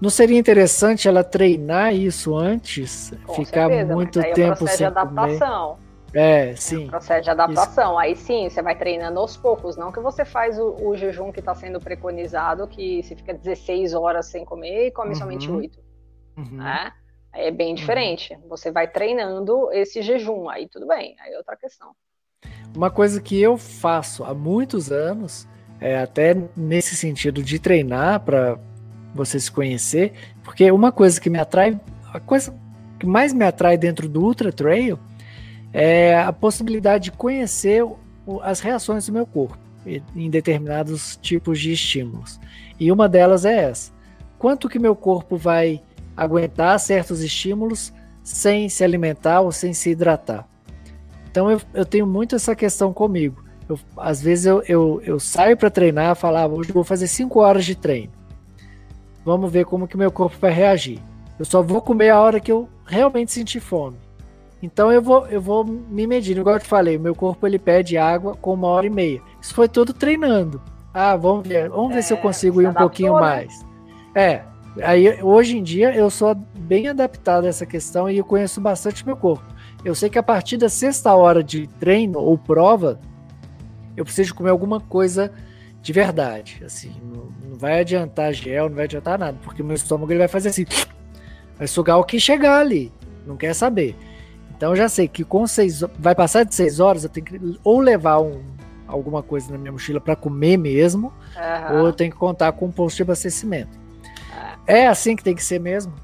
Não 0.00 0.10
seria 0.10 0.38
interessante 0.38 1.08
ela 1.08 1.24
treinar 1.24 1.94
isso 1.94 2.36
antes? 2.36 3.12
Com 3.26 3.34
ficar 3.34 3.68
certeza, 3.68 3.94
muito 3.94 4.20
tempo 4.20 4.64
é 4.64 4.68
sem 4.68 4.76
de 4.78 4.84
adaptação. 4.84 5.68
Comer? 5.68 5.86
É, 6.14 6.54
sim. 6.56 6.84
É 6.84 6.86
um 6.86 6.88
processo 6.88 7.22
de 7.22 7.30
adaptação. 7.30 7.90
Isso. 7.92 7.98
Aí 7.98 8.16
sim, 8.16 8.48
você 8.48 8.62
vai 8.62 8.76
treinando 8.76 9.18
aos 9.18 9.36
poucos. 9.36 9.76
Não 9.76 9.92
que 9.92 10.00
você 10.00 10.24
faz 10.24 10.58
o, 10.58 10.74
o 10.82 10.96
jejum 10.96 11.32
que 11.32 11.40
está 11.40 11.54
sendo 11.54 11.80
preconizado, 11.80 12.66
que 12.68 13.02
você 13.02 13.16
fica 13.16 13.34
16 13.34 13.94
horas 13.94 14.26
sem 14.26 14.44
comer 14.44 14.88
e 14.88 14.90
come 14.90 15.10
uhum. 15.10 15.16
somente 15.16 15.50
8. 15.50 15.78
Uhum. 16.36 16.56
Né? 16.56 16.92
É 17.32 17.50
bem 17.50 17.70
uhum. 17.70 17.74
diferente. 17.74 18.34
Uhum. 18.34 18.48
Você 18.48 18.70
vai 18.70 18.88
treinando 18.88 19.70
esse 19.72 20.02
jejum. 20.02 20.48
Aí 20.48 20.68
tudo 20.68 20.86
bem. 20.86 21.16
Aí 21.20 21.32
é 21.32 21.38
outra 21.38 21.56
questão. 21.56 21.94
Uma 22.74 22.90
coisa 22.90 23.20
que 23.20 23.40
eu 23.40 23.56
faço 23.56 24.24
há 24.24 24.34
muitos 24.34 24.92
anos, 24.92 25.48
é 25.80 25.98
até 25.98 26.36
nesse 26.56 26.96
sentido 26.96 27.42
de 27.42 27.58
treinar 27.58 28.20
para 28.20 28.58
você 29.14 29.40
se 29.40 29.50
conhecer, 29.50 30.12
porque 30.42 30.70
uma 30.70 30.92
coisa 30.92 31.20
que 31.20 31.30
me 31.30 31.38
atrai, 31.38 31.78
a 32.12 32.20
coisa 32.20 32.54
que 32.98 33.06
mais 33.06 33.32
me 33.32 33.44
atrai 33.44 33.76
dentro 33.76 34.08
do 34.08 34.22
Ultra 34.22 34.52
Trail 34.52 34.98
é 35.72 36.18
a 36.18 36.32
possibilidade 36.32 37.04
de 37.04 37.12
conhecer 37.12 37.84
as 38.42 38.60
reações 38.60 39.06
do 39.06 39.12
meu 39.12 39.26
corpo 39.26 39.58
em 40.14 40.28
determinados 40.28 41.16
tipos 41.22 41.60
de 41.60 41.72
estímulos. 41.72 42.40
E 42.78 42.90
uma 42.90 43.08
delas 43.08 43.44
é 43.44 43.64
essa: 43.64 43.92
quanto 44.38 44.68
que 44.68 44.78
meu 44.78 44.96
corpo 44.96 45.36
vai 45.36 45.82
aguentar 46.16 46.78
certos 46.80 47.22
estímulos 47.22 47.92
sem 48.22 48.68
se 48.68 48.82
alimentar 48.82 49.40
ou 49.40 49.52
sem 49.52 49.72
se 49.72 49.90
hidratar. 49.90 50.48
Então 51.36 51.50
eu, 51.50 51.60
eu 51.74 51.84
tenho 51.84 52.06
muito 52.06 52.34
essa 52.34 52.56
questão 52.56 52.94
comigo. 52.94 53.44
Eu, 53.68 53.78
às 53.98 54.22
vezes 54.22 54.46
eu, 54.46 54.62
eu, 54.66 55.02
eu 55.04 55.20
saio 55.20 55.54
para 55.54 55.68
treinar, 55.68 56.16
falar, 56.16 56.44
ah, 56.44 56.46
hoje 56.46 56.72
vou 56.72 56.82
fazer 56.82 57.06
5 57.06 57.38
horas 57.38 57.66
de 57.66 57.74
treino. 57.74 58.10
Vamos 59.22 59.52
ver 59.52 59.66
como 59.66 59.86
que 59.86 59.98
meu 59.98 60.10
corpo 60.10 60.34
vai 60.40 60.50
reagir. 60.50 60.98
Eu 61.38 61.44
só 61.44 61.60
vou 61.60 61.82
comer 61.82 62.08
a 62.08 62.18
hora 62.18 62.40
que 62.40 62.50
eu 62.50 62.66
realmente 62.86 63.32
sentir 63.32 63.60
fome. 63.60 63.98
Então 64.62 64.90
eu 64.90 65.02
vou, 65.02 65.26
eu 65.26 65.38
vou 65.38 65.62
me 65.62 66.06
medir. 66.06 66.38
Igual 66.38 66.56
eu 66.56 66.60
te 66.60 66.68
falei, 66.68 66.96
meu 66.96 67.14
corpo 67.14 67.46
ele 67.46 67.58
pede 67.58 67.98
água 67.98 68.34
com 68.34 68.54
uma 68.54 68.68
hora 68.68 68.86
e 68.86 68.90
meia. 68.90 69.20
Isso 69.38 69.52
foi 69.52 69.68
tudo 69.68 69.92
treinando. 69.92 70.62
Ah, 70.94 71.16
vamos 71.16 71.46
ver, 71.46 71.68
vamos 71.68 71.92
ver 71.92 71.98
é, 71.98 72.02
se 72.02 72.14
eu 72.14 72.16
é, 72.16 72.20
consigo 72.22 72.62
ir 72.62 72.68
um 72.68 72.72
pouquinho 72.72 73.12
né? 73.16 73.20
mais. 73.20 73.66
É, 74.14 74.40
aí 74.82 75.22
hoje 75.22 75.58
em 75.58 75.62
dia 75.62 75.94
eu 75.94 76.08
sou 76.08 76.34
bem 76.34 76.88
adaptado 76.88 77.44
a 77.44 77.48
essa 77.48 77.66
questão 77.66 78.08
e 78.08 78.16
eu 78.16 78.24
conheço 78.24 78.58
bastante 78.58 79.04
meu 79.04 79.18
corpo. 79.18 79.44
Eu 79.86 79.94
sei 79.94 80.10
que 80.10 80.18
a 80.18 80.22
partir 80.22 80.56
da 80.56 80.68
sexta 80.68 81.14
hora 81.14 81.44
de 81.44 81.68
treino 81.78 82.18
ou 82.18 82.36
prova, 82.36 82.98
eu 83.96 84.04
preciso 84.04 84.34
comer 84.34 84.50
alguma 84.50 84.80
coisa 84.80 85.30
de 85.80 85.92
verdade. 85.92 86.60
Assim, 86.66 86.92
não, 87.04 87.32
não, 87.48 87.56
vai 87.56 87.78
adiantar 87.78 88.32
gel, 88.32 88.68
não 88.68 88.74
vai 88.74 88.86
adiantar 88.86 89.16
nada, 89.16 89.38
porque 89.44 89.62
meu 89.62 89.76
estômago 89.76 90.10
ele 90.10 90.18
vai 90.18 90.26
fazer 90.26 90.48
assim, 90.48 90.66
vai 91.56 91.68
sugar 91.68 91.98
o 91.98 92.02
que 92.02 92.18
chegar 92.18 92.58
ali, 92.58 92.92
não 93.24 93.36
quer 93.36 93.54
saber. 93.54 93.94
Então 94.56 94.72
eu 94.72 94.76
já 94.76 94.88
sei 94.88 95.06
que 95.06 95.22
com 95.22 95.46
seis, 95.46 95.84
vai 95.96 96.16
passar 96.16 96.42
de 96.42 96.52
seis 96.52 96.80
horas, 96.80 97.04
eu 97.04 97.08
tenho 97.08 97.24
que 97.24 97.60
ou 97.62 97.78
levar 97.78 98.18
um, 98.18 98.42
alguma 98.88 99.22
coisa 99.22 99.52
na 99.52 99.56
minha 99.56 99.70
mochila 99.70 100.00
para 100.00 100.16
comer 100.16 100.56
mesmo, 100.56 101.12
uhum. 101.36 101.78
ou 101.78 101.86
eu 101.86 101.92
tenho 101.92 102.10
que 102.10 102.18
contar 102.18 102.50
com 102.50 102.66
um 102.66 102.72
posto 102.72 102.96
de 102.96 103.02
abastecimento. 103.04 103.78
É. 104.66 104.80
é 104.80 104.88
assim 104.88 105.14
que 105.14 105.22
tem 105.22 105.36
que 105.36 105.44
ser 105.44 105.60
mesmo? 105.60 105.94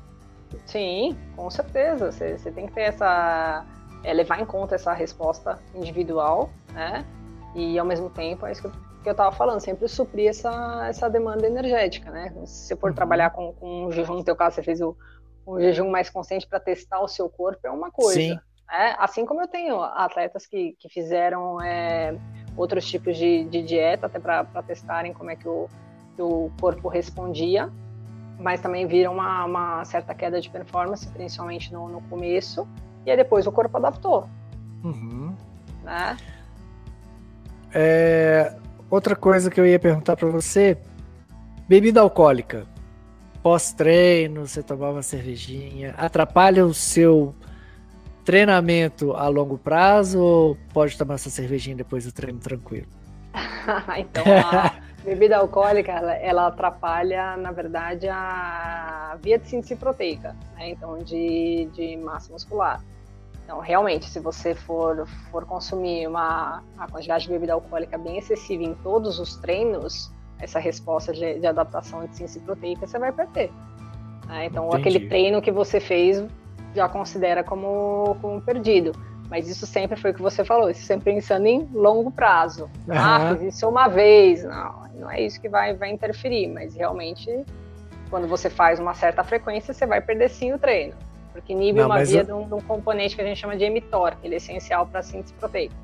Sim, 0.66 1.16
com 1.36 1.50
certeza. 1.50 2.10
Você, 2.12 2.38
você 2.38 2.50
tem 2.50 2.66
que 2.66 2.72
ter 2.72 2.82
essa. 2.82 3.64
É, 4.04 4.12
levar 4.12 4.40
em 4.40 4.44
conta 4.44 4.74
essa 4.74 4.92
resposta 4.92 5.58
individual, 5.74 6.50
né? 6.72 7.04
E 7.54 7.78
ao 7.78 7.86
mesmo 7.86 8.10
tempo, 8.10 8.46
é 8.46 8.52
isso 8.52 8.62
que 8.62 8.68
eu, 8.68 8.72
que 9.02 9.10
eu 9.10 9.14
tava 9.14 9.32
falando, 9.32 9.60
sempre 9.60 9.86
suprir 9.88 10.28
essa, 10.28 10.86
essa 10.88 11.08
demanda 11.08 11.46
energética, 11.46 12.10
né? 12.10 12.32
Se 12.44 12.68
você 12.68 12.76
for 12.76 12.90
uhum. 12.90 12.96
trabalhar 12.96 13.30
com, 13.30 13.52
com 13.52 13.86
um 13.86 13.92
jejum, 13.92 14.14
no 14.14 14.24
teu 14.24 14.34
caso, 14.34 14.56
você 14.56 14.62
fez 14.62 14.80
o, 14.80 14.96
o 15.46 15.60
jejum 15.60 15.90
mais 15.90 16.08
consciente 16.08 16.46
para 16.46 16.58
testar 16.58 17.00
o 17.00 17.08
seu 17.08 17.28
corpo, 17.28 17.60
é 17.66 17.70
uma 17.70 17.90
coisa. 17.90 18.20
Sim. 18.20 18.38
É, 18.70 18.94
assim 18.98 19.26
como 19.26 19.42
eu 19.42 19.48
tenho 19.48 19.82
atletas 19.82 20.46
que, 20.46 20.74
que 20.78 20.88
fizeram 20.88 21.60
é, 21.60 22.16
outros 22.56 22.88
tipos 22.88 23.16
de, 23.16 23.44
de 23.44 23.62
dieta, 23.62 24.06
até 24.06 24.18
para 24.18 24.44
testarem 24.66 25.12
como 25.12 25.30
é 25.30 25.36
que 25.36 25.46
o, 25.46 25.68
que 26.16 26.22
o 26.22 26.50
corpo 26.58 26.88
respondia, 26.88 27.70
mas 28.38 28.60
também 28.60 28.86
viram 28.86 29.12
uma, 29.12 29.44
uma 29.44 29.84
certa 29.84 30.14
queda 30.14 30.40
de 30.40 30.48
performance, 30.48 31.06
principalmente 31.08 31.72
no, 31.72 31.88
no, 31.88 32.00
começo, 32.02 32.66
e 33.04 33.10
aí 33.10 33.16
depois 33.16 33.46
o 33.46 33.52
corpo 33.52 33.76
adaptou. 33.76 34.28
Uhum. 34.84 35.34
Né? 35.82 36.16
É, 37.74 38.54
outra 38.90 39.16
coisa 39.16 39.50
que 39.50 39.60
eu 39.60 39.66
ia 39.66 39.78
perguntar 39.78 40.16
para 40.16 40.28
você: 40.28 40.76
bebida 41.68 42.00
alcoólica. 42.00 42.66
Pós-treino, 43.42 44.46
você 44.46 44.62
tomar 44.62 44.90
uma 44.90 45.02
cervejinha, 45.02 45.96
atrapalha 45.98 46.64
o 46.64 46.72
seu 46.72 47.34
treinamento 48.24 49.12
a 49.14 49.26
longo 49.26 49.58
prazo 49.58 50.20
ou 50.20 50.56
pode 50.72 50.96
tomar 50.96 51.14
essa 51.14 51.28
cervejinha 51.28 51.74
depois 51.74 52.04
do 52.04 52.12
treino 52.12 52.38
tranquilo? 52.38 52.86
então, 53.98 54.22
a 54.26 54.72
bebida 55.04 55.38
alcoólica, 55.38 55.90
ela, 55.90 56.14
ela, 56.14 56.46
atrapalha, 56.46 57.36
na 57.36 57.50
verdade, 57.50 58.08
a 58.08 59.18
via 59.20 59.38
de 59.38 59.48
síntese 59.48 59.74
proteica, 59.74 60.36
né? 60.54 60.70
então, 60.70 60.98
de, 60.98 61.68
de 61.72 61.96
massa 61.96 62.32
muscular. 62.32 62.80
Então, 63.52 63.60
realmente, 63.60 64.08
se 64.08 64.18
você 64.18 64.54
for, 64.54 65.06
for 65.30 65.44
consumir 65.44 66.06
uma, 66.06 66.62
uma 66.74 66.88
quantidade 66.88 67.24
de 67.24 67.30
bebida 67.30 67.52
alcoólica 67.52 67.98
bem 67.98 68.16
excessiva 68.16 68.62
em 68.62 68.72
todos 68.76 69.18
os 69.18 69.36
treinos, 69.36 70.10
essa 70.38 70.58
resposta 70.58 71.12
de, 71.12 71.38
de 71.38 71.46
adaptação 71.46 72.06
de 72.06 72.16
síntese 72.16 72.40
proteica 72.40 72.86
você 72.86 72.98
vai 72.98 73.12
perder. 73.12 73.52
Né? 74.26 74.46
Então, 74.46 74.68
Entendi. 74.68 74.80
aquele 74.80 75.06
treino 75.06 75.42
que 75.42 75.50
você 75.50 75.80
fez 75.80 76.24
já 76.74 76.88
considera 76.88 77.44
como, 77.44 78.16
como 78.22 78.40
perdido. 78.40 78.92
Mas 79.28 79.46
isso 79.46 79.66
sempre 79.66 80.00
foi 80.00 80.12
o 80.12 80.14
que 80.14 80.22
você 80.22 80.46
falou, 80.46 80.70
isso 80.70 80.86
sempre 80.86 81.12
pensando 81.12 81.44
em 81.44 81.68
longo 81.74 82.10
prazo. 82.10 82.70
Uhum. 82.88 82.94
Ah, 82.96 83.36
fiz 83.36 83.54
isso 83.54 83.68
uma 83.68 83.86
vez. 83.86 84.44
Não, 84.44 84.88
não 84.94 85.10
é 85.10 85.20
isso 85.20 85.38
que 85.38 85.50
vai, 85.50 85.74
vai 85.74 85.90
interferir, 85.90 86.48
mas 86.48 86.74
realmente, 86.74 87.44
quando 88.08 88.26
você 88.26 88.48
faz 88.48 88.80
uma 88.80 88.94
certa 88.94 89.22
frequência, 89.22 89.74
você 89.74 89.84
vai 89.84 90.00
perder 90.00 90.30
sim 90.30 90.54
o 90.54 90.58
treino. 90.58 90.94
Porque 91.32 91.52
inibe 91.52 91.80
uma 91.80 92.04
via 92.04 92.20
eu... 92.20 92.24
de, 92.24 92.32
um, 92.32 92.46
de, 92.46 92.54
um, 92.54 92.60
componente 92.60 93.16
que 93.16 93.22
a 93.22 93.24
gente 93.24 93.38
chama 93.38 93.56
de 93.56 93.64
emitor, 93.64 94.14
que 94.20 94.26
ele 94.26 94.34
é 94.34 94.36
essencial 94.36 94.86
para 94.86 95.02
síntese 95.02 95.32
proteica. 95.34 95.74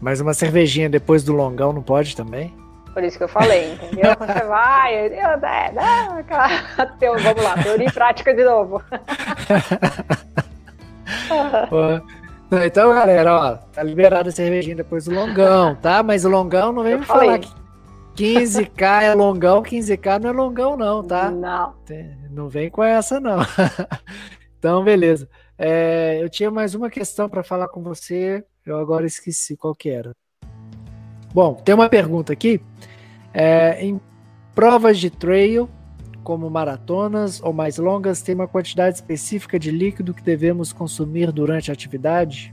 Mas 0.00 0.20
uma 0.20 0.34
cervejinha 0.34 0.88
depois 0.88 1.22
do 1.22 1.32
longão 1.32 1.72
não 1.72 1.82
pode 1.82 2.16
também? 2.16 2.52
Por 2.92 3.04
isso 3.04 3.16
que 3.18 3.24
eu 3.24 3.28
falei, 3.28 3.74
entendeu? 3.74 4.16
Quando 4.16 4.32
você 4.32 4.44
vai, 4.44 4.94
eu, 4.94 5.12
é, 5.12 5.70
não, 5.72 6.24
vamos 7.22 7.44
lá, 7.44 7.62
teoria 7.62 7.88
e 7.88 7.92
prática 7.92 8.34
de 8.34 8.42
novo. 8.42 8.82
então, 12.64 12.94
galera, 12.94 13.34
ó, 13.34 13.56
tá 13.74 13.82
liberado 13.82 14.30
a 14.30 14.32
cervejinha 14.32 14.76
depois 14.76 15.04
do 15.04 15.14
longão, 15.14 15.76
tá? 15.76 16.02
Mas 16.02 16.24
o 16.24 16.30
longão 16.30 16.72
não 16.72 16.82
vem 16.82 16.92
eu 16.92 17.00
me 17.00 17.04
falei. 17.04 17.28
falar 17.28 17.38
que 17.38 17.50
15k 18.16 19.02
é 19.02 19.14
longão, 19.14 19.62
15k 19.62 20.18
não 20.18 20.30
é 20.30 20.32
longão, 20.32 20.76
não, 20.76 21.04
tá? 21.04 21.30
Não. 21.30 21.74
Não 22.30 22.48
vem 22.48 22.70
com 22.70 22.82
essa, 22.82 23.20
não. 23.20 23.40
então, 24.66 24.82
beleza. 24.82 25.28
É, 25.56 26.18
eu 26.20 26.28
tinha 26.28 26.50
mais 26.50 26.74
uma 26.74 26.90
questão 26.90 27.28
para 27.28 27.44
falar 27.44 27.68
com 27.68 27.84
você, 27.84 28.44
eu 28.66 28.76
agora 28.76 29.06
esqueci 29.06 29.56
qual 29.56 29.72
que 29.76 29.88
era. 29.88 30.12
Bom, 31.32 31.54
tem 31.54 31.72
uma 31.72 31.88
pergunta 31.88 32.32
aqui. 32.32 32.60
É, 33.32 33.80
em 33.80 34.00
provas 34.56 34.98
de 34.98 35.08
trail, 35.08 35.70
como 36.24 36.50
maratonas 36.50 37.40
ou 37.40 37.52
mais 37.52 37.78
longas, 37.78 38.22
tem 38.22 38.34
uma 38.34 38.48
quantidade 38.48 38.96
específica 38.96 39.56
de 39.56 39.70
líquido 39.70 40.12
que 40.12 40.20
devemos 40.20 40.72
consumir 40.72 41.30
durante 41.30 41.70
a 41.70 41.72
atividade? 41.72 42.52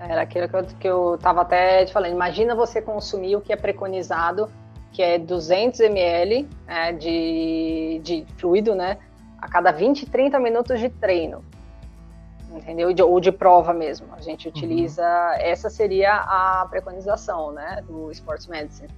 Era 0.00 0.22
aquilo 0.22 0.48
que 0.80 0.88
eu 0.88 1.16
estava 1.16 1.42
até 1.42 1.84
te 1.84 1.92
falando. 1.92 2.12
Imagina 2.12 2.54
você 2.54 2.80
consumir 2.80 3.36
o 3.36 3.42
que 3.42 3.52
é 3.52 3.56
preconizado, 3.56 4.48
que 4.90 5.02
é 5.02 5.18
200 5.18 5.80
ml 5.80 6.48
né, 6.66 6.94
de, 6.94 8.00
de 8.02 8.26
fluido, 8.38 8.74
né? 8.74 8.96
A 9.46 9.48
cada 9.48 9.70
20, 9.70 10.06
30 10.06 10.40
minutos 10.40 10.80
de 10.80 10.88
treino 10.88 11.44
entendeu? 12.52 12.92
De, 12.92 13.02
ou 13.02 13.20
de 13.20 13.30
prova 13.30 13.72
mesmo. 13.72 14.06
A 14.12 14.20
gente 14.20 14.48
utiliza, 14.48 15.02
uhum. 15.02 15.40
essa 15.40 15.70
seria 15.70 16.14
a 16.14 16.66
preconização, 16.68 17.52
né, 17.52 17.82
do 17.86 18.10
Sports 18.10 18.46
Medicine. 18.46 18.88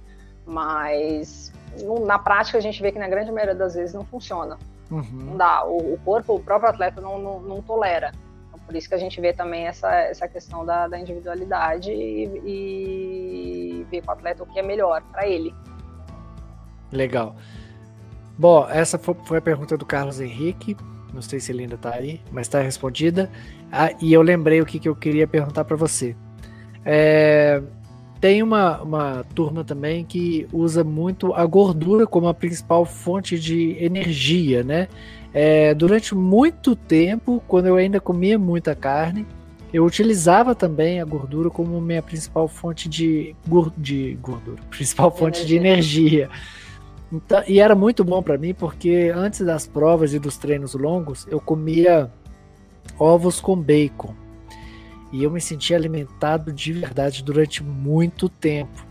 Mas 0.45 1.51
no, 1.83 2.05
na 2.05 2.17
prática 2.17 2.57
a 2.57 2.61
gente 2.61 2.81
vê 2.81 2.91
que 2.91 2.97
na 2.97 3.07
grande 3.07 3.31
maioria 3.31 3.55
das 3.55 3.75
vezes 3.75 3.93
não 3.93 4.05
funciona. 4.05 4.57
Uhum. 4.89 5.03
Não 5.11 5.37
dá. 5.37 5.65
O, 5.65 5.93
o, 5.93 5.99
corpo, 6.03 6.35
o 6.35 6.39
próprio 6.39 6.69
atleta 6.69 6.99
não, 6.99 7.19
não, 7.19 7.39
não, 7.41 7.61
tolera. 7.61 8.11
Então, 8.47 8.59
por 8.65 8.75
isso 8.75 8.89
que 8.89 8.95
a 8.95 8.97
gente 8.97 9.19
vê 9.21 9.33
também 9.33 9.67
essa, 9.67 9.93
essa 9.93 10.27
questão 10.27 10.65
da, 10.65 10.87
da 10.87 10.97
individualidade 10.97 11.91
e, 11.91 12.23
e 12.45 13.87
ver 13.91 14.01
com 14.01 14.09
o 14.09 14.13
atleta 14.13 14.43
o 14.43 14.47
que 14.47 14.57
é 14.57 14.63
melhor 14.63 15.03
para 15.11 15.27
ele. 15.27 15.53
Legal. 16.91 17.35
Bom, 18.39 18.65
essa 18.69 18.97
foi 18.97 19.37
a 19.37 19.41
pergunta 19.41 19.75
do 19.75 19.85
Carlos 19.85 20.21
Henrique. 20.21 20.77
Não 21.13 21.21
sei 21.21 21.41
se 21.41 21.51
ele 21.51 21.63
ainda 21.63 21.75
está 21.75 21.93
aí, 21.93 22.21
mas 22.31 22.47
está 22.47 22.61
respondida. 22.61 23.29
Ah, 23.69 23.91
e 24.01 24.13
eu 24.13 24.21
lembrei 24.21 24.61
o 24.61 24.65
que, 24.65 24.79
que 24.79 24.87
eu 24.87 24.95
queria 24.95 25.27
perguntar 25.27 25.65
para 25.65 25.75
você. 25.75 26.15
É, 26.85 27.61
tem 28.21 28.41
uma, 28.41 28.81
uma 28.81 29.25
turma 29.35 29.65
também 29.65 30.05
que 30.05 30.47
usa 30.53 30.85
muito 30.85 31.33
a 31.33 31.45
gordura 31.45 32.07
como 32.07 32.29
a 32.29 32.33
principal 32.33 32.85
fonte 32.85 33.37
de 33.37 33.75
energia, 33.77 34.63
né? 34.63 34.87
É, 35.33 35.73
durante 35.73 36.15
muito 36.15 36.77
tempo, 36.77 37.43
quando 37.45 37.65
eu 37.65 37.75
ainda 37.75 37.99
comia 37.99 38.39
muita 38.39 38.73
carne, 38.73 39.27
eu 39.73 39.83
utilizava 39.83 40.55
também 40.55 41.01
a 41.01 41.05
gordura 41.05 41.49
como 41.49 41.81
minha 41.81 42.01
principal 42.01 42.47
fonte 42.47 42.87
de, 42.87 43.35
de 43.77 44.17
gordura, 44.21 44.61
principal 44.69 45.13
fonte 45.13 45.45
de 45.45 45.57
energia. 45.57 46.29
Então, 47.11 47.43
e 47.47 47.59
era 47.59 47.73
muito 47.73 48.03
bom 48.03 48.21
para 48.21 48.37
mim 48.37 48.53
porque 48.53 49.11
antes 49.13 49.41
das 49.41 49.65
provas 49.65 50.13
e 50.13 50.19
dos 50.19 50.37
treinos 50.37 50.75
longos, 50.75 51.27
eu 51.29 51.39
comia 51.39 52.11
ovos 52.99 53.39
com 53.39 53.55
bacon. 53.55 54.13
E 55.11 55.23
eu 55.23 55.31
me 55.31 55.41
sentia 55.41 55.75
alimentado 55.75 56.53
de 56.53 56.71
verdade 56.71 57.23
durante 57.23 57.63
muito 57.63 58.29
tempo. 58.29 58.85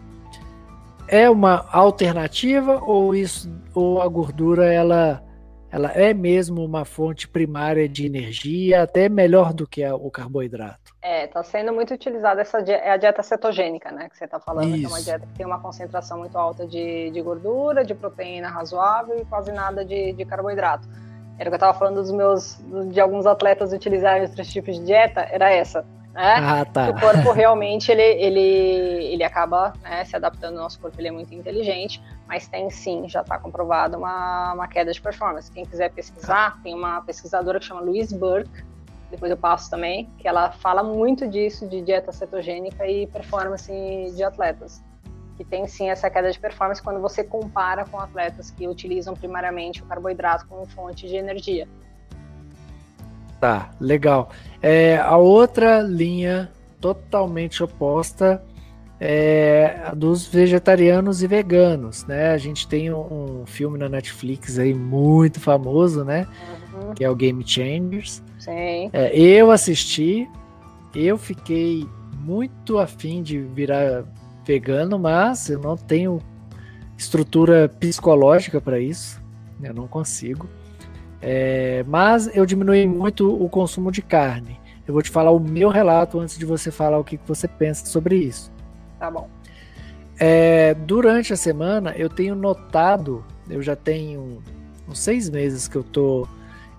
É 1.06 1.30
uma 1.30 1.64
alternativa 1.70 2.82
ou 2.84 3.14
isso 3.14 3.50
ou 3.72 4.02
a 4.02 4.08
gordura 4.08 4.66
ela 4.66 5.22
ela 5.70 5.92
é 5.92 6.14
mesmo 6.14 6.64
uma 6.64 6.84
fonte 6.84 7.28
primária 7.28 7.88
de 7.88 8.06
energia, 8.06 8.82
até 8.82 9.08
melhor 9.08 9.52
do 9.52 9.66
que 9.66 9.86
o 9.86 10.10
carboidrato? 10.10 10.94
É, 11.02 11.24
está 11.24 11.42
sendo 11.42 11.72
muito 11.72 11.92
utilizada 11.92 12.40
essa 12.40 12.58
é 12.58 12.90
a 12.90 12.96
dieta 12.96 13.22
cetogênica, 13.22 13.90
né? 13.90 14.08
Que 14.08 14.16
você 14.16 14.24
está 14.24 14.40
falando, 14.40 14.68
Isso. 14.68 14.78
que 14.78 14.84
é 14.84 14.88
uma 14.88 15.02
dieta 15.02 15.26
que 15.26 15.34
tem 15.34 15.46
uma 15.46 15.60
concentração 15.60 16.18
muito 16.18 16.36
alta 16.36 16.66
de, 16.66 17.10
de 17.10 17.20
gordura, 17.20 17.84
de 17.84 17.94
proteína 17.94 18.48
razoável 18.48 19.18
e 19.18 19.24
quase 19.24 19.52
nada 19.52 19.84
de, 19.84 20.12
de 20.12 20.24
carboidrato. 20.24 20.88
Era 21.38 21.48
o 21.48 21.52
que 21.52 21.54
eu 21.54 21.56
estava 21.56 21.78
falando 21.78 21.96
dos 21.96 22.10
meus, 22.10 22.58
de 22.90 23.00
alguns 23.00 23.26
atletas 23.26 23.72
utilizarem 23.72 24.22
outros 24.22 24.48
tipos 24.48 24.76
de 24.76 24.84
dieta, 24.84 25.20
era 25.30 25.50
essa. 25.50 25.84
Né? 26.18 26.34
Ah, 26.34 26.64
tá. 26.64 26.90
O 26.90 26.98
corpo 26.98 27.30
realmente 27.30 27.92
ele, 27.92 28.02
ele, 28.02 28.40
ele 29.12 29.22
acaba 29.22 29.72
né, 29.84 30.04
se 30.04 30.16
adaptando, 30.16 30.56
o 30.56 30.58
nosso 30.58 30.80
corpo 30.80 31.00
ele 31.00 31.06
é 31.06 31.12
muito 31.12 31.32
inteligente, 31.32 32.02
mas 32.26 32.48
tem 32.48 32.68
sim, 32.70 33.08
já 33.08 33.20
está 33.20 33.38
comprovado 33.38 33.96
uma, 33.96 34.52
uma 34.52 34.66
queda 34.66 34.92
de 34.92 35.00
performance. 35.00 35.48
Quem 35.48 35.64
quiser 35.64 35.92
pesquisar, 35.92 36.60
tem 36.60 36.74
uma 36.74 37.00
pesquisadora 37.02 37.60
que 37.60 37.66
chama 37.66 37.82
Louise 37.82 38.18
Burke, 38.18 38.64
depois 39.12 39.30
eu 39.30 39.36
passo 39.36 39.70
também, 39.70 40.10
que 40.18 40.26
ela 40.26 40.50
fala 40.50 40.82
muito 40.82 41.28
disso, 41.28 41.68
de 41.68 41.80
dieta 41.80 42.10
cetogênica 42.10 42.84
e 42.84 43.06
performance 43.06 43.70
de 44.16 44.24
atletas. 44.24 44.82
Que 45.36 45.44
tem 45.44 45.68
sim 45.68 45.88
essa 45.88 46.10
queda 46.10 46.32
de 46.32 46.40
performance 46.40 46.82
quando 46.82 47.00
você 47.00 47.22
compara 47.22 47.84
com 47.84 47.96
atletas 47.96 48.50
que 48.50 48.66
utilizam 48.66 49.14
primariamente 49.14 49.84
o 49.84 49.86
carboidrato 49.86 50.48
como 50.48 50.66
fonte 50.66 51.06
de 51.06 51.14
energia. 51.14 51.68
Tá, 53.41 53.70
legal. 53.80 54.30
É, 54.61 54.99
a 54.99 55.16
outra 55.16 55.80
linha 55.80 56.51
totalmente 56.80 57.62
oposta 57.62 58.43
é 59.01 59.80
a 59.84 59.95
dos 59.95 60.26
vegetarianos 60.26 61.22
e 61.22 61.26
veganos, 61.26 62.05
né? 62.07 62.32
A 62.32 62.39
gente 62.39 62.66
tem 62.66 62.93
um, 62.93 63.43
um 63.43 63.47
filme 63.47 63.78
na 63.78 63.89
Netflix 63.89 64.59
aí 64.59 64.74
muito 64.74 65.39
famoso, 65.39 66.05
né? 66.05 66.26
Uhum. 66.74 66.95
Que 66.95 67.05
é 67.05 67.11
o 67.11 67.14
Game 67.14 67.47
Changers. 67.47 68.22
Sim. 68.39 68.91
É, 68.93 69.16
eu 69.16 69.53
assisti, 69.53 70.28
eu 70.95 71.16
fiquei 71.16 71.86
muito 72.20 72.78
afim 72.78 73.22
de 73.22 73.39
virar 73.39 74.05
vegano, 74.45 74.99
mas 74.99 75.49
eu 75.49 75.61
não 75.61 75.76
tenho 75.76 76.20
estrutura 76.97 77.68
psicológica 77.68 78.61
para 78.61 78.80
isso. 78.80 79.22
Eu 79.62 79.74
não 79.74 79.86
consigo. 79.86 80.49
É, 81.20 81.84
mas 81.86 82.34
eu 82.34 82.46
diminui 82.46 82.86
muito 82.86 83.30
o 83.42 83.48
consumo 83.48 83.90
de 83.90 84.02
carne. 84.02 84.58
Eu 84.86 84.94
vou 84.94 85.02
te 85.02 85.10
falar 85.10 85.30
o 85.30 85.40
meu 85.40 85.68
relato 85.68 86.18
antes 86.18 86.38
de 86.38 86.46
você 86.46 86.70
falar 86.70 86.98
o 86.98 87.04
que 87.04 87.18
você 87.26 87.46
pensa 87.46 87.84
sobre 87.86 88.16
isso. 88.16 88.50
Tá 88.98 89.10
bom. 89.10 89.28
É, 90.18 90.74
durante 90.74 91.32
a 91.32 91.36
semana 91.36 91.94
eu 91.96 92.08
tenho 92.08 92.34
notado, 92.34 93.24
eu 93.48 93.62
já 93.62 93.76
tenho 93.76 94.42
uns 94.88 94.98
seis 94.98 95.28
meses 95.28 95.68
que 95.68 95.76
eu 95.76 95.84
tô. 95.84 96.26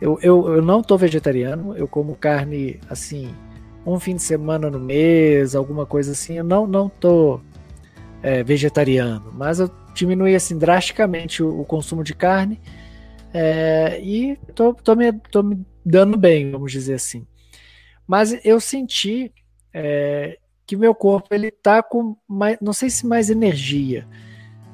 Eu, 0.02 0.18
eu, 0.22 0.56
eu 0.56 0.62
não 0.62 0.82
tô 0.82 0.98
vegetariano, 0.98 1.76
eu 1.76 1.88
como 1.88 2.16
carne 2.16 2.80
assim, 2.90 3.34
um 3.86 4.00
fim 4.00 4.16
de 4.16 4.22
semana 4.22 4.70
no 4.70 4.80
mês, 4.80 5.56
alguma 5.56 5.86
coisa 5.86 6.14
assim. 6.14 6.38
Eu 6.38 6.44
não, 6.44 6.66
não 6.66 6.90
tô 6.90 7.40
é, 8.24 8.44
vegetariano, 8.44 9.32
mas 9.38 9.60
eu 9.60 9.70
diminui 9.94 10.36
assim 10.36 10.58
drasticamente 10.58 11.44
o, 11.44 11.62
o 11.62 11.66
consumo 11.66 12.04
de 12.04 12.14
carne 12.14 12.60
é, 13.34 14.00
e 14.02 14.38
tô, 14.56 14.74
tô, 14.74 14.96
me, 14.96 15.14
tô 15.14 15.44
me 15.44 15.66
dando 15.86 16.18
bem, 16.18 16.52
vamos 16.52 16.72
dizer 16.72 16.96
assim. 16.96 17.26
Mas 18.08 18.44
eu 18.44 18.60
senti 18.60 19.32
é, 19.74 20.38
que 20.66 20.76
meu 20.76 20.96
corpo 20.96 21.34
ele 21.34 21.52
tá 21.52 21.82
com 21.84 22.16
mais, 22.28 22.58
não 22.62 22.74
sei 22.74 22.90
se 22.90 23.06
mais 23.06 23.30
energia, 23.30 24.08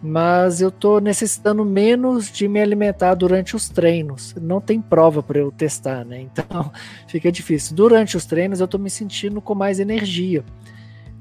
mas 0.02 0.62
eu 0.62 0.70
tô 0.70 1.00
necessitando 1.00 1.66
menos 1.66 2.32
de 2.32 2.48
me 2.48 2.62
alimentar 2.62 3.16
durante 3.16 3.56
os 3.56 3.68
treinos. 3.70 4.36
Não 4.40 4.62
tem 4.62 4.80
prova 4.80 5.24
para 5.24 5.40
eu 5.40 5.52
testar, 5.52 6.06
né? 6.06 6.22
Então 6.22 6.72
fica 7.08 7.32
difícil. 7.32 7.76
Durante 7.76 8.16
os 8.16 8.26
treinos 8.26 8.60
eu 8.60 8.68
tô 8.68 8.78
me 8.78 8.90
sentindo 8.90 9.42
com 9.42 9.56
mais 9.56 9.80
energia. 9.80 10.44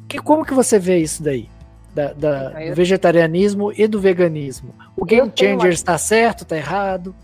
Que, 0.09 0.19
como 0.19 0.45
que 0.45 0.53
você 0.53 0.79
vê 0.79 0.99
isso 0.99 1.23
daí? 1.23 1.49
Da, 1.95 2.13
da 2.13 2.49
do 2.51 2.75
vegetarianismo 2.75 3.73
e 3.73 3.87
do 3.87 4.01
veganismo. 4.01 4.75
O 4.97 5.05
Game 5.05 5.33
Changer 5.35 5.73
está 5.73 5.97
certo, 5.97 6.43
está 6.43 6.57
errado? 6.57 7.15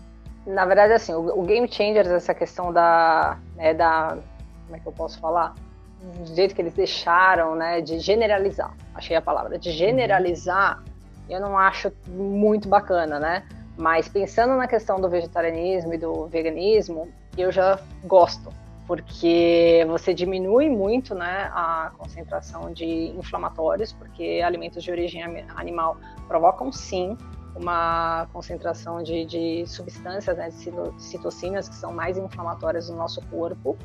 Na 0.51 0.65
verdade, 0.65 0.93
assim, 0.93 1.13
o, 1.13 1.39
o 1.39 1.43
Game 1.43 1.67
Changers, 1.71 2.09
essa 2.09 2.33
questão 2.33 2.71
da, 2.73 3.37
né, 3.55 3.73
da. 3.73 4.17
Como 4.65 4.75
é 4.75 4.79
que 4.79 4.87
eu 4.87 4.91
posso 4.91 5.19
falar? 5.19 5.55
Do 6.01 6.35
jeito 6.35 6.55
que 6.55 6.61
eles 6.61 6.73
deixaram, 6.73 7.55
né, 7.55 7.79
de 7.79 7.99
generalizar. 7.99 8.73
Achei 8.93 9.15
a 9.15 9.21
palavra. 9.21 9.57
De 9.57 9.71
generalizar, 9.71 10.83
eu 11.29 11.39
não 11.39 11.57
acho 11.57 11.91
muito 12.07 12.67
bacana, 12.67 13.19
né? 13.19 13.43
Mas 13.77 14.09
pensando 14.09 14.55
na 14.55 14.67
questão 14.67 14.99
do 14.99 15.09
vegetarianismo 15.09 15.93
e 15.93 15.97
do 15.97 16.27
veganismo, 16.27 17.07
eu 17.37 17.51
já 17.51 17.79
gosto, 18.03 18.51
porque 18.85 19.85
você 19.87 20.13
diminui 20.13 20.69
muito 20.69 21.15
né, 21.15 21.49
a 21.53 21.91
concentração 21.97 22.73
de 22.73 22.85
inflamatórios, 22.85 23.93
porque 23.93 24.41
alimentos 24.43 24.83
de 24.83 24.91
origem 24.91 25.23
animal 25.55 25.97
provocam 26.27 26.71
sim 26.71 27.17
uma 27.55 28.27
concentração 28.31 29.03
de, 29.03 29.25
de 29.25 29.63
substâncias, 29.67 30.37
né, 30.37 30.49
de 30.49 31.03
citocinas, 31.03 31.67
que 31.67 31.75
são 31.75 31.91
mais 31.91 32.17
inflamatórias 32.17 32.89
no 32.89 32.95
nosso 32.95 33.21
corpo, 33.27 33.77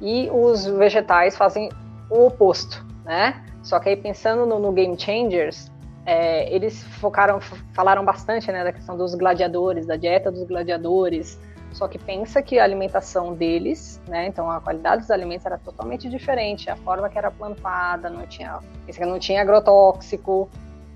e 0.00 0.28
os 0.30 0.66
vegetais 0.66 1.36
fazem 1.36 1.70
o 2.10 2.26
oposto, 2.26 2.84
né? 3.04 3.44
Só 3.62 3.80
que 3.80 3.88
aí 3.88 3.96
pensando 3.96 4.46
no, 4.46 4.58
no 4.58 4.72
Game 4.72 4.98
Changers, 4.98 5.70
é, 6.04 6.52
eles 6.54 6.84
focaram, 6.84 7.40
falaram 7.72 8.04
bastante 8.04 8.50
né, 8.52 8.62
da 8.62 8.72
questão 8.72 8.96
dos 8.96 9.14
gladiadores, 9.14 9.86
da 9.86 9.96
dieta 9.96 10.30
dos 10.30 10.44
gladiadores, 10.44 11.38
só 11.72 11.88
que 11.88 11.98
pensa 11.98 12.40
que 12.40 12.58
a 12.58 12.64
alimentação 12.64 13.34
deles, 13.34 14.00
né, 14.06 14.26
então 14.26 14.50
a 14.50 14.60
qualidade 14.60 15.02
dos 15.02 15.10
alimentos 15.10 15.44
era 15.44 15.58
totalmente 15.58 16.08
diferente, 16.08 16.70
a 16.70 16.76
forma 16.76 17.08
que 17.08 17.18
era 17.18 17.30
plantada, 17.30 18.08
não 18.08 18.26
tinha, 18.26 18.60
não 19.00 19.18
tinha 19.18 19.42
agrotóxico, 19.42 20.48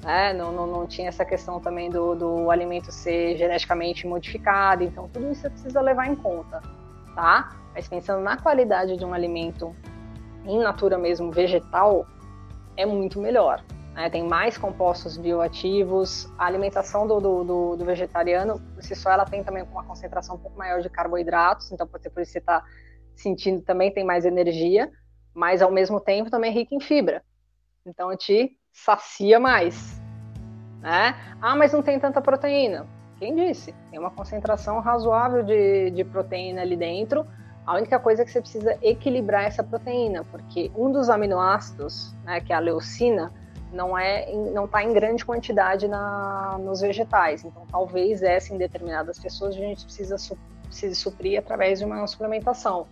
né? 0.03 0.33
Não, 0.33 0.53
não, 0.53 0.67
não 0.67 0.87
tinha 0.87 1.09
essa 1.09 1.25
questão 1.25 1.61
também 1.61 1.91
do, 1.91 2.15
do 2.15 2.51
alimento 2.51 2.91
ser 2.91 3.37
geneticamente 3.37 4.07
modificado, 4.07 4.83
então 4.83 5.09
tudo 5.09 5.31
isso 5.31 5.43
você 5.43 5.51
precisa 5.51 5.81
levar 5.81 6.07
em 6.07 6.17
conta, 6.17 6.61
tá? 7.15 7.57
Mas 7.75 7.89
pensando 7.89 8.23
na 8.23 8.37
qualidade 8.37 8.97
de 8.97 9.05
um 9.05 9.13
alimento 9.13 9.75
em 10.45 10.59
natura 10.59 10.97
mesmo, 10.97 11.31
vegetal, 11.31 12.07
é 12.77 12.87
muito 12.87 13.21
melhor. 13.21 13.63
Né? 13.95 14.09
Tem 14.09 14.27
mais 14.27 14.57
compostos 14.57 15.17
bioativos, 15.17 16.29
a 16.39 16.47
alimentação 16.47 17.07
do, 17.07 17.21
do, 17.21 17.45
do, 17.45 17.77
do, 17.77 17.85
vegetariano, 17.85 18.61
por 18.75 18.83
si 18.83 18.95
só, 18.95 19.11
ela 19.11 19.25
tem 19.25 19.45
também 19.45 19.63
uma 19.63 19.85
concentração 19.85 20.37
um 20.37 20.39
pouco 20.39 20.57
maior 20.57 20.81
de 20.81 20.89
carboidratos, 20.89 21.71
então 21.71 21.87
pode 21.87 22.03
ser 22.03 22.11
por 22.11 22.23
isso 22.23 22.31
que 22.31 22.33
você 22.35 22.39
está 22.39 22.65
sentindo 23.15 23.61
também 23.63 23.93
tem 23.93 24.05
mais 24.05 24.25
energia, 24.25 24.91
mas 25.35 25.61
ao 25.61 25.71
mesmo 25.71 26.01
tempo 26.01 26.31
também 26.31 26.51
é 26.51 26.55
rica 26.55 26.75
em 26.75 26.81
fibra. 26.81 27.23
Então 27.85 28.17
te 28.17 28.57
sacia 28.73 29.39
mais. 29.39 30.01
Né? 30.81 31.15
Ah, 31.41 31.57
mas 31.57 31.73
não 31.73 31.83
tem 31.83 31.99
tanta 31.99 32.21
proteína. 32.21 32.87
Quem 33.19 33.37
disse? 33.37 33.75
Tem 33.91 33.99
uma 33.99 34.11
concentração 34.11 34.81
razoável 34.81 35.43
de, 35.43 35.91
de 35.91 36.05
proteína 36.05 36.63
ali 36.63 36.77
dentro. 36.77 37.27
A 37.67 37.77
única 37.77 37.99
coisa 37.99 38.23
é 38.23 38.25
que 38.25 38.31
você 38.31 38.41
precisa 38.41 38.79
equilibrar 38.81 39.45
essa 39.45 39.63
proteína, 39.63 40.25
porque 40.25 40.73
um 40.75 40.91
dos 40.91 41.11
aminoácidos, 41.11 42.15
né, 42.25 42.41
que 42.41 42.53
é 42.53 42.57
a 42.57 42.59
leucina, 42.59 43.31
não 43.73 43.97
é 43.97 44.33
não 44.53 44.65
está 44.65 44.83
em 44.83 44.93
grande 44.93 45.25
quantidade 45.25 45.87
na, 45.87 46.59
nos 46.59 46.81
vegetais. 46.81 47.45
Então, 47.45 47.67
talvez 47.71 48.23
essa 48.23 48.55
em 48.55 48.59
determinadas 48.59 49.19
pessoas 49.19 49.55
a 49.55 49.59
gente 49.59 49.85
precisa, 49.85 50.17
su, 50.17 50.37
precisa 50.65 50.95
suprir 50.95 51.39
através 51.39 51.79
de 51.79 51.85
uma 51.85 52.07
suplementação 52.07 52.87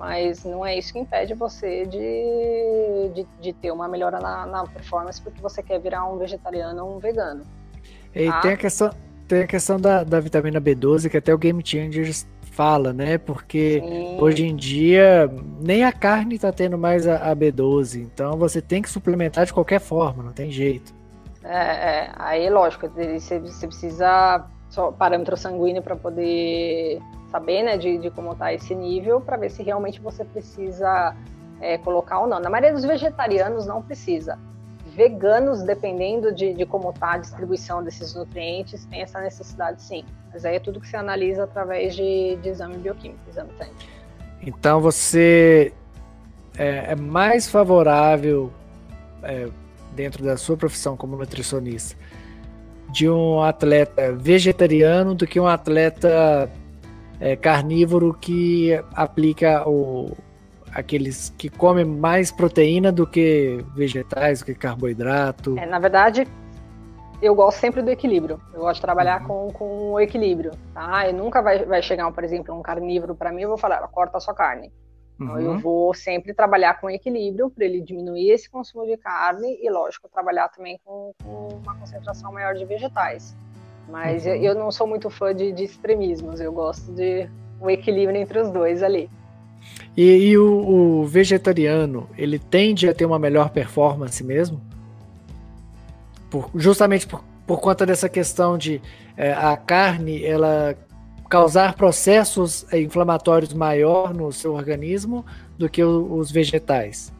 mas 0.00 0.44
não 0.44 0.64
é 0.64 0.78
isso 0.78 0.94
que 0.94 0.98
impede 0.98 1.34
você 1.34 1.84
de, 1.84 3.10
de, 3.14 3.28
de 3.38 3.52
ter 3.52 3.70
uma 3.70 3.86
melhora 3.86 4.18
na, 4.18 4.46
na, 4.46 4.66
performance 4.66 5.20
porque 5.20 5.42
você 5.42 5.62
quer 5.62 5.78
virar 5.78 6.06
um 6.06 6.16
vegetariano 6.16 6.86
ou 6.86 6.96
um 6.96 6.98
vegano. 6.98 7.42
E 8.14 8.26
tá? 8.26 8.40
tem 8.40 8.52
a 8.52 8.56
questão, 8.56 8.90
tem 9.28 9.42
a 9.42 9.46
questão 9.46 9.78
da, 9.78 10.02
da 10.02 10.18
vitamina 10.18 10.58
B12 10.58 11.10
que 11.10 11.18
até 11.18 11.34
o 11.34 11.38
Game 11.38 11.60
Changers 11.62 12.26
fala, 12.50 12.94
né? 12.94 13.18
Porque 13.18 13.82
Sim. 13.84 14.16
hoje 14.18 14.46
em 14.46 14.56
dia 14.56 15.30
nem 15.60 15.84
a 15.84 15.92
carne 15.92 16.36
está 16.36 16.50
tendo 16.50 16.78
mais 16.78 17.06
a, 17.06 17.30
a, 17.30 17.36
B12, 17.36 18.00
então 18.00 18.38
você 18.38 18.62
tem 18.62 18.80
que 18.80 18.88
suplementar 18.88 19.44
de 19.44 19.52
qualquer 19.52 19.80
forma, 19.80 20.22
não 20.22 20.32
tem 20.32 20.50
jeito. 20.50 20.94
É, 21.44 21.58
é 21.58 22.12
aí 22.16 22.48
lógico, 22.48 22.88
você, 22.88 23.38
você 23.38 23.66
precisa 23.66 24.46
só 24.70 24.90
parâmetro 24.92 25.36
sanguíneo 25.36 25.82
para 25.82 25.96
poder 25.96 27.00
saber 27.30 27.62
né, 27.62 27.76
de, 27.76 27.98
de 27.98 28.10
como 28.10 28.32
está 28.32 28.52
esse 28.52 28.74
nível 28.74 29.20
para 29.20 29.36
ver 29.36 29.50
se 29.50 29.62
realmente 29.62 30.00
você 30.00 30.24
precisa 30.24 31.14
é, 31.60 31.76
colocar 31.78 32.20
ou 32.20 32.26
não. 32.26 32.40
Na 32.40 32.48
maioria 32.48 32.72
dos 32.72 32.84
vegetarianos 32.84 33.66
não 33.66 33.82
precisa. 33.82 34.38
Veganos, 34.86 35.62
dependendo 35.62 36.34
de, 36.34 36.54
de 36.54 36.66
como 36.66 36.90
está 36.90 37.12
a 37.12 37.18
distribuição 37.18 37.82
desses 37.82 38.14
nutrientes, 38.14 38.84
tem 38.86 39.02
essa 39.02 39.20
necessidade 39.20 39.82
sim. 39.82 40.04
Mas 40.32 40.44
aí 40.44 40.56
é 40.56 40.60
tudo 40.60 40.80
que 40.80 40.88
você 40.88 40.96
analisa 40.96 41.44
através 41.44 41.94
de, 41.94 42.36
de 42.36 42.48
exame 42.48 42.76
bioquímico, 42.78 43.20
exame 43.28 43.50
sangue. 43.56 43.72
Então 44.42 44.80
você 44.80 45.72
é, 46.56 46.92
é 46.92 46.96
mais 46.96 47.48
favorável, 47.48 48.50
é, 49.22 49.48
dentro 49.94 50.24
da 50.24 50.36
sua 50.36 50.56
profissão 50.56 50.96
como 50.96 51.16
nutricionista, 51.16 51.96
de 52.92 53.08
um 53.08 53.42
atleta 53.42 54.12
vegetariano 54.12 55.14
do 55.14 55.26
que 55.26 55.38
um 55.38 55.46
atleta 55.46 56.50
é, 57.20 57.36
carnívoro 57.36 58.14
que 58.14 58.72
aplica 58.94 59.68
o, 59.68 60.16
aqueles 60.74 61.30
que 61.36 61.48
comem 61.48 61.84
mais 61.84 62.30
proteína 62.30 62.90
do 62.90 63.06
que 63.06 63.64
vegetais, 63.74 64.40
do 64.40 64.46
que 64.46 64.54
carboidrato. 64.54 65.58
É, 65.58 65.66
na 65.66 65.78
verdade, 65.78 66.26
eu 67.20 67.34
gosto 67.34 67.58
sempre 67.58 67.82
do 67.82 67.90
equilíbrio. 67.90 68.40
Eu 68.52 68.60
gosto 68.60 68.76
de 68.76 68.82
trabalhar 68.82 69.20
uhum. 69.22 69.50
com, 69.50 69.52
com 69.52 69.92
o 69.92 70.00
equilíbrio, 70.00 70.52
tá? 70.72 71.08
E 71.08 71.12
nunca 71.12 71.42
vai, 71.42 71.64
vai 71.64 71.82
chegar, 71.82 72.10
por 72.12 72.24
exemplo, 72.24 72.54
um 72.54 72.62
carnívoro 72.62 73.14
para 73.14 73.32
mim, 73.32 73.42
eu 73.42 73.48
vou 73.48 73.58
falar, 73.58 73.86
corta 73.88 74.16
a 74.16 74.20
sua 74.20 74.34
carne. 74.34 74.72
Então, 75.20 75.34
uhum. 75.34 75.40
eu 75.40 75.58
vou 75.58 75.92
sempre 75.92 76.32
trabalhar 76.32 76.80
com 76.80 76.88
equilíbrio 76.88 77.50
para 77.50 77.66
ele 77.66 77.82
diminuir 77.82 78.30
esse 78.30 78.48
consumo 78.48 78.86
de 78.86 78.96
carne 78.96 79.58
e, 79.60 79.70
lógico, 79.70 80.08
trabalhar 80.08 80.48
também 80.48 80.80
com, 80.82 81.12
com 81.22 81.48
uma 81.62 81.76
concentração 81.76 82.32
maior 82.32 82.54
de 82.54 82.64
vegetais. 82.64 83.36
Mas 83.86 84.24
uhum. 84.24 84.32
eu, 84.32 84.54
não 84.54 84.72
sou 84.72 84.86
muito 84.86 85.10
fã 85.10 85.34
de, 85.34 85.52
de, 85.52 85.64
extremismos, 85.64 86.40
eu 86.40 86.50
gosto 86.50 86.90
de 86.92 87.28
um 87.60 87.68
equilíbrio 87.68 88.18
entre 88.18 88.38
os 88.38 88.50
dois 88.50 88.82
ali. 88.82 89.10
E, 89.94 90.30
e 90.30 90.38
o, 90.38 91.00
o, 91.00 91.04
vegetariano, 91.04 92.08
ele 92.16 92.38
tende 92.38 92.88
a 92.88 92.94
ter 92.94 93.04
uma 93.04 93.18
melhor 93.18 93.50
performance 93.50 94.24
mesmo? 94.24 94.58
Por, 96.30 96.48
justamente 96.54 97.06
por, 97.06 97.22
por 97.46 97.60
conta 97.60 97.84
dessa 97.84 98.08
questão 98.08 98.56
de 98.56 98.80
é, 99.18 99.32
a 99.32 99.54
carne, 99.54 100.24
ela 100.24 100.74
causar 101.30 101.74
processos 101.74 102.66
inflamatórios 102.72 103.54
maior 103.54 104.12
no 104.12 104.32
seu 104.32 104.52
organismo 104.52 105.24
do 105.56 105.70
que 105.70 105.82
os 105.82 106.30
vegetais. 106.30 107.12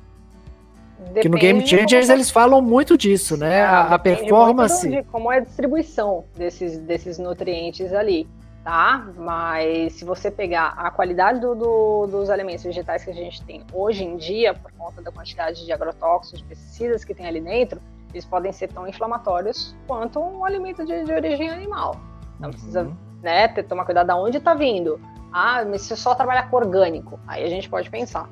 Depende 0.98 1.20
que 1.20 1.28
no 1.28 1.38
Game 1.38 1.66
Changers 1.66 2.06
como... 2.06 2.16
eles 2.16 2.30
falam 2.30 2.60
muito 2.60 2.98
disso, 2.98 3.36
né? 3.36 3.62
Ah, 3.62 3.94
a, 3.94 3.98
performance. 3.98 4.86
de 4.86 5.02
como 5.04 5.32
é 5.32 5.36
a 5.36 5.40
distribuição 5.40 6.24
desses, 6.36 6.78
desses 6.78 7.18
nutrientes 7.18 7.92
ali, 7.92 8.28
tá? 8.64 9.08
Mas 9.16 9.94
se 9.94 10.04
você 10.04 10.30
pegar 10.30 10.74
a 10.76 10.90
qualidade 10.90 11.40
do, 11.40 11.54
do, 11.54 12.06
dos 12.08 12.28
alimentos 12.28 12.64
vegetais 12.64 13.04
que 13.04 13.10
a 13.10 13.14
gente 13.14 13.42
tem 13.44 13.62
hoje 13.72 14.04
em 14.04 14.16
dia, 14.16 14.52
por 14.54 14.72
conta 14.72 15.00
da 15.00 15.12
quantidade 15.12 15.64
de 15.64 15.72
agrotóxicos, 15.72 16.40
de 16.40 16.44
pesticidas 16.46 17.04
que 17.04 17.14
tem 17.14 17.26
ali 17.26 17.40
dentro, 17.40 17.80
eles 18.12 18.24
podem 18.24 18.52
ser 18.52 18.68
tão 18.68 18.86
inflamatórios 18.88 19.74
quanto 19.86 20.18
um 20.18 20.44
alimento 20.44 20.84
de, 20.84 21.04
de 21.04 21.12
origem 21.12 21.48
animal. 21.48 21.96
Então 22.36 22.48
uhum. 22.48 22.52
precisa 22.52 23.09
né, 23.22 23.48
tomar 23.48 23.84
cuidado 23.84 24.06
de 24.06 24.12
onde 24.12 24.38
está 24.38 24.54
vindo. 24.54 25.00
Ah, 25.32 25.64
mas 25.64 25.82
se 25.82 25.96
só 25.96 26.14
trabalhar 26.14 26.50
com 26.50 26.56
orgânico, 26.56 27.18
aí 27.26 27.44
a 27.44 27.48
gente 27.48 27.68
pode 27.68 27.88
pensar, 27.88 28.28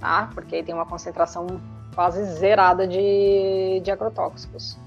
tá? 0.00 0.30
Porque 0.34 0.56
aí 0.56 0.62
tem 0.62 0.74
uma 0.74 0.86
concentração 0.86 1.46
quase 1.94 2.24
zerada 2.24 2.86
de, 2.86 3.80
de 3.84 3.90
agrotóxicos. 3.90 4.78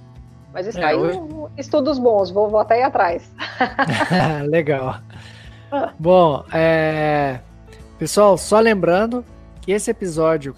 Mas 0.51 0.67
isso 0.67 0.79
é, 0.79 0.85
aí, 0.85 0.95
hoje... 0.95 1.19
estudos 1.57 1.99
bons, 1.99 2.31
vou, 2.31 2.49
vou 2.49 2.59
até 2.59 2.79
ir 2.79 2.83
atrás. 2.83 3.31
Legal. 4.47 4.95
Bom, 5.99 6.43
é... 6.51 7.39
pessoal, 7.99 8.37
só 8.37 8.59
lembrando 8.59 9.23
que 9.61 9.71
esse 9.71 9.91
episódio 9.91 10.55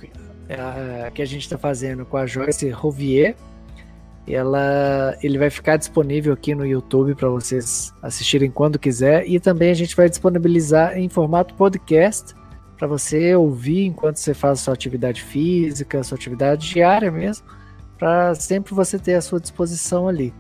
é, 0.47 1.11
que 1.11 1.21
a 1.21 1.25
gente 1.25 1.41
está 1.41 1.57
fazendo 1.57 2.05
com 2.05 2.17
a 2.17 2.25
Joyce 2.25 2.69
Rovier, 2.69 3.35
ela, 4.27 5.17
ele 5.23 5.37
vai 5.37 5.49
ficar 5.49 5.77
disponível 5.77 6.33
aqui 6.33 6.53
no 6.53 6.65
YouTube 6.65 7.15
para 7.15 7.29
vocês 7.29 7.93
assistirem 8.01 8.51
quando 8.51 8.77
quiser 8.77 9.25
e 9.27 9.39
também 9.39 9.71
a 9.71 9.73
gente 9.73 9.95
vai 9.95 10.09
disponibilizar 10.09 10.97
em 10.97 11.07
formato 11.07 11.53
podcast 11.53 12.35
para 12.77 12.87
você 12.87 13.35
ouvir 13.35 13.85
enquanto 13.85 14.17
você 14.17 14.33
faz 14.33 14.59
sua 14.59 14.73
atividade 14.73 15.23
física, 15.23 16.03
sua 16.03 16.17
atividade 16.17 16.69
diária 16.69 17.09
mesmo, 17.09 17.47
para 17.97 18.35
sempre 18.35 18.73
você 18.73 18.99
ter 18.99 19.15
à 19.15 19.21
sua 19.21 19.39
disposição 19.39 20.07
ali. 20.07 20.33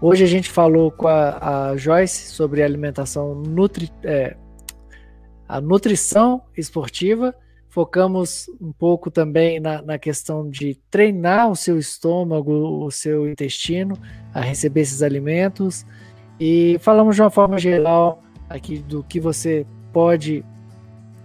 Hoje 0.00 0.22
a 0.22 0.28
gente 0.28 0.50
falou 0.50 0.90
com 0.90 1.08
a, 1.08 1.70
a 1.70 1.76
Joyce 1.76 2.30
sobre 2.32 2.62
alimentação 2.62 3.34
nutri, 3.34 3.90
é, 4.04 4.36
a 5.48 5.60
nutrição 5.60 6.42
esportiva 6.56 7.34
Focamos 7.76 8.48
um 8.58 8.72
pouco 8.72 9.10
também 9.10 9.60
na, 9.60 9.82
na 9.82 9.98
questão 9.98 10.48
de 10.48 10.80
treinar 10.90 11.50
o 11.50 11.54
seu 11.54 11.78
estômago, 11.78 12.50
o 12.82 12.90
seu 12.90 13.30
intestino 13.30 13.98
a 14.32 14.40
receber 14.40 14.80
esses 14.80 15.02
alimentos. 15.02 15.84
E 16.40 16.78
falamos 16.80 17.16
de 17.16 17.20
uma 17.20 17.28
forma 17.28 17.58
geral 17.58 18.22
aqui 18.48 18.78
do 18.78 19.02
que 19.02 19.20
você 19.20 19.66
pode 19.92 20.42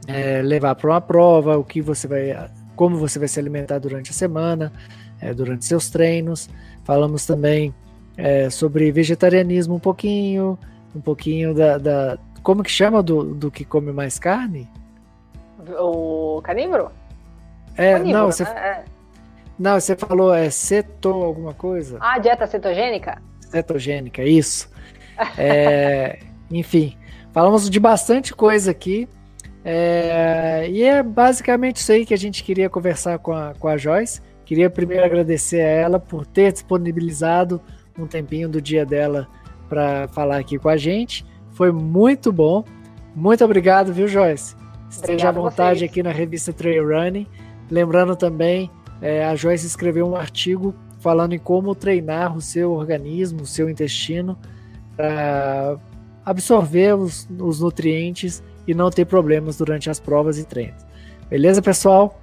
é, 0.05 0.41
levar 0.41 0.75
para 0.75 0.89
uma 0.89 0.99
prova, 0.99 1.57
o 1.57 1.63
que 1.63 1.81
você 1.81 2.05
vai, 2.05 2.35
como 2.75 2.97
você 2.97 3.17
vai 3.17 3.29
se 3.29 3.39
alimentar 3.39 3.79
durante 3.79 4.11
a 4.11 4.13
semana, 4.13 4.73
é, 5.21 5.33
durante 5.33 5.63
seus 5.63 5.89
treinos. 5.89 6.49
Falamos 6.83 7.25
também 7.25 7.73
é, 8.17 8.49
sobre 8.49 8.91
vegetarianismo 8.91 9.75
um 9.75 9.79
pouquinho, 9.79 10.59
um 10.93 10.99
pouquinho 10.99 11.53
da, 11.53 11.77
da, 11.77 12.17
como 12.43 12.61
que 12.61 12.69
chama 12.69 13.01
do, 13.01 13.33
do 13.35 13.49
que 13.49 13.63
come 13.63 13.93
mais 13.93 14.19
carne? 14.19 14.67
O 15.79 16.41
carnívoro? 16.43 16.91
É, 17.77 17.99
não, 17.99 18.31
você. 18.31 18.43
Né? 18.43 18.51
É. 18.55 18.83
Não, 19.57 19.79
você 19.79 19.95
falou 19.95 20.33
é 20.33 20.49
ceto 20.49 21.09
alguma 21.09 21.53
coisa? 21.53 21.97
Ah, 22.01 22.17
dieta 22.17 22.47
cetogênica? 22.47 23.21
Cetogênica, 23.41 24.23
isso. 24.23 24.69
É, 25.37 26.19
enfim, 26.49 26.97
falamos 27.31 27.69
de 27.69 27.79
bastante 27.79 28.33
coisa 28.33 28.71
aqui. 28.71 29.07
É, 29.63 30.67
e 30.69 30.83
é 30.83 31.03
basicamente 31.03 31.75
isso 31.77 31.91
aí 31.91 32.05
que 32.05 32.13
a 32.13 32.17
gente 32.17 32.43
queria 32.43 32.69
conversar 32.69 33.19
com 33.19 33.33
a, 33.33 33.53
com 33.59 33.67
a 33.67 33.77
Joyce. 33.77 34.21
Queria 34.45 34.69
primeiro 34.69 35.05
agradecer 35.05 35.61
a 35.61 35.69
ela 35.69 35.99
por 35.99 36.25
ter 36.25 36.51
disponibilizado 36.51 37.61
um 37.97 38.07
tempinho 38.07 38.49
do 38.49 38.61
dia 38.61 38.85
dela 38.85 39.27
para 39.69 40.07
falar 40.09 40.37
aqui 40.37 40.57
com 40.57 40.69
a 40.69 40.77
gente. 40.77 41.25
Foi 41.51 41.71
muito 41.71 42.31
bom. 42.31 42.63
Muito 43.15 43.45
obrigado, 43.45 43.93
viu, 43.93 44.07
Joyce? 44.07 44.55
Esteja 44.91 45.29
à 45.29 45.31
vontade 45.31 45.85
aqui 45.85 46.03
na 46.03 46.11
revista 46.11 46.51
Trail 46.51 46.85
Running. 46.85 47.25
Lembrando 47.69 48.15
também, 48.15 48.69
é, 49.01 49.25
a 49.25 49.35
Joyce 49.35 49.65
escreveu 49.65 50.05
um 50.05 50.15
artigo 50.15 50.75
falando 50.99 51.33
em 51.33 51.39
como 51.39 51.73
treinar 51.73 52.35
o 52.35 52.41
seu 52.41 52.73
organismo, 52.73 53.41
o 53.41 53.45
seu 53.45 53.69
intestino, 53.69 54.37
para 54.95 55.77
absorver 56.25 56.95
os, 56.95 57.27
os 57.39 57.61
nutrientes 57.61 58.43
e 58.67 58.73
não 58.73 58.91
ter 58.91 59.05
problemas 59.05 59.57
durante 59.57 59.89
as 59.89 59.99
provas 59.99 60.37
e 60.37 60.43
treinos. 60.45 60.85
Beleza, 61.29 61.61
pessoal? 61.61 62.21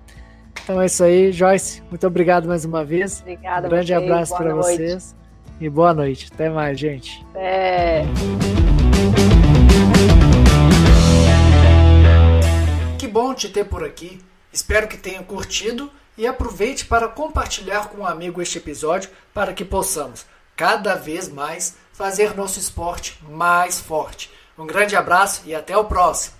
Então 0.62 0.80
é 0.80 0.86
isso 0.86 1.02
aí, 1.02 1.32
Joyce. 1.32 1.82
Muito 1.88 2.06
obrigado 2.06 2.46
mais 2.46 2.64
uma 2.64 2.84
vez. 2.84 3.22
Obrigada. 3.22 3.66
Um 3.66 3.70
grande 3.70 3.94
abraço 3.94 4.36
para 4.36 4.54
vocês 4.54 5.16
e 5.60 5.68
boa 5.68 5.94
noite. 5.94 6.28
Até 6.32 6.50
mais, 6.50 6.78
gente. 6.78 7.24
É. 7.34 8.04
Bom 13.08 13.32
te 13.32 13.48
ter 13.48 13.64
por 13.64 13.82
aqui. 13.82 14.22
Espero 14.52 14.86
que 14.86 14.98
tenha 14.98 15.22
curtido 15.22 15.90
e 16.16 16.26
aproveite 16.26 16.84
para 16.84 17.08
compartilhar 17.08 17.88
com 17.88 18.02
um 18.02 18.06
amigo 18.06 18.42
este 18.42 18.58
episódio 18.58 19.08
para 19.32 19.54
que 19.54 19.64
possamos 19.64 20.26
cada 20.54 20.94
vez 20.94 21.26
mais 21.26 21.76
fazer 21.90 22.36
nosso 22.36 22.58
esporte 22.58 23.18
mais 23.30 23.80
forte. 23.80 24.30
Um 24.58 24.66
grande 24.66 24.94
abraço 24.94 25.42
e 25.46 25.54
até 25.54 25.74
o 25.74 25.84
próximo. 25.84 26.37